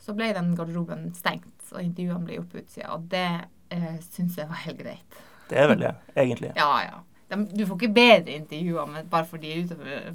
så 0.00 0.14
ble 0.16 0.30
den 0.38 0.54
garderoben 0.56 1.10
stengt, 1.18 1.63
og 1.74 1.82
intervjuene 1.82 2.26
ble 2.26 2.38
gjort 2.38 2.52
på 2.52 2.62
utsida. 2.62 2.92
Og 2.94 3.08
det 3.12 3.26
eh, 3.74 3.90
syns 4.06 4.38
jeg 4.40 4.50
var 4.50 4.62
helt 4.64 4.80
greit. 4.80 5.20
Det 5.50 5.60
er 5.60 5.68
vel 5.70 5.84
det, 5.84 5.94
egentlig. 6.14 6.54
Ja, 6.62 6.70
ja. 6.84 7.02
De, 7.28 7.40
du 7.56 7.64
får 7.66 7.78
ikke 7.78 7.96
bedre 7.96 8.34
intervjuer 8.36 8.90
med, 8.90 9.06
bare 9.10 9.26
fordi, 9.28 9.54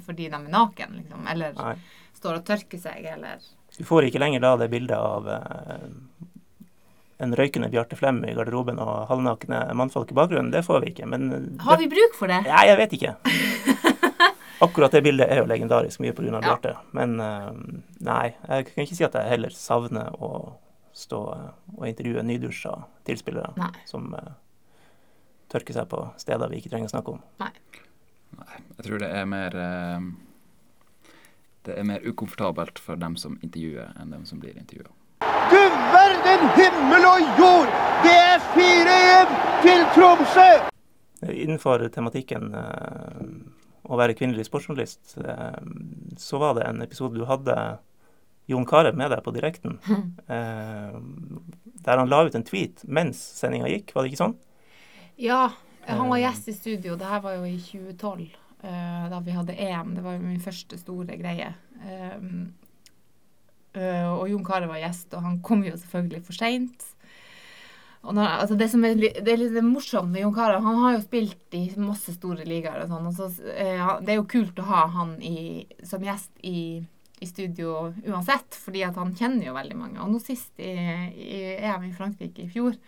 fordi 0.06 0.28
de 0.30 0.36
er 0.38 0.50
naken, 0.52 1.00
liksom. 1.00 1.24
Eller 1.32 1.56
Nei. 1.58 1.74
står 2.16 2.40
og 2.40 2.44
tørker 2.46 2.80
seg, 2.80 3.06
eller 3.16 3.42
Du 3.76 3.82
får 3.86 4.08
ikke 4.08 4.22
lenger 4.22 4.44
da 4.44 4.54
det 4.60 4.70
bildet 4.72 4.96
av 4.96 5.26
eh, 5.34 5.88
en 7.20 7.36
røykende 7.36 7.68
Bjarte 7.68 7.98
Flem 7.98 8.22
i 8.24 8.32
garderoben 8.36 8.78
og 8.80 9.10
halvnakne 9.10 9.64
mannfolk 9.76 10.14
i 10.14 10.16
bakgrunnen. 10.16 10.52
Det 10.54 10.62
får 10.64 10.80
vi 10.84 10.94
ikke. 10.94 11.08
Men 11.10 11.28
det... 11.28 11.40
Har 11.66 11.76
vi 11.82 11.90
bruk 11.90 12.16
for 12.16 12.32
det? 12.32 12.40
Nei, 12.46 12.62
jeg 12.70 12.78
vet 12.80 12.96
ikke. 12.96 13.14
Akkurat 14.64 14.92
det 14.92 15.02
bildet 15.04 15.28
er 15.28 15.42
jo 15.42 15.48
legendarisk, 15.48 16.00
mye 16.00 16.14
pga. 16.16 16.30
Ja. 16.30 16.40
Bjarte. 16.46 16.74
Men 16.96 17.20
eh, 17.24 17.50
nei, 18.06 18.24
jeg 18.48 18.70
kan 18.70 18.86
ikke 18.86 18.96
si 18.96 19.06
at 19.06 19.18
jeg 19.18 19.34
heller 19.34 19.54
savner 19.56 20.16
å 20.16 20.30
stå 20.92 21.20
og 21.76 21.84
intervjue 21.88 22.22
nydusja 22.26 22.72
tilspillere 23.06 23.52
Nei. 23.58 23.72
som 23.88 24.10
uh, 24.14 24.32
tørker 25.52 25.76
seg 25.76 25.90
på 25.90 26.02
steder 26.20 26.50
vi 26.50 26.60
ikke 26.60 26.72
trenger 26.72 26.90
å 26.90 26.94
snakke 26.94 27.14
om. 27.14 27.20
Nei, 27.40 27.52
jeg 28.78 28.86
tror 28.86 29.02
det 29.02 29.10
er 29.14 29.28
mer 29.28 29.56
uh, 29.58 30.08
Det 31.66 31.76
er 31.76 31.86
mer 31.86 32.06
ukomfortabelt 32.06 32.80
for 32.80 33.00
dem 33.00 33.16
som 33.20 33.38
intervjuer, 33.44 33.92
enn 34.00 34.14
dem 34.14 34.24
som 34.26 34.40
blir 34.42 34.56
intervjua. 34.56 34.90
Du 35.50 35.60
verden 35.92 36.46
himmel 36.56 37.06
og 37.06 37.40
jord! 37.40 37.72
Det 38.00 38.16
er 38.16 38.44
4-1 38.54 39.34
til 39.64 39.82
Tromsø! 39.94 40.50
Innenfor 41.28 41.84
tematikken 41.92 42.54
uh, 42.56 43.20
å 43.90 43.98
være 44.00 44.14
kvinnelig 44.16 44.46
sportsjournalist, 44.46 45.16
så 46.20 46.38
var 46.40 46.54
det 46.56 46.64
en 46.68 46.82
episode 46.84 47.18
du 47.18 47.24
hadde 47.28 47.56
Jon 48.50 48.66
Carew 48.68 48.96
med 48.98 49.12
deg 49.14 49.22
på 49.24 49.34
direkten, 49.34 49.78
eh, 50.36 51.00
der 51.80 52.02
han 52.02 52.10
la 52.10 52.24
ut 52.26 52.36
en 52.36 52.46
tweet 52.46 52.84
mens 52.84 53.20
sendinga 53.38 53.70
gikk, 53.70 53.94
var 53.94 54.04
det 54.04 54.12
ikke 54.12 54.24
sånn? 54.24 54.38
Ja, 55.20 55.50
han 55.86 56.08
var 56.08 56.18
gjest 56.18 56.48
i 56.48 56.52
studio. 56.52 56.96
Det 56.96 57.08
her 57.08 57.20
var 57.24 57.36
jo 57.36 57.44
i 57.48 57.56
2012, 57.60 58.30
eh, 58.62 59.08
da 59.10 59.20
vi 59.24 59.34
hadde 59.36 59.56
EM. 59.56 59.94
Det 59.96 60.04
var 60.04 60.16
jo 60.16 60.22
min 60.24 60.40
første 60.42 60.78
store 60.80 61.16
greie. 61.20 61.50
Um, 61.80 62.52
eh, 63.74 64.06
og 64.08 64.28
Jon 64.30 64.44
Carew 64.46 64.70
var 64.70 64.80
gjest, 64.82 65.12
og 65.14 65.24
han 65.26 65.40
kom 65.44 65.64
jo 65.66 65.76
selvfølgelig 65.76 66.24
for 66.28 66.38
seint. 66.40 66.86
Altså 68.00 68.56
det 68.56 68.70
som 68.72 68.84
er, 68.88 68.94
det 68.96 69.28
er 69.28 69.42
litt 69.42 69.58
morsomt 69.64 70.08
med 70.08 70.22
Jon 70.22 70.34
Carew, 70.36 70.62
han 70.64 70.78
har 70.84 70.94
jo 70.94 71.02
spilt 71.04 71.56
i 71.56 71.66
masse 71.76 72.14
store 72.16 72.46
ligaer 72.48 72.84
og 72.84 72.94
sånn. 72.94 73.10
Og 73.10 73.18
så, 73.18 73.28
eh, 73.52 73.84
det 74.00 74.14
er 74.14 74.20
jo 74.22 74.30
kult 74.30 74.60
å 74.60 74.68
ha 74.70 74.86
han 74.94 75.18
i, 75.20 75.66
som 75.84 76.04
gjest 76.04 76.32
i, 76.46 76.80
i 77.20 77.28
studio 77.28 77.90
uansett, 78.08 78.56
fordi 78.56 78.82
at 78.86 78.96
han 78.96 79.12
kjenner 79.16 79.50
jo 79.50 79.56
veldig 79.56 79.76
mange. 79.76 80.00
Og 80.00 80.12
nå 80.12 80.20
sist 80.24 80.60
i, 80.62 80.72
i 81.12 81.40
EM 81.58 81.84
i 81.90 81.94
Frankrike 81.96 82.46
i 82.46 82.50
fjor, 82.52 82.78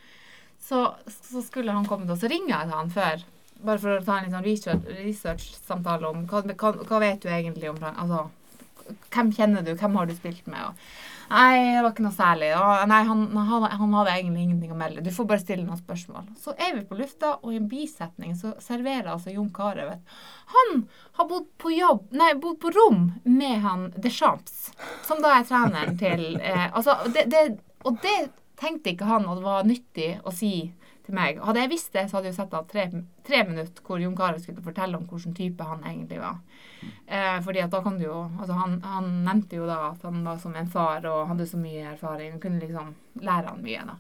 så, 0.63 0.85
så 1.13 1.43
skulle 1.45 1.75
han 1.75 1.89
komme 1.89 2.07
til 2.07 2.15
oss. 2.15 2.23
Så 2.25 2.31
ringe 2.33 2.57
til 2.57 2.73
han 2.73 2.93
før, 2.93 3.25
bare 3.63 3.83
for 3.83 3.97
å 3.99 4.05
ta 4.07 4.21
en 4.21 4.33
sånn 4.33 4.47
research- 4.47 4.89
research-samtale 5.03 6.09
om 6.09 6.25
hva, 6.31 6.43
hva, 6.49 6.73
hva 6.81 7.03
vet 7.03 7.25
du 7.25 7.29
egentlig 7.31 7.71
om 7.71 7.81
Frankrike? 7.81 8.07
Altså, 8.07 8.99
hvem 9.13 9.33
kjenner 9.37 9.67
du, 9.67 9.75
hvem 9.79 9.99
har 10.01 10.09
du 10.09 10.15
spilt 10.17 10.49
med? 10.51 10.71
Og, 10.71 10.87
nei, 11.31 11.77
det 11.77 11.83
var 11.85 11.93
ikke 11.93 12.05
noe 12.07 12.17
særlig. 12.17 12.51
Nei, 12.91 13.01
han, 13.09 13.23
han, 13.37 13.67
han 13.81 13.97
hadde 13.99 14.17
egentlig 14.17 14.45
ingenting 14.47 14.75
å 14.75 14.79
melde. 14.79 15.05
Du 15.05 15.13
får 15.15 15.29
bare 15.31 15.43
stille 15.45 15.67
noen 15.67 15.81
spørsmål. 15.81 16.29
Så 16.41 16.55
er 16.57 16.75
vi 16.77 16.85
på 16.89 16.99
lufta, 16.99 17.37
og 17.41 17.53
i 17.53 17.61
en 17.61 17.71
bisetning 17.71 18.35
så 18.39 18.55
serverer 18.63 19.13
altså 19.15 19.35
Jon 19.35 19.51
Carew 19.55 19.95
Han 20.53 20.85
har 21.19 21.29
bodd 21.31 21.49
på 21.63 21.73
jobb, 21.75 22.07
nei, 22.17 22.33
bodd 22.41 22.61
på 22.63 22.73
rom 22.75 23.11
med 23.25 23.63
han 23.65 23.89
Deschamps, 23.97 24.71
som 25.07 25.23
da 25.25 25.39
er 25.39 25.49
treneren 25.49 25.99
til 26.01 26.37
eh, 26.41 26.69
Altså, 26.73 26.99
det, 27.15 27.29
det, 27.33 27.47
og 27.87 27.99
det 28.05 28.17
tenkte 28.61 28.93
ikke 28.93 29.09
han 29.09 29.27
at 29.29 29.41
det 29.41 29.47
var 29.47 29.67
nyttig 29.69 30.11
å 30.25 30.33
si 30.35 30.55
til 31.07 31.17
meg. 31.17 31.41
Hadde 31.43 31.65
jeg 31.65 31.73
visst 31.73 31.93
det, 31.97 32.07
så 32.09 32.19
hadde 32.19 32.31
jeg 32.31 32.39
sett 32.39 32.55
av 32.55 32.67
tre, 32.71 32.87
tre 33.27 33.43
minutter 33.49 33.87
hvor 33.87 34.03
Jon 34.03 34.17
Carew 34.19 34.43
skulle 34.43 34.65
fortelle 34.65 34.99
om 34.99 35.07
hvilken 35.11 35.35
type 35.37 35.67
han 35.67 35.83
egentlig 35.89 36.21
var. 36.23 36.39
Eh, 37.07 37.39
fordi 37.45 37.63
at 37.65 37.73
da 37.75 37.83
kan 37.85 37.99
du 37.99 38.07
jo 38.07 38.19
altså 38.27 38.59
han, 38.59 38.77
han 38.87 39.11
nevnte 39.27 39.59
jo 39.59 39.67
da 39.71 39.79
at 39.93 40.05
han 40.07 40.23
var 40.27 40.39
som 40.43 40.55
en 40.59 40.71
far 40.71 41.07
og 41.11 41.33
hadde 41.33 41.49
så 41.51 41.61
mye 41.61 41.93
erfaring. 41.95 42.37
Du 42.37 42.45
kunne 42.45 42.63
liksom 42.63 42.95
lære 43.23 43.51
han 43.51 43.65
mye. 43.65 43.87
da. 43.91 43.99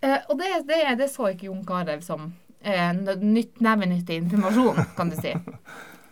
Eh, 0.00 0.20
og 0.28 0.38
det, 0.40 0.52
det, 0.68 0.82
det 1.00 1.10
så 1.12 1.32
ikke 1.32 1.48
Jon 1.48 1.64
Carew 1.68 2.04
som 2.04 2.30
eh, 2.60 2.92
nytt, 3.20 3.60
nevenyttig 3.64 4.22
informasjon, 4.24 4.84
kan 4.98 5.12
du 5.12 5.18
si. 5.20 5.34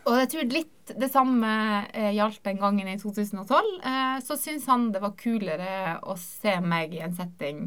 Og 0.08 0.16
jeg 0.22 0.30
tror 0.32 0.52
litt 0.54 0.92
det 0.96 1.10
samme 1.12 1.50
eh, 1.92 2.14
gjaldt 2.16 2.40
den 2.46 2.60
gangen 2.60 2.88
i 2.88 2.96
2012. 3.00 3.74
Eh, 3.84 4.16
så 4.24 4.36
syntes 4.40 4.68
han 4.70 4.88
det 4.94 5.02
var 5.04 5.16
kulere 5.20 5.98
å 6.08 6.16
se 6.20 6.54
meg 6.64 6.96
i 6.96 7.02
en 7.04 7.16
setting 7.16 7.66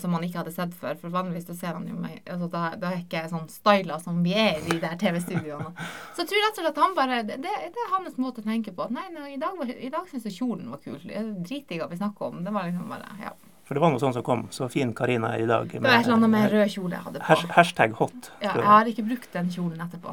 som 0.00 0.12
han 0.16 0.24
ikke 0.26 0.38
hadde 0.40 0.52
sett 0.54 0.74
før. 0.78 0.94
For 1.00 1.12
vanligvis 1.14 1.46
da 1.50 1.54
ser 1.58 1.74
han 1.78 1.86
jo 1.88 1.94
meg 2.00 2.20
altså, 2.30 2.48
da, 2.52 2.62
da 2.80 2.90
er 2.92 3.02
ikke 3.02 3.20
jeg 3.22 3.30
sånn 3.32 3.48
styla 3.52 3.98
som 4.02 4.22
vi 4.24 4.32
er 4.34 4.58
i 4.62 4.68
de 4.70 4.78
der 4.82 4.96
TV-studioene. 5.00 5.72
Så 6.14 6.22
jeg 6.24 6.30
tror 6.32 6.44
rett 6.46 6.58
og 6.60 6.64
slett 6.64 6.80
han 6.84 6.94
bare 6.98 7.18
Det, 7.28 7.38
det 7.44 7.54
er 7.84 7.90
hans 7.94 8.16
måte 8.20 8.40
å 8.42 8.46
tenke 8.46 8.72
på. 8.76 8.86
Nei, 8.94 9.06
nei, 9.14 9.34
i 9.34 9.40
dag, 9.40 9.56
var- 9.58 9.74
i 9.74 9.90
dag 9.92 10.06
syns 10.10 10.24
jeg 10.28 10.36
kjolen 10.38 10.70
var 10.72 10.80
kul. 10.84 11.00
Dritdigg 11.44 11.82
at 11.84 11.90
vi 11.90 12.00
snakker 12.00 12.30
om. 12.32 12.44
Det 12.44 12.52
var 12.54 12.70
liksom 12.70 12.88
bare 12.88 13.10
Ja. 13.22 13.32
For 13.64 13.72
det 13.74 13.80
var 13.80 13.90
noe 13.94 14.00
sånt 14.00 14.12
som 14.12 14.22
kom. 14.22 14.42
Så 14.52 14.66
fin 14.68 14.90
Karina 14.92 15.30
er 15.34 15.42
i 15.42 15.46
dag. 15.48 15.68
Det 15.72 15.80
var 15.80 15.94
et 15.98 16.04
eller 16.04 16.18
annet 16.18 16.30
med 16.30 16.50
rød 16.52 16.68
kjole 16.74 16.90
jeg 16.98 17.04
hadde 17.06 17.20
på. 17.22 17.24
Hash, 17.30 17.46
hashtag 17.56 17.92
hot. 17.96 18.30
Ja, 18.42 18.52
jeg 18.58 18.64
har 18.68 18.84
ikke 18.90 19.04
brukt 19.08 19.32
den 19.32 19.48
kjolen 19.48 19.80
etterpå. 19.80 20.12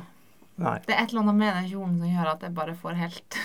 Nei. 0.61 0.78
Det 0.86 0.93
er 0.95 1.03
et 1.03 1.09
eller 1.11 1.26
annet 1.26 1.36
med 1.41 1.53
den 1.57 1.67
kjolen 1.72 1.97
som 1.99 2.07
gjør 2.13 2.30
at 2.32 2.41
jeg 2.45 2.53
bare 2.55 2.76
får 2.80 2.95
helt 3.01 3.38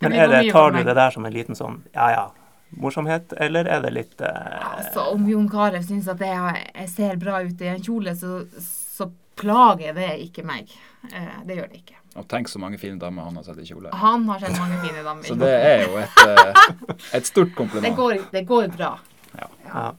Men 0.00 0.12
er 0.12 0.28
det, 0.28 0.52
tar 0.52 0.70
du 0.70 0.78
det 0.84 0.94
der 0.94 1.10
som 1.10 1.26
en 1.26 1.32
liten 1.34 1.54
sånn 1.58 1.80
ja 1.94 2.06
ja, 2.14 2.22
morsomhet, 2.70 3.32
eller 3.40 3.66
er 3.66 3.80
det 3.82 3.90
litt 3.92 4.20
eh, 4.20 4.58
Altså, 4.78 5.08
om 5.14 5.24
Jon 5.28 5.48
Carew 5.50 5.82
syns 5.82 6.08
at 6.08 6.20
jeg, 6.22 6.66
jeg 6.74 6.88
ser 6.92 7.16
bra 7.20 7.40
ut 7.42 7.60
i 7.64 7.70
en 7.72 7.82
kjole, 7.82 8.14
så, 8.16 8.44
så 8.60 9.08
plager 9.40 9.94
det 9.96 10.10
ikke 10.28 10.44
meg. 10.46 10.70
Eh, 11.12 11.40
det 11.48 11.56
gjør 11.58 11.68
det 11.72 11.80
ikke. 11.82 11.96
Og 12.20 12.26
tenk 12.28 12.48
så 12.50 12.58
mange 12.58 12.78
fine 12.78 12.98
damer 12.98 13.22
han 13.28 13.36
har 13.38 13.44
sett 13.46 13.60
i 13.62 13.66
kjole. 13.68 13.90
Han 13.94 14.24
har 14.28 14.40
sett 14.42 14.56
mange 14.58 14.80
fine 14.82 15.02
damer. 15.06 15.22
Så 15.26 15.36
det 15.38 15.52
er 15.54 15.84
jo 15.86 15.98
et, 16.02 16.24
eh, 16.26 17.04
et 17.20 17.26
stort 17.28 17.48
det, 17.52 17.56
kompliment. 17.58 17.96
går, 17.96 18.16
det 18.32 18.42
går 18.48 18.72
bra. 18.74 18.96
Ja. 19.38 19.92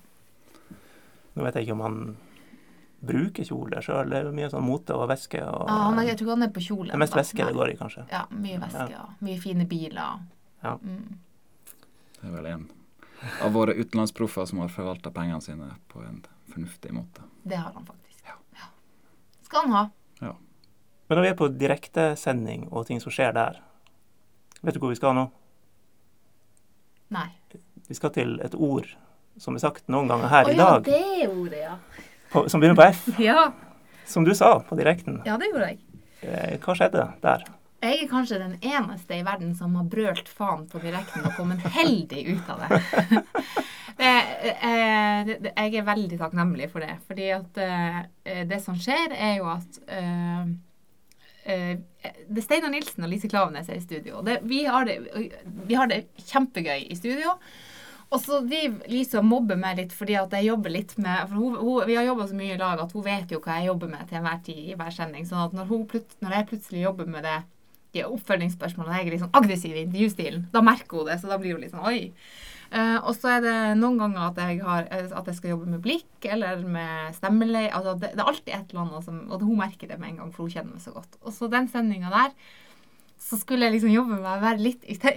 Nå 1.33 1.45
vet 1.45 1.55
jeg 1.55 1.63
ikke 1.69 1.77
om 1.77 1.85
han 1.85 1.97
bruker 3.01 3.47
kjole 3.47 3.79
sjøl. 3.81 4.11
Det 4.11 4.19
er 4.19 4.27
jo 4.27 4.33
mye 4.35 4.49
sånn 4.51 4.65
mote 4.67 4.93
og 4.93 5.07
væske. 5.09 5.39
Og, 5.47 5.63
Ja, 5.71 5.77
han 5.87 5.99
er, 6.01 6.09
jeg 6.11 6.19
tror 6.19 6.35
han 6.35 6.45
er 6.45 6.51
på 6.53 6.61
kjole. 6.67 6.91
det 6.91 6.97
er 6.99 7.01
mest 7.01 7.15
væske 7.17 7.47
det 7.47 7.55
går 7.57 7.71
i, 7.73 7.77
kanskje. 7.79 8.03
Ja, 8.11 8.25
mye 8.35 8.59
væske. 8.61 8.87
Ja. 8.91 9.05
Mye 9.25 9.39
fine 9.41 9.65
biler. 9.71 10.19
Ja. 10.61 10.75
Mm. 10.83 11.15
Det 12.21 12.29
er 12.29 12.35
vel 12.35 12.45
en 12.51 12.67
av 13.41 13.53
våre 13.53 13.73
utenlandsproffer 13.73 14.45
som 14.45 14.61
har 14.61 14.69
forvalta 14.73 15.11
pengene 15.13 15.41
sine 15.41 15.71
på 15.89 16.01
en 16.05 16.21
fornuftig 16.53 16.93
måte. 16.93 17.25
Det 17.43 17.57
har 17.57 17.73
han 17.73 17.85
faktisk. 17.85 18.23
Ja. 18.25 18.69
Skal 19.41 19.65
han 19.65 19.71
ha. 19.71 19.83
Ja. 20.19 20.35
Men 21.07 21.17
når 21.17 21.25
vi 21.25 21.29
er 21.29 21.37
på 21.37 21.47
direktesending 21.47 22.67
og 22.69 22.87
ting 22.87 23.01
som 23.01 23.13
skjer 23.13 23.33
der, 23.35 23.61
vet 24.61 24.77
du 24.77 24.81
hvor 24.81 24.93
vi 24.93 24.99
skal 24.99 25.17
nå? 25.17 25.27
Nei. 27.11 27.27
Vi 27.87 27.97
skal 27.97 28.13
til 28.15 28.37
et 28.45 28.55
ord 28.55 28.87
som 29.41 29.57
er 29.57 29.63
sagt 29.63 29.89
noen 29.91 30.09
ganger 30.11 30.31
her 30.31 30.47
Å 30.47 30.51
i 30.51 30.55
ja, 30.55 30.63
dag, 30.63 30.85
det 30.85 31.27
ordet, 31.27 31.61
ja. 31.63 31.75
på, 32.31 32.45
som 32.51 32.61
begynner 32.61 32.77
på 32.77 32.85
F, 32.87 33.07
ja. 33.29 33.49
som 34.05 34.27
du 34.27 34.33
sa 34.37 34.59
på 34.67 34.77
direkten. 34.79 35.21
Ja, 35.27 35.37
det 35.41 35.49
gjorde 35.51 35.71
jeg. 35.71 35.81
Eh, 36.21 36.55
Hva 36.61 36.75
skjedde 36.77 37.07
der? 37.23 37.45
Jeg 37.81 38.03
er 38.03 38.09
kanskje 38.11 38.37
den 38.37 38.57
eneste 38.61 39.17
i 39.17 39.23
verden 39.25 39.55
som 39.57 39.73
har 39.79 39.87
brølt 39.89 40.27
faen 40.29 40.67
på 40.69 40.79
direkten 40.83 41.23
og 41.25 41.33
kommet 41.33 41.63
heldig 41.73 42.35
ut 42.35 42.49
av 42.53 42.59
det. 42.61 43.21
eh, 44.05 45.31
jeg 45.49 45.79
er 45.79 45.87
veldig 45.87 46.19
takknemlig 46.19 46.67
for 46.69 46.85
det. 46.85 46.99
Fordi 47.07 47.31
at 47.33 47.57
eh, 47.65 48.43
det 48.45 48.59
som 48.61 48.77
skjer, 48.77 49.15
er 49.17 49.39
jo 49.39 49.47
at 49.49 49.79
eh, 49.97 50.51
Det 51.41 52.37
er 52.37 52.45
Steinar 52.45 52.69
Nilsen 52.69 53.01
og 53.01 53.09
Lise 53.09 53.31
Klavenes 53.31 53.69
er 53.69 53.79
i 53.79 53.81
studio. 53.81 54.21
Det, 54.21 54.43
vi, 54.45 54.61
har 54.69 54.85
det, 54.85 54.99
vi 55.65 55.73
har 55.73 55.89
det 55.89 56.03
kjempegøy 56.21 56.85
i 56.85 56.97
studio. 56.99 57.33
Og 58.11 58.21
så 58.21 58.43
driver 58.45 58.91
Lise 58.91 59.17
og 59.17 59.25
mobber 59.25 59.57
meg 59.57 59.79
litt 59.79 59.95
fordi 59.95 60.19
at 60.19 60.35
jeg 60.37 60.51
jobber 60.51 60.75
litt 60.75 60.93
med 61.01 61.31
for 61.31 61.39
hun, 61.39 61.57
hun, 61.57 61.87
Vi 61.89 61.97
har 61.97 62.05
jobba 62.05 62.27
så 62.29 62.37
mye 62.37 62.53
i 62.53 62.61
lag 62.61 62.83
at 62.83 62.93
hun 62.93 63.07
vet 63.07 63.33
jo 63.33 63.41
hva 63.41 63.57
jeg 63.57 63.71
jobber 63.71 63.89
med 63.89 64.05
til 64.05 64.19
enhver 64.19 64.45
tid 64.45 64.61
i 64.67 64.77
hver 64.77 64.93
sending. 64.93 65.25
sånn 65.25 65.57
når, 65.57 65.73
når 66.21 66.37
jeg 66.37 66.47
plutselig 66.51 66.85
jobber 66.85 67.09
med 67.09 67.25
det 67.25 67.39
de 67.93 68.03
Og 68.05 68.21
jeg 68.27 69.07
er 69.07 69.11
litt 69.11 69.19
sånn 69.23 69.33
aggressiv 69.35 69.75
i 69.75 69.83
intervjustilen, 69.85 70.47
da 70.53 70.61
merker 70.61 70.97
hun 71.01 71.05
det. 71.11 71.19
Så 71.21 71.27
da 71.31 71.37
blir 71.41 71.53
hun 71.57 71.61
litt 71.65 71.73
sånn 71.73 71.85
oi. 71.85 72.11
Uh, 72.71 73.03
og 73.03 73.11
så 73.19 73.27
er 73.35 73.41
det 73.43 73.53
noen 73.81 73.97
ganger 73.99 74.29
at 74.29 74.37
jeg, 74.39 74.61
har, 74.63 74.85
eh, 74.95 75.09
at 75.11 75.25
jeg 75.27 75.35
skal 75.35 75.49
jobbe 75.57 75.67
med 75.73 75.81
blikk 75.83 76.23
eller 76.31 76.61
med 76.63 77.11
stemmeleie. 77.17 77.67
Altså 77.75 77.97
det, 77.99 78.13
det 78.15 78.23
er 78.23 78.29
alltid 78.31 78.53
et 78.55 78.69
eller 78.71 78.85
annet 78.85 79.03
som 79.09 79.17
Og 79.27 79.41
hun 79.43 79.57
merker 79.59 79.89
det 79.91 79.97
med 79.99 80.13
en 80.13 80.19
gang, 80.21 80.31
for 80.31 80.45
hun 80.47 80.53
kjenner 80.53 80.77
meg 80.77 80.81
så 80.85 80.93
godt. 80.95 81.17
Og 81.25 81.33
så 81.35 81.49
den 81.51 81.67
sendinga 81.67 82.09
der, 82.13 82.31
så 83.21 83.37
skulle 83.37 83.67
jeg 83.67 83.75
liksom 83.75 83.91
jobbe 83.91 84.15
med 84.15 84.25
å 84.31 84.37
være 84.41 84.63
litt 84.63 84.87
inte- 84.87 85.13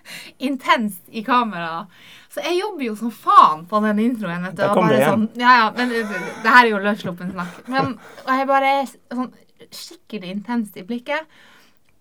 intenst 0.50 1.06
i 1.14 1.22
kamera. 1.24 1.86
Så 2.28 2.42
jeg 2.44 2.58
jobber 2.60 2.84
jo 2.88 2.96
som 2.98 3.14
faen 3.14 3.62
på 3.70 3.80
den 3.86 4.02
introen. 4.02 4.42
vet 4.44 4.56
du. 4.58 4.62
Da 4.64 4.74
kom 4.74 4.88
det 4.90 4.98
igjen. 4.98 5.12
Sånn, 5.14 5.28
ja, 5.40 5.54
ja, 5.62 5.70
men 5.78 5.88
det, 5.94 6.02
det- 6.10 6.34
det 6.42 6.52
her 6.52 6.64
er 6.66 6.70
jo 6.74 6.82
løssluppen 6.84 7.30
snakk. 7.32 7.62
Men, 7.70 7.94
og 8.26 8.32
jeg 8.34 8.50
bare 8.50 8.72
er 8.82 8.90
sånn 9.14 9.30
skikkelig 9.72 10.34
intenst 10.36 10.76
i 10.76 10.84
blikket. 10.86 11.22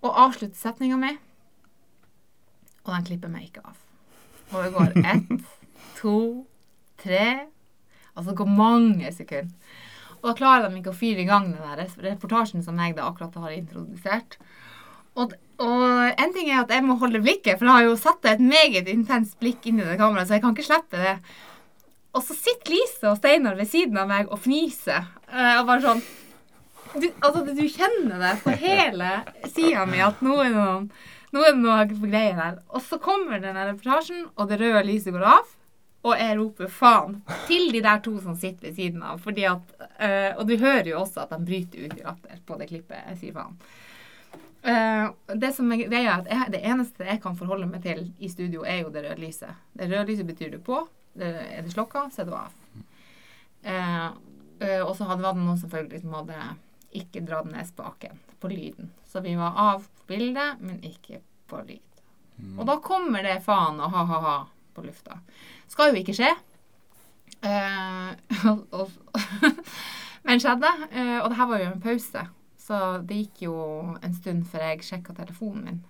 Og 0.05 0.19
avslutter 0.25 0.57
setninga 0.59 0.99
mi, 1.01 1.13
og 2.85 2.91
den 2.93 3.05
klipper 3.07 3.31
meg 3.33 3.47
ikke 3.47 3.63
av. 3.65 3.77
Og 4.53 4.59
det 4.61 4.73
går 4.75 4.91
ett, 5.01 5.45
to, 5.99 6.17
tre 7.01 7.25
Altså 8.15 8.29
det 8.31 8.37
går 8.39 8.51
mange 8.55 9.09
sekunder. 9.11 9.73
Og 10.21 10.29
da 10.29 10.33
klarer 10.39 10.69
de 10.71 10.77
ikke 10.79 10.93
å 10.93 10.95
fyre 10.95 11.19
i 11.25 11.27
gang 11.27 11.49
den 11.51 11.59
der 11.59 11.89
reportasjen 12.05 12.63
som 12.63 12.77
jeg 12.79 12.93
da 12.95 13.09
akkurat 13.09 13.35
har 13.43 13.51
introdusert. 13.57 14.37
Og, 15.19 15.33
og 15.59 15.83
en 16.15 16.31
ting 16.35 16.47
er 16.47 16.61
at 16.61 16.71
jeg 16.71 16.85
må 16.85 16.95
holde 17.01 17.19
blikket, 17.25 17.57
for 17.59 17.67
jeg 17.67 17.75
har 17.75 17.83
jo 17.89 17.97
satt 17.99 18.29
et 18.31 18.39
meget 18.39 18.87
intenst 18.93 19.35
blikk 19.41 19.67
inn 19.67 19.81
i 19.83 19.87
det 19.89 19.97
kameraet, 19.99 20.29
så 20.29 20.37
jeg 20.37 20.45
kan 20.45 20.55
ikke 20.55 20.67
slippe 20.69 21.01
det. 21.03 21.17
Og 22.15 22.23
så 22.23 22.37
sitter 22.39 22.71
Lise 22.71 23.11
og 23.11 23.19
Steinar 23.19 23.59
ved 23.59 23.67
siden 23.73 23.99
av 23.99 24.07
meg 24.13 24.31
og 24.31 24.39
fniser. 24.45 25.11
eh, 25.27 25.57
Og 25.59 25.67
bare 25.67 25.83
sånn 25.83 26.01
du, 27.01 27.09
altså, 27.19 27.43
du 27.47 27.65
kjenner 27.69 28.21
det 28.21 28.31
på 28.43 28.55
hele 28.61 29.11
sida 29.51 29.85
mi 29.89 30.01
at 30.03 30.23
nå 30.25 30.39
er 30.43 30.49
det 30.49 30.63
noen 30.63 30.89
nå 31.35 31.43
er 31.43 31.51
det 31.51 31.59
noe 31.59 32.07
greier 32.07 32.37
her. 32.39 32.59
Og 32.71 32.83
så 32.85 32.95
kommer 33.03 33.41
denne 33.43 33.65
reportasjen, 33.67 34.27
og 34.39 34.47
det 34.47 34.59
røde 34.61 34.85
lyset 34.87 35.11
går 35.11 35.25
av. 35.33 35.49
Og 36.05 36.13
jeg 36.15 36.37
roper 36.39 36.69
faen 36.71 37.17
til 37.49 37.71
de 37.73 37.81
der 37.83 37.99
to 38.05 38.13
som 38.23 38.37
sitter 38.39 38.69
ved 38.69 38.77
siden 38.77 39.01
av. 39.03 39.19
Fordi 39.23 39.47
at, 39.49 39.73
eh, 39.99 40.31
og 40.37 40.45
du 40.47 40.55
hører 40.61 40.91
jo 40.93 41.01
også 41.01 41.25
at 41.25 41.33
de 41.33 41.41
bryter 41.49 41.87
ut 41.87 41.97
i 41.97 42.05
latter 42.05 42.39
på 42.45 42.59
det 42.61 42.69
klippet. 42.69 43.01
Jeg 43.09 43.19
sier 43.19 43.35
faen. 43.35 43.57
Uh, 44.65 45.11
det 45.37 45.51
som 45.53 45.69
er 45.69 45.83
greia 45.83 46.15
er 46.15 46.21
at 46.23 46.29
jeg, 46.31 46.51
det 46.55 46.61
eneste 46.65 47.05
jeg 47.05 47.19
kan 47.21 47.35
forholde 47.37 47.67
meg 47.69 47.83
til 47.83 48.07
i 48.17 48.29
studio, 48.31 48.63
er 48.65 48.79
jo 48.81 48.93
det 48.93 49.03
røde 49.03 49.21
lyset. 49.21 49.59
Det 49.77 49.89
røde 49.91 50.07
lyset 50.09 50.29
betyr 50.29 50.55
du 50.55 50.61
på. 50.63 50.79
Det, 51.13 51.33
er 51.57 51.61
det 51.65 51.73
slokka, 51.73 52.07
så 52.13 52.23
er 52.23 52.29
du 52.29 52.33
av. 52.37 52.55
Uh, 53.65 54.07
uh, 54.63 54.81
og 54.87 54.95
så 54.97 55.09
hadde 55.09 55.25
var 55.25 55.35
det 55.35 55.43
noen 55.43 55.59
selvfølgelig 55.61 56.01
som 56.05 56.15
hadde 56.17 56.39
ikke 56.91 57.23
dratt 57.25 57.49
ned 57.51 57.67
spaken 57.67 58.19
på 58.39 58.51
lyden. 58.51 58.91
Så 59.05 59.21
vi 59.25 59.35
var 59.39 59.57
av 59.57 59.85
på 59.85 60.07
bildet, 60.11 60.61
men 60.61 60.83
ikke 60.83 61.21
på 61.49 61.61
lyd. 61.65 61.81
Og 62.59 62.65
da 62.67 62.75
kommer 62.83 63.23
det 63.23 63.39
faen 63.45 63.79
og 63.79 63.93
ha-ha-ha 63.93 64.37
på 64.75 64.83
lufta. 64.83 65.21
Skal 65.71 65.93
jo 65.93 66.01
ikke 66.01 66.15
skje. 66.17 66.31
Eh, 67.45 68.09
og, 68.51 68.65
og, 68.75 68.91
men 70.27 70.41
skjedde. 70.43 70.71
Eh, 70.91 71.17
og 71.21 71.29
det 71.31 71.39
her 71.39 71.51
var 71.51 71.63
jo 71.63 71.69
en 71.71 71.83
pause. 71.83 72.25
Så 72.65 72.79
det 73.05 73.21
gikk 73.21 73.45
jo 73.45 73.57
en 74.01 74.15
stund 74.17 74.47
før 74.49 74.71
jeg 74.71 74.87
sjekka 74.87 75.15
telefonen 75.15 75.67
min. 75.67 75.83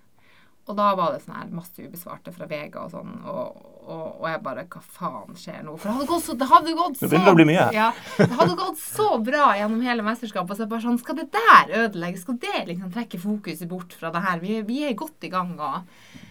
Og 0.66 0.78
da 0.78 0.90
var 0.98 1.14
det 1.14 1.24
sånn 1.24 1.38
her 1.38 1.54
masse 1.54 1.82
ubesvarte 1.82 2.34
fra 2.36 2.48
Vega 2.50 2.86
og 2.86 2.94
sånn. 2.94 3.20
Og, 3.30 3.60
og, 3.86 4.22
og 4.22 4.26
jeg 4.30 4.42
bare 4.46 4.66
Hva 4.72 4.82
faen 4.82 5.38
skjer 5.40 5.62
nå? 5.66 5.76
For 5.78 5.90
det 5.90 5.96
hadde 5.96 6.10
gått 6.10 6.26
så, 6.26 6.36
det 6.40 6.48
hadde 6.50 6.76
gått 6.78 7.02
Nå 7.02 7.10
det 7.12 7.22
å 7.32 7.38
bli 7.38 7.48
mye. 7.52 7.68
Ja, 7.76 7.88
det 8.18 8.30
hadde 8.34 8.58
gått 8.60 8.82
så 8.82 9.08
bra 9.24 9.52
gjennom 9.60 9.86
hele 9.86 10.06
mesterskapet. 10.06 10.58
Så 10.58 10.66
jeg 10.66 10.72
bare 10.74 10.86
sånn 10.86 11.02
Skal 11.02 11.20
det 11.22 11.28
der 11.36 11.74
ødelegge? 11.84 12.22
Skal 12.22 12.40
det 12.42 12.66
liksom 12.72 12.94
trekke 12.96 13.22
fokuset 13.22 13.70
bort 13.72 13.96
fra 13.98 14.12
det 14.16 14.24
her? 14.26 14.42
Vi, 14.44 14.60
vi 14.68 14.82
er 14.88 14.98
godt 15.00 15.28
i 15.28 15.32
gang. 15.34 15.56
Og, 15.60 16.22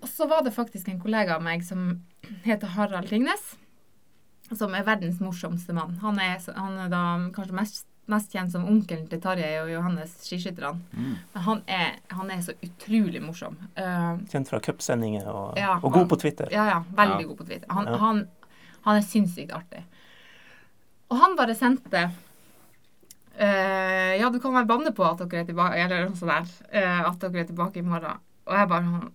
og 0.00 0.10
så 0.10 0.28
var 0.30 0.44
det 0.46 0.56
faktisk 0.56 0.90
en 0.92 1.00
kollega 1.02 1.36
av 1.38 1.44
meg 1.44 1.64
som 1.66 1.90
heter 2.46 2.76
Harald 2.76 3.12
Ringnes. 3.12 3.54
Som 4.48 4.72
er 4.72 4.86
verdens 4.86 5.20
morsomste 5.20 5.76
mann. 5.76 5.98
Han 6.04 6.20
er, 6.24 6.40
han 6.56 6.78
er 6.86 6.92
da 6.92 7.04
kanskje 7.36 7.58
mest, 7.58 7.87
mest 8.08 8.32
kjent 8.32 8.52
som 8.52 8.64
onkelen 8.68 9.06
til 9.10 9.20
Tarjei 9.20 9.58
og 9.62 9.68
Johannes 9.70 10.14
skiskytterne. 10.24 10.80
Men 11.34 11.42
han 11.44 11.62
er, 11.68 11.98
han 12.10 12.30
er 12.30 12.40
så 12.44 12.54
utrolig 12.64 13.20
morsom. 13.22 13.56
Uh, 13.76 14.18
Kjent 14.32 14.48
fra 14.48 14.60
cupsendinger 14.64 15.26
og, 15.28 15.56
Ja, 15.58 15.74
og 15.76 15.92
god 15.92 15.96
han- 16.02 16.08
på 16.08 16.18
Twitter. 16.20 16.48
ja, 16.52 16.64
ja. 16.70 16.78
Veldig 16.96 17.20
Ja. 17.20 17.26
god 17.28 17.36
på 17.38 17.46
Twitter. 17.46 17.66
Han, 17.72 17.86
Ja. 17.86 17.96
han, 17.96 18.28
han 18.84 18.96
er 18.96 19.00
sinnssykt 19.02 19.52
artig. 19.52 19.84
Og 21.10 21.16
han 21.18 21.36
bare 21.36 21.54
sendte 21.54 22.10
uh, 23.40 24.14
Ja, 24.20 24.30
du 24.30 24.40
kan 24.40 24.54
vel 24.54 24.66
banne 24.66 24.92
på 24.92 25.04
at 25.04 25.18
dere 25.28 25.40
er 25.42 25.48
tilbake 25.48 25.78
Eller 25.84 26.08
noe 26.08 26.16
sånt 26.18 26.32
der. 26.32 26.48
uh, 26.74 27.08
at 27.10 27.18
dere 27.20 27.40
er 27.44 27.48
tilbake 27.52 27.76
i 27.80 27.82
morgen. 27.86 28.18
Og 28.46 28.54
jeg 28.56 28.68
bare 28.68 28.82
sånn 28.84 29.12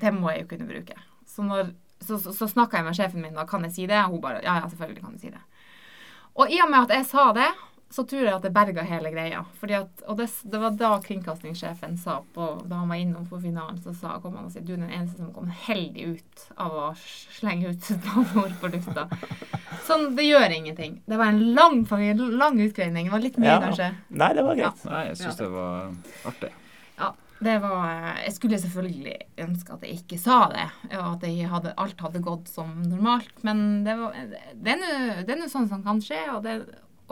Det 0.00 0.12
må 0.14 0.30
jeg 0.32 0.42
jo 0.42 0.48
kunne 0.56 0.66
bruke. 0.68 0.96
Så, 1.26 1.42
når, 1.46 1.68
så, 2.02 2.18
så, 2.18 2.32
så 2.34 2.48
snakka 2.50 2.78
jeg 2.80 2.84
med 2.84 2.96
sjefen 2.98 3.22
min, 3.22 3.36
og 3.38 3.48
kan 3.48 3.62
jeg 3.62 3.72
si 3.72 3.86
det? 3.86 3.98
Og 4.04 4.10
hun 4.16 4.20
bare 4.20 4.40
Ja, 4.42 4.56
ja, 4.60 4.66
selvfølgelig 4.68 5.02
kan 5.04 5.12
du 5.12 5.18
si 5.22 5.30
det. 5.30 5.40
Og 6.34 6.50
i 6.50 6.58
og 6.60 6.70
med 6.70 6.90
at 6.90 6.96
jeg 6.96 7.06
sa 7.06 7.32
det, 7.32 7.46
så 7.94 8.02
tror 8.10 8.24
jeg 8.26 8.34
at 8.34 8.42
det 8.42 8.50
berga 8.54 8.82
hele 8.86 9.10
greia. 9.14 9.44
Fordi 9.60 9.76
at, 9.78 10.02
og 10.10 10.16
det, 10.18 10.26
det 10.50 10.58
var 10.58 10.74
da 10.78 10.88
kringkastingssjefen 11.04 11.94
sa 12.00 12.16
på, 12.34 12.48
da 12.66 12.80
han 12.80 12.90
var 12.90 12.98
innom 12.98 13.26
for 13.30 13.42
finalen, 13.44 13.78
så 13.84 13.94
sa, 13.94 14.16
kom 14.22 14.34
han 14.34 14.48
og 14.48 14.54
sa 14.54 14.62
du 14.64 14.72
er 14.74 14.80
den 14.82 14.90
eneste 14.90 15.20
som 15.22 15.30
kom 15.36 15.52
heldig 15.68 16.08
ut 16.16 16.46
av 16.64 16.74
å 16.74 16.88
slenge 16.98 17.70
ut 17.70 17.90
banneord 18.08 18.56
på 18.58 18.72
lufta. 18.74 19.06
Sånn, 19.86 20.10
det 20.18 20.26
gjør 20.26 20.56
ingenting. 20.56 20.98
Det 21.06 21.20
var 21.20 21.30
en 21.30 21.42
lang, 21.54 21.84
lang 22.34 22.58
utgreining. 22.66 23.06
Det 23.06 23.14
var 23.14 23.22
litt 23.28 23.38
mye, 23.38 23.52
Ja. 23.52 23.60
kanskje. 23.68 23.90
Nei, 24.10 24.32
det 24.34 24.46
var 24.48 24.58
greit. 24.58 24.86
Nei, 24.90 25.02
jeg 25.12 25.20
syns 25.22 25.38
det 25.44 25.50
var 25.54 25.92
artig. 26.32 26.50
Ja, 26.98 27.12
det 27.44 27.58
var 27.62 27.90
Jeg 28.24 28.32
skulle 28.34 28.58
selvfølgelig 28.62 29.16
ønske 29.44 29.74
at 29.76 29.82
jeg 29.86 30.00
ikke 30.00 30.18
sa 30.22 30.40
det, 30.50 30.66
og 30.96 31.08
at 31.16 31.26
jeg 31.28 31.50
hadde, 31.50 31.74
alt 31.78 32.00
hadde 32.08 32.22
gått 32.24 32.50
som 32.50 32.74
normalt, 32.88 33.34
men 33.46 33.84
det, 33.86 33.94
var, 34.00 34.18
det 34.54 34.78
er 34.78 35.38
nå 35.38 35.48
sånn 35.52 35.68
som 35.70 35.82
kan 35.86 36.02
skje, 36.02 36.22
og, 36.34 36.42
det, 36.46 36.58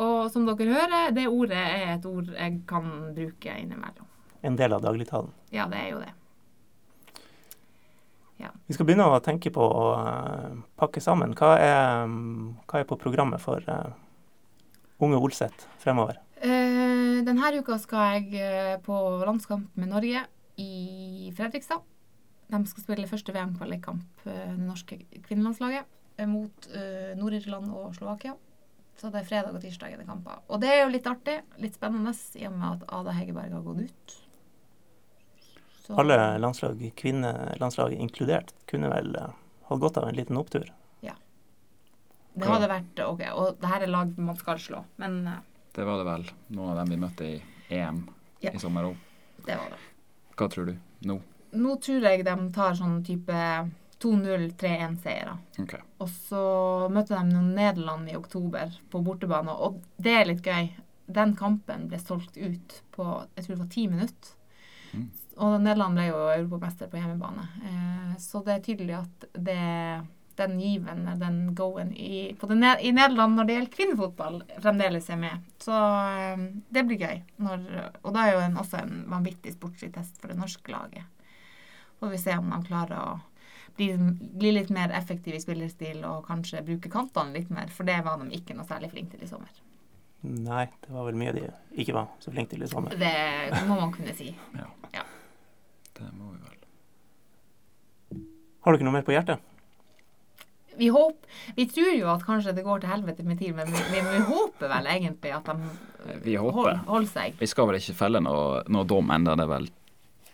og 0.00 0.30
som 0.32 0.48
dere 0.48 0.72
hører, 0.72 1.12
det 1.12 1.28
ordet 1.28 1.60
er 1.60 1.94
et 1.98 2.08
ord 2.08 2.32
jeg 2.32 2.62
kan 2.68 2.88
bruke 3.16 3.60
innimellom. 3.60 4.08
En 4.42 4.56
del 4.58 4.74
av 4.74 4.82
dagligtalen. 4.82 5.30
Ja, 5.54 5.68
det 5.70 5.78
er 5.78 5.88
jo 5.92 6.02
det. 6.02 6.12
Vi 8.66 8.76
skal 8.76 8.86
begynne 8.88 9.06
å 9.10 9.20
tenke 9.22 9.52
på 9.54 9.62
å 9.62 9.86
eh, 9.98 10.58
pakke 10.80 11.02
sammen. 11.04 11.34
Hva 11.38 11.54
er, 11.60 12.04
mm, 12.08 12.64
hva 12.70 12.80
er 12.80 12.88
på 12.88 12.98
programmet 13.00 13.42
for 13.42 13.62
uh, 13.68 13.92
unge 15.02 15.20
Olseth 15.20 15.66
fremover? 15.82 16.18
Uh, 16.42 17.22
denne 17.26 17.52
uka 17.58 17.78
skal 17.82 18.22
jeg 18.22 18.80
på 18.86 18.98
landskamp 19.22 19.76
med 19.78 19.92
Norge 19.92 20.24
i 20.62 21.30
Fredrikstad. 21.36 21.84
De 22.52 22.62
skal 22.68 22.84
spille 22.84 23.08
første 23.08 23.32
VM-kvalikkamp, 23.32 24.24
det 24.26 24.40
norske 24.58 24.98
kvinnelandslaget, 25.28 25.86
mot 26.28 26.72
uh, 26.74 27.12
Nord-Irland 27.18 27.70
og 27.72 27.94
Slovakia. 27.96 28.34
Så 29.02 29.10
det 29.10 29.18
er 29.18 29.26
fredag 29.26 29.56
og 29.56 29.62
tirsdag 29.64 29.92
er 29.96 29.98
det 29.98 30.06
kamper. 30.06 30.36
Og 30.46 30.60
det 30.62 30.68
er 30.70 30.84
jo 30.84 30.90
litt 30.94 31.06
artig, 31.10 31.40
litt 31.58 31.74
spennende, 31.74 32.12
i 32.38 32.44
og 32.46 32.52
med 32.54 32.68
at 32.68 32.84
Ada 32.94 33.14
Hegerberg 33.16 33.50
har 33.56 33.64
gått 33.66 33.80
ut. 33.88 34.12
Så- 35.82 35.96
Alle 35.98 36.38
landslag, 36.38 36.78
kvinnelandslag 36.94 37.92
inkludert, 37.98 38.52
kunne 38.70 38.88
vel 38.92 39.16
eh, 39.16 39.32
hatt 39.68 39.80
godt 39.82 39.96
av 39.98 40.06
en 40.08 40.14
liten 40.14 40.36
opptur. 40.38 40.68
Ja. 41.02 41.16
Det 42.38 42.46
hadde 42.46 42.68
vært 42.70 43.02
OK. 43.08 43.24
Og 43.34 43.58
det 43.60 43.66
her 43.72 43.82
er 43.82 43.90
lag 43.90 44.14
man 44.18 44.36
skal 44.38 44.62
slå, 44.62 44.84
men 45.02 45.26
eh, 45.26 45.40
Det 45.74 45.84
var 45.84 45.98
det 45.98 46.06
vel. 46.06 46.28
Noen 46.54 46.70
av 46.70 46.76
dem 46.84 46.94
vi 46.94 47.00
møtte 47.02 47.26
i 47.26 47.42
EM 47.74 48.04
Ja. 48.40 48.52
i 48.54 48.58
sommer 48.62 48.84
òg. 48.84 48.96
Det 49.44 49.56
var 49.58 49.70
det. 49.74 49.78
Hva 50.36 50.48
tror 50.48 50.66
du 50.70 50.76
nå? 51.08 51.20
Nå 51.52 51.74
tror 51.82 52.02
jeg 52.06 52.24
de 52.24 52.36
tar 52.54 52.74
sånn 52.78 53.02
type 53.04 53.34
2-0-3-1-seiere. 54.02 55.36
Okay. 55.62 55.82
Og 56.02 56.10
så 56.10 56.44
møtte 56.92 57.16
de 57.16 57.32
noen 57.32 57.52
Nederland 57.56 58.10
i 58.10 58.18
oktober 58.18 58.74
på 58.90 59.02
bortebane. 59.04 59.54
Og 59.54 59.82
det 60.02 60.14
er 60.18 60.28
litt 60.28 60.46
gøy. 60.46 60.72
Den 61.12 61.34
kampen 61.38 61.88
ble 61.90 62.00
solgt 62.00 62.38
ut 62.38 62.78
på 62.94 63.06
jeg 63.34 63.44
tror 63.44 63.54
det 63.54 63.62
var 63.62 63.74
ti 63.74 63.86
minutter. 63.90 64.32
Mm. 64.92 65.06
Og 65.42 65.54
Nederland 65.62 65.96
ble 65.96 66.08
jo 66.10 66.24
europamester 66.34 66.90
på 66.90 66.98
hjemmebane. 67.00 67.46
Eh, 67.68 68.10
så 68.20 68.42
det 68.44 68.56
er 68.56 68.66
tydelig 68.66 68.98
at 68.98 69.26
det, 69.32 69.62
den 70.40 70.58
given, 70.60 71.06
den 71.20 71.40
go-en 71.56 71.94
i, 71.96 72.34
i 72.34 72.92
Nederland 72.92 73.38
når 73.38 73.48
det 73.48 73.56
gjelder 73.56 73.76
kvinnefotball, 73.76 74.42
fremdeles 74.60 75.08
er 75.10 75.20
med. 75.22 75.48
Så 75.62 75.72
eh, 75.72 76.46
det 76.68 76.84
blir 76.88 77.00
gøy. 77.06 77.24
Når, 77.46 77.66
og 78.02 78.12
da 78.12 78.26
er 78.26 78.36
jo 78.36 78.44
en, 78.44 78.60
også 78.60 78.82
en 78.82 79.02
vanvittig 79.12 79.56
sportslig 79.56 79.94
test 79.96 80.20
for 80.20 80.32
det 80.32 80.40
norske 80.40 80.74
laget. 80.74 81.08
Får 82.02 82.12
vi 82.12 82.18
se 82.18 82.34
om 82.36 82.50
de 82.50 82.64
klarer 82.66 82.98
å 82.98 83.20
bli, 83.76 83.88
bli 84.38 84.52
litt 84.56 84.70
mer 84.74 84.92
effektive 84.96 85.36
i 85.38 85.42
spillerstil 85.42 86.02
og 86.08 86.26
kanskje 86.28 86.62
bruke 86.66 86.90
kantene 86.92 87.36
litt 87.36 87.50
mer, 87.54 87.70
for 87.72 87.88
det 87.88 87.98
var 88.06 88.18
de 88.22 88.30
ikke 88.36 88.56
noe 88.58 88.66
særlig 88.68 88.90
flinke 88.92 89.16
til 89.18 89.26
i 89.26 89.30
sommer. 89.30 89.52
Nei, 90.22 90.66
det 90.84 90.92
var 90.94 91.08
vel 91.08 91.16
mye 91.18 91.32
de 91.34 91.46
ikke 91.82 91.96
var 91.96 92.10
så 92.22 92.30
flinke 92.30 92.54
til 92.54 92.62
i 92.62 92.70
sommer. 92.70 92.94
Det 92.98 93.64
må 93.66 93.78
man 93.80 93.94
kunne 93.94 94.14
si. 94.14 94.30
Det 95.92 96.08
må 96.16 96.30
vi 96.32 96.38
vel. 96.40 96.58
Har 98.64 98.72
du 98.72 98.78
ikke 98.78 98.86
noe 98.86 98.94
mer 98.96 99.04
på 99.06 99.12
hjertet? 99.14 99.42
Vi, 100.78 100.88
håper, 100.88 101.28
vi 101.58 101.66
tror 101.68 101.90
jo 101.92 102.08
at 102.14 102.22
kanskje 102.24 102.54
det 102.56 102.64
går 102.64 102.80
til 102.80 102.90
helvete 102.90 103.26
med 103.28 103.38
tid, 103.42 103.52
men 103.58 103.68
vi, 103.70 103.82
vi, 103.92 104.00
vi 104.06 104.20
håper 104.24 104.70
vel 104.72 104.88
egentlig 104.88 105.34
at 105.36 105.50
de 105.50 105.56
Vi 106.24 106.36
håper. 106.40 106.56
holder, 106.56 106.80
holder 106.88 107.10
seg. 107.12 107.36
Vi 107.42 107.48
skal 107.50 107.68
vel 107.68 107.76
ikke 107.78 107.94
felle 107.98 108.22
noe, 108.24 108.62
noe 108.72 108.88
dom 108.88 109.12
enda. 109.14 109.34
Det 109.36 109.44
er 109.44 109.50
vel 109.52 109.68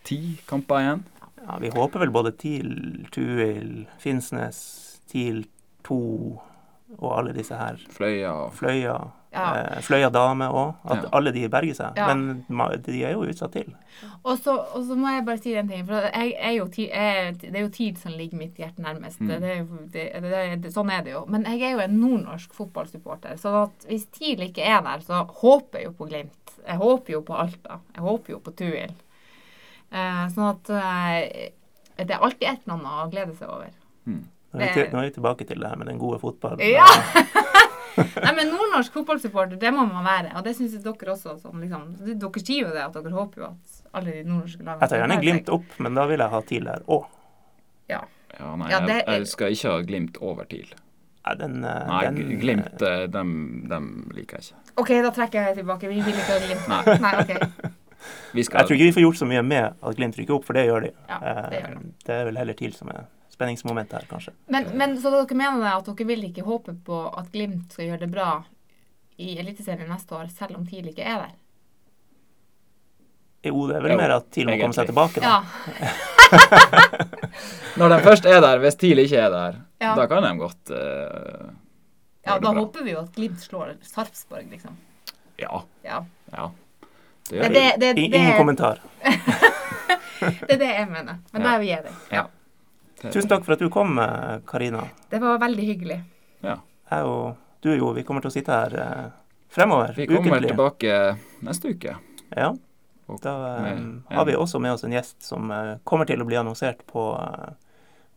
ti 0.07 0.19
kamper 0.49 0.79
igjen? 0.85 1.03
Ja, 1.49 1.57
Vi 1.59 1.69
håper 1.73 1.99
vel 2.05 2.11
både 2.13 2.31
TIL, 2.37 3.07
Tuil, 3.11 3.87
Finnsnes, 3.99 5.01
TIL 5.09 5.43
2 5.87 5.97
og 6.99 7.11
alle 7.17 7.33
disse 7.33 7.57
her. 7.57 7.77
Fløya 7.93 8.49
Fløya. 8.53 8.97
Ja. 9.29 9.43
Eh, 9.59 9.81
Fløya 9.85 10.07
dame 10.09 10.47
òg. 10.49 10.71
At 10.89 11.03
Ja. 11.03 11.09
alle 11.13 11.31
de 11.31 11.43
berger 11.49 11.75
seg. 11.77 11.97
Ja. 11.97 12.07
Men 12.15 12.45
de 12.81 13.03
er 13.05 13.11
jo 13.13 13.25
utsatt 13.29 13.51
til. 13.53 13.75
Og 14.25 14.37
så, 14.41 14.55
og 14.73 14.85
så 14.87 14.95
må 14.97 15.11
jeg 15.13 15.25
bare 15.25 15.37
si 15.37 15.53
en 15.55 15.67
ting. 15.69 15.85
For 15.85 15.93
jeg, 16.01 16.33
er 16.39 16.51
jo, 16.57 16.65
TIL- 16.65 16.89
jeg, 16.89 17.35
det 17.41 17.55
er 17.55 17.61
jo 17.61 17.69
tid 17.69 17.97
som 18.01 18.11
ligger 18.17 18.37
mitt 18.37 18.57
hjerte 18.57 18.81
nærmest. 18.81 19.21
Mm. 19.21 19.27
Det 19.27 19.43
er 19.43 19.57
jo, 19.59 19.67
det, 19.93 20.07
det, 20.23 20.61
det, 20.63 20.73
sånn 20.73 20.89
er 20.89 21.03
det 21.05 21.13
jo. 21.13 21.25
Men 21.29 21.45
jeg 21.45 21.61
er 21.61 21.75
jo 21.77 21.83
en 21.85 21.99
nordnorsk 22.01 22.53
fotballsupporter. 22.57 23.37
Så 23.37 23.53
at 23.67 23.85
hvis 23.87 24.07
TIL 24.17 24.41
ikke 24.49 24.65
er 24.65 24.81
der, 24.81 24.99
så 25.05 25.21
håper 25.43 25.77
jeg 25.83 25.85
jo 25.91 25.93
på 26.01 26.09
Glimt. 26.09 26.55
Jeg 26.65 26.77
håper 26.81 27.13
jo 27.13 27.21
på 27.21 27.37
Alta. 27.37 27.79
Jeg 27.95 28.01
håper 28.03 28.33
jo 28.33 28.39
på 28.39 28.51
Tuil. 28.57 28.93
Eh, 29.91 30.25
sånn 30.33 30.49
at 30.51 30.69
eh, 30.75 31.49
det 31.99 32.13
er 32.15 32.19
alltid 32.23 32.45
et 32.47 32.61
eller 32.65 32.75
annet 32.77 32.91
å 33.05 33.07
glede 33.13 33.37
seg 33.39 33.49
over. 33.49 33.71
mm. 34.09 34.27
Nå 34.49 34.63
er, 34.65 34.71
vi 34.73 34.83
nå 34.89 34.97
er 34.97 35.05
vi 35.05 35.13
tilbake 35.13 35.45
til 35.45 35.59
det 35.61 35.69
her 35.69 35.77
med 35.77 35.91
den 35.91 35.99
gode 36.01 36.17
fotballen. 36.23 36.61
Ja! 36.65 36.87
Nei, 38.23 38.31
men 38.33 38.47
Nordnorsk 38.49 38.95
fotballsupporter, 38.95 39.59
det 39.61 39.69
må 39.75 39.83
man 39.85 40.05
være. 40.07 40.31
Og 40.39 40.45
det 40.45 40.55
syns 40.57 40.73
jeg 40.73 40.81
dere 40.85 41.13
også. 41.13 41.35
Som 41.41 41.59
liksom, 41.61 41.83
dere 42.07 42.41
sier 42.41 42.63
jo 42.63 42.71
det, 42.73 42.81
at 42.85 42.95
dere 42.95 43.13
håper 43.13 43.43
jo 43.43 43.49
at 43.51 43.79
alle 43.99 44.15
de 44.15 44.23
nordnorske 44.25 44.63
lagene 44.63 44.85
Jeg 44.85 44.93
tar 44.93 45.01
gjerne 45.03 45.17
Glimt 45.21 45.51
opp, 45.53 45.75
men 45.85 45.97
da 45.99 46.05
vil 46.09 46.23
jeg 46.23 46.33
ha 46.33 46.41
TIL 46.49 46.69
der 46.71 46.85
òg. 46.97 47.09
Ja. 47.91 48.01
Ja, 48.39 48.53
nei, 48.61 48.69
Ja, 48.71 48.79
det 48.85 48.97
jeg, 49.01 49.07
jeg 49.19 49.27
skal 49.33 49.53
ikke 49.57 49.73
ha 49.75 49.81
Glimt 49.91 50.17
over 50.31 50.49
TIL. 50.49 50.71
Nei, 51.27 51.35
den, 51.43 51.59
Nei, 51.61 52.01
den, 52.07 52.33
Glimt, 52.41 52.81
eh, 52.89 53.03
dem, 53.11 53.35
dem 53.69 53.89
liker 54.17 54.39
jeg 54.39 54.49
ikke. 54.49 54.73
OK, 54.81 54.93
da 55.05 55.13
trekker 55.13 55.49
jeg 55.49 55.59
tilbake. 55.59 55.91
Vi 55.91 55.99
vil 56.07 56.15
ikke 56.15 56.31
ha 56.31 56.39
Glimt. 56.45 56.69
Nei. 56.71 56.97
Nei, 57.05 57.13
ok. 57.25 57.73
Vi 58.33 58.43
Jeg 58.43 58.51
tror 58.51 58.75
ikke 58.75 58.89
vi 58.89 58.95
får 58.97 59.03
gjort 59.07 59.17
så 59.21 59.27
mye 59.29 59.41
med 59.43 59.73
at 59.81 59.95
Glimt 59.97 60.17
rykker 60.19 60.37
opp, 60.37 60.45
for 60.47 60.53
det 60.57 60.65
gjør 60.69 60.85
de. 60.87 60.91
Ja, 61.09 61.17
det 61.49 61.61
gjør 61.63 61.73
de. 61.75 61.81
Eh, 61.87 61.95
det 62.05 62.15
er 62.15 62.29
vel 62.29 62.37
heller 62.41 62.53
TIL 62.59 62.73
som 62.77 62.91
er 62.93 63.07
spenningsmomentet 63.33 63.99
her, 63.99 64.07
kanskje. 64.09 64.33
Men, 64.51 64.69
men 64.77 64.95
så 65.01 65.11
dere 65.13 65.37
mener 65.39 65.67
at 65.73 65.85
dere 65.87 66.07
vil 66.07 66.23
ikke 66.29 66.43
håpe 66.47 66.75
på 66.85 67.01
at 67.09 67.29
Glimt 67.33 67.75
skal 67.75 67.91
gjøre 67.91 68.03
det 68.05 68.11
bra 68.13 68.31
i 69.19 69.33
Eliteserien 69.39 69.89
neste 69.91 70.15
år, 70.15 70.27
selv 70.31 70.57
om 70.59 70.65
TIL 70.67 70.87
ikke 70.91 71.03
er 71.03 71.25
der? 71.25 71.37
Jo, 73.47 73.67
det 73.69 73.77
er 73.77 73.83
vel 73.85 73.93
Jo, 73.93 73.97
mer 74.01 74.13
at 74.17 74.27
TIL 74.35 74.49
må 74.49 74.57
komme 74.59 74.75
seg 74.75 74.89
tilbake, 74.89 75.23
da. 75.23 75.37
Ja. 75.79 75.91
Når 77.79 77.93
de 77.93 77.99
først 78.03 78.27
er 78.27 78.41
der, 78.43 78.59
hvis 78.63 78.75
TIL 78.79 78.99
ikke 79.05 79.21
er 79.25 79.31
der, 79.33 79.59
Ja. 79.79 79.93
da 79.95 80.05
kan 80.11 80.23
de 80.23 80.31
godt 80.39 80.71
uh, 80.75 81.51
ja, 82.25 82.35
da 82.35 82.39
bra. 82.39 82.53
håper 82.59 82.83
vi 82.83 82.91
jo 82.91 82.99
at 83.05 83.13
Glimt 83.15 83.39
slår 83.39 83.77
Sarpsborg, 83.87 84.49
liksom. 84.51 84.75
Ja. 85.39 85.61
Ja. 85.85 86.01
ja. 86.35 86.49
Det 87.29 87.47
det, 87.53 87.75
det, 87.77 87.93
det, 87.93 88.01
Ingen 88.01 88.37
kommentar. 88.37 88.79
det 90.19 90.53
er 90.53 90.57
det 90.57 90.69
jeg 90.71 90.87
mener. 90.89 91.19
Men 91.31 91.43
da 91.45 91.55
er 91.55 91.59
vi 91.61 91.71
enige. 91.75 91.95
Ja. 92.11 92.23
Tusen 93.01 93.29
takk 93.29 93.45
for 93.45 93.55
at 93.55 93.61
du 93.61 93.69
kom, 93.71 93.99
eh, 94.01 94.39
Karina. 94.47 94.87
Det 95.09 95.19
var 95.21 95.37
veldig 95.39 95.65
hyggelig. 95.65 95.99
Ja. 96.41 96.57
Jeg 96.89 97.05
og 97.05 97.35
du, 97.61 97.75
Jo, 97.75 97.93
vi 97.93 98.03
kommer 98.03 98.23
til 98.23 98.31
å 98.31 98.33
sitte 98.33 98.55
her 98.55 98.75
eh, 98.81 99.05
fremover. 99.51 99.93
Vi 99.95 100.07
kommer 100.09 100.39
ukentlig. 100.39 100.51
tilbake 100.55 100.97
neste 101.45 101.75
uke. 101.75 101.95
Ja, 102.35 102.49
da 103.21 103.35
eh, 103.69 103.79
har 104.15 104.25
vi 104.25 104.35
også 104.35 104.59
med 104.59 104.73
oss 104.73 104.83
en 104.83 104.95
gjest 104.95 105.21
som 105.23 105.53
kommer 105.83 106.09
til 106.09 106.21
å 106.21 106.27
bli 106.27 106.39
annonsert 106.39 106.81
på 106.89 107.05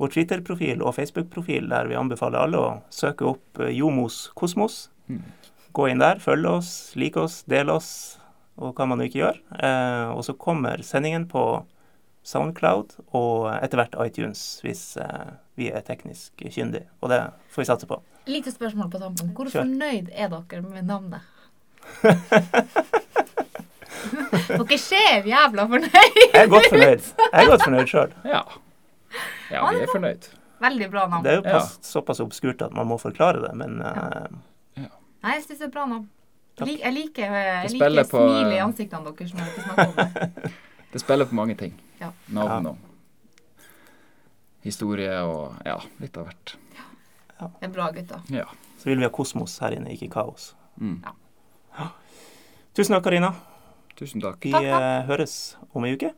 vår 0.01 0.11
Twitter-profil 0.17 0.83
og 0.83 0.97
Facebook-profil, 0.97 1.69
der 1.71 1.87
vi 1.87 2.01
anbefaler 2.01 2.43
alle 2.43 2.59
å 2.59 2.73
søke 2.91 3.29
opp 3.29 3.61
Jomos 3.71 4.25
Kosmos. 4.35 4.89
Mm. 5.07 5.23
Gå 5.77 5.87
inn 5.93 6.03
der, 6.03 6.19
følg 6.21 6.49
oss, 6.49 6.73
lik 6.99 7.17
oss, 7.21 7.43
del 7.49 7.71
oss, 7.71 8.19
og 8.59 8.75
hva 8.77 8.87
man 8.87 9.01
ikke 9.05 9.21
gjør. 9.23 9.39
Eh, 9.59 10.09
og 10.17 10.25
så 10.27 10.35
kommer 10.39 10.83
sendingen 10.85 11.25
på 11.31 11.43
Soundcloud 12.23 12.93
og 13.19 13.49
etter 13.57 13.81
hvert 13.81 13.97
iTunes, 14.07 14.61
hvis 14.63 14.97
eh, 15.01 15.33
vi 15.59 15.71
er 15.75 15.81
teknisk 15.87 16.33
kyndige. 16.53 16.87
Og 17.01 17.11
det 17.11 17.23
får 17.51 17.63
vi 17.65 17.67
satse 17.71 17.87
på. 17.91 17.99
Lite 18.31 18.53
spørsmål 18.55 18.91
på 18.93 19.01
tampen. 19.03 19.33
Hvor 19.35 19.49
Kjør. 19.51 19.65
fornøyd 19.65 20.13
er 20.15 20.29
dere 20.31 20.63
med 20.63 20.85
navnet? 20.87 21.21
dere 24.53 24.79
ser 24.79 25.27
jævla 25.29 25.65
fornøyd. 25.71 26.21
Jeg 26.33 26.45
er 26.45 26.49
godt 26.53 26.69
fornøyd. 26.71 27.09
Jeg 27.19 27.43
er 27.43 27.51
godt 27.51 27.65
fornøyd 27.67 27.91
sjøl. 27.91 28.15
Ja. 28.29 28.43
Ja, 29.53 29.65
vi 29.75 29.83
er 29.85 29.91
fornøyd. 29.93 30.29
Veldig 30.63 30.89
bra 30.93 31.07
navn. 31.11 31.25
Det 31.27 31.33
er 31.33 31.41
jo 31.41 31.43
Ja. 31.51 31.61
såpass 31.83 32.21
obskurt 32.23 32.63
at 32.63 32.73
man 32.73 32.87
må 32.87 32.97
forklare 33.03 33.43
det, 33.43 33.55
men 33.59 33.81
eh, 33.83 34.27
Nei, 35.23 35.35
jeg 35.37 35.43
syns 35.45 35.59
det 35.61 35.67
er 35.69 35.75
bra 35.75 35.85
navn. 35.87 36.07
Takk. 36.57 36.69
jeg 36.69 36.93
liker, 36.93 37.23
jeg 37.33 37.71
liker 37.73 38.05
på- 38.11 38.23
smilet 38.29 38.53
i 38.53 38.59
ansiktene 38.61 39.13
deres 39.17 39.33
når 39.35 39.45
dere 39.47 39.63
snakker 39.65 39.87
om 39.89 39.95
det. 39.97 40.53
Det 40.93 41.01
spiller 41.01 41.25
på 41.25 41.35
mange 41.39 41.55
ting. 41.57 41.73
Ja. 42.01 42.11
Navn 42.29 42.67
og 42.67 42.77
historie 44.63 45.15
og 45.25 45.55
ja, 45.67 45.79
litt 46.03 46.17
av 46.21 46.27
hvert. 46.29 46.53
Det 47.41 47.67
er 47.67 47.73
bra, 47.73 47.87
gutter. 47.97 48.21
Ja. 48.31 48.45
så 48.79 48.91
vil 48.91 49.01
vi 49.01 49.07
ha 49.07 49.11
kosmos 49.11 49.55
her 49.65 49.73
inne, 49.75 49.91
ikke 49.97 50.11
kaos. 50.13 50.51
Mm. 50.79 51.01
Tusen 52.77 52.95
takk, 52.95 53.05
Karina. 53.09 53.33
Tusen 53.99 54.21
takk. 54.23 54.37
Vi 54.45 54.53
Takk, 54.53 54.69
takk. 54.69 54.83
eh, 54.85 55.07
høres 55.09 55.57
om 55.73 55.85
ei 55.89 55.97
uke. 55.97 56.13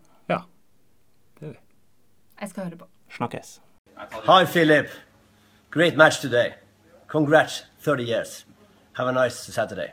Jeg 2.40 2.50
skal 2.50 2.64
høre 2.66 2.76
på. 2.76 2.86
Snakkes. 3.14 3.60
Hi, 4.26 4.44
Philip. 4.44 4.88
Great 5.70 5.96
match 5.96 6.18
today. 6.20 6.54
Congrats, 7.06 7.62
30 7.84 8.02
years. 8.10 8.44
Have 8.98 9.08
a 9.08 9.12
nice 9.14 9.52
Saturday. 9.52 9.92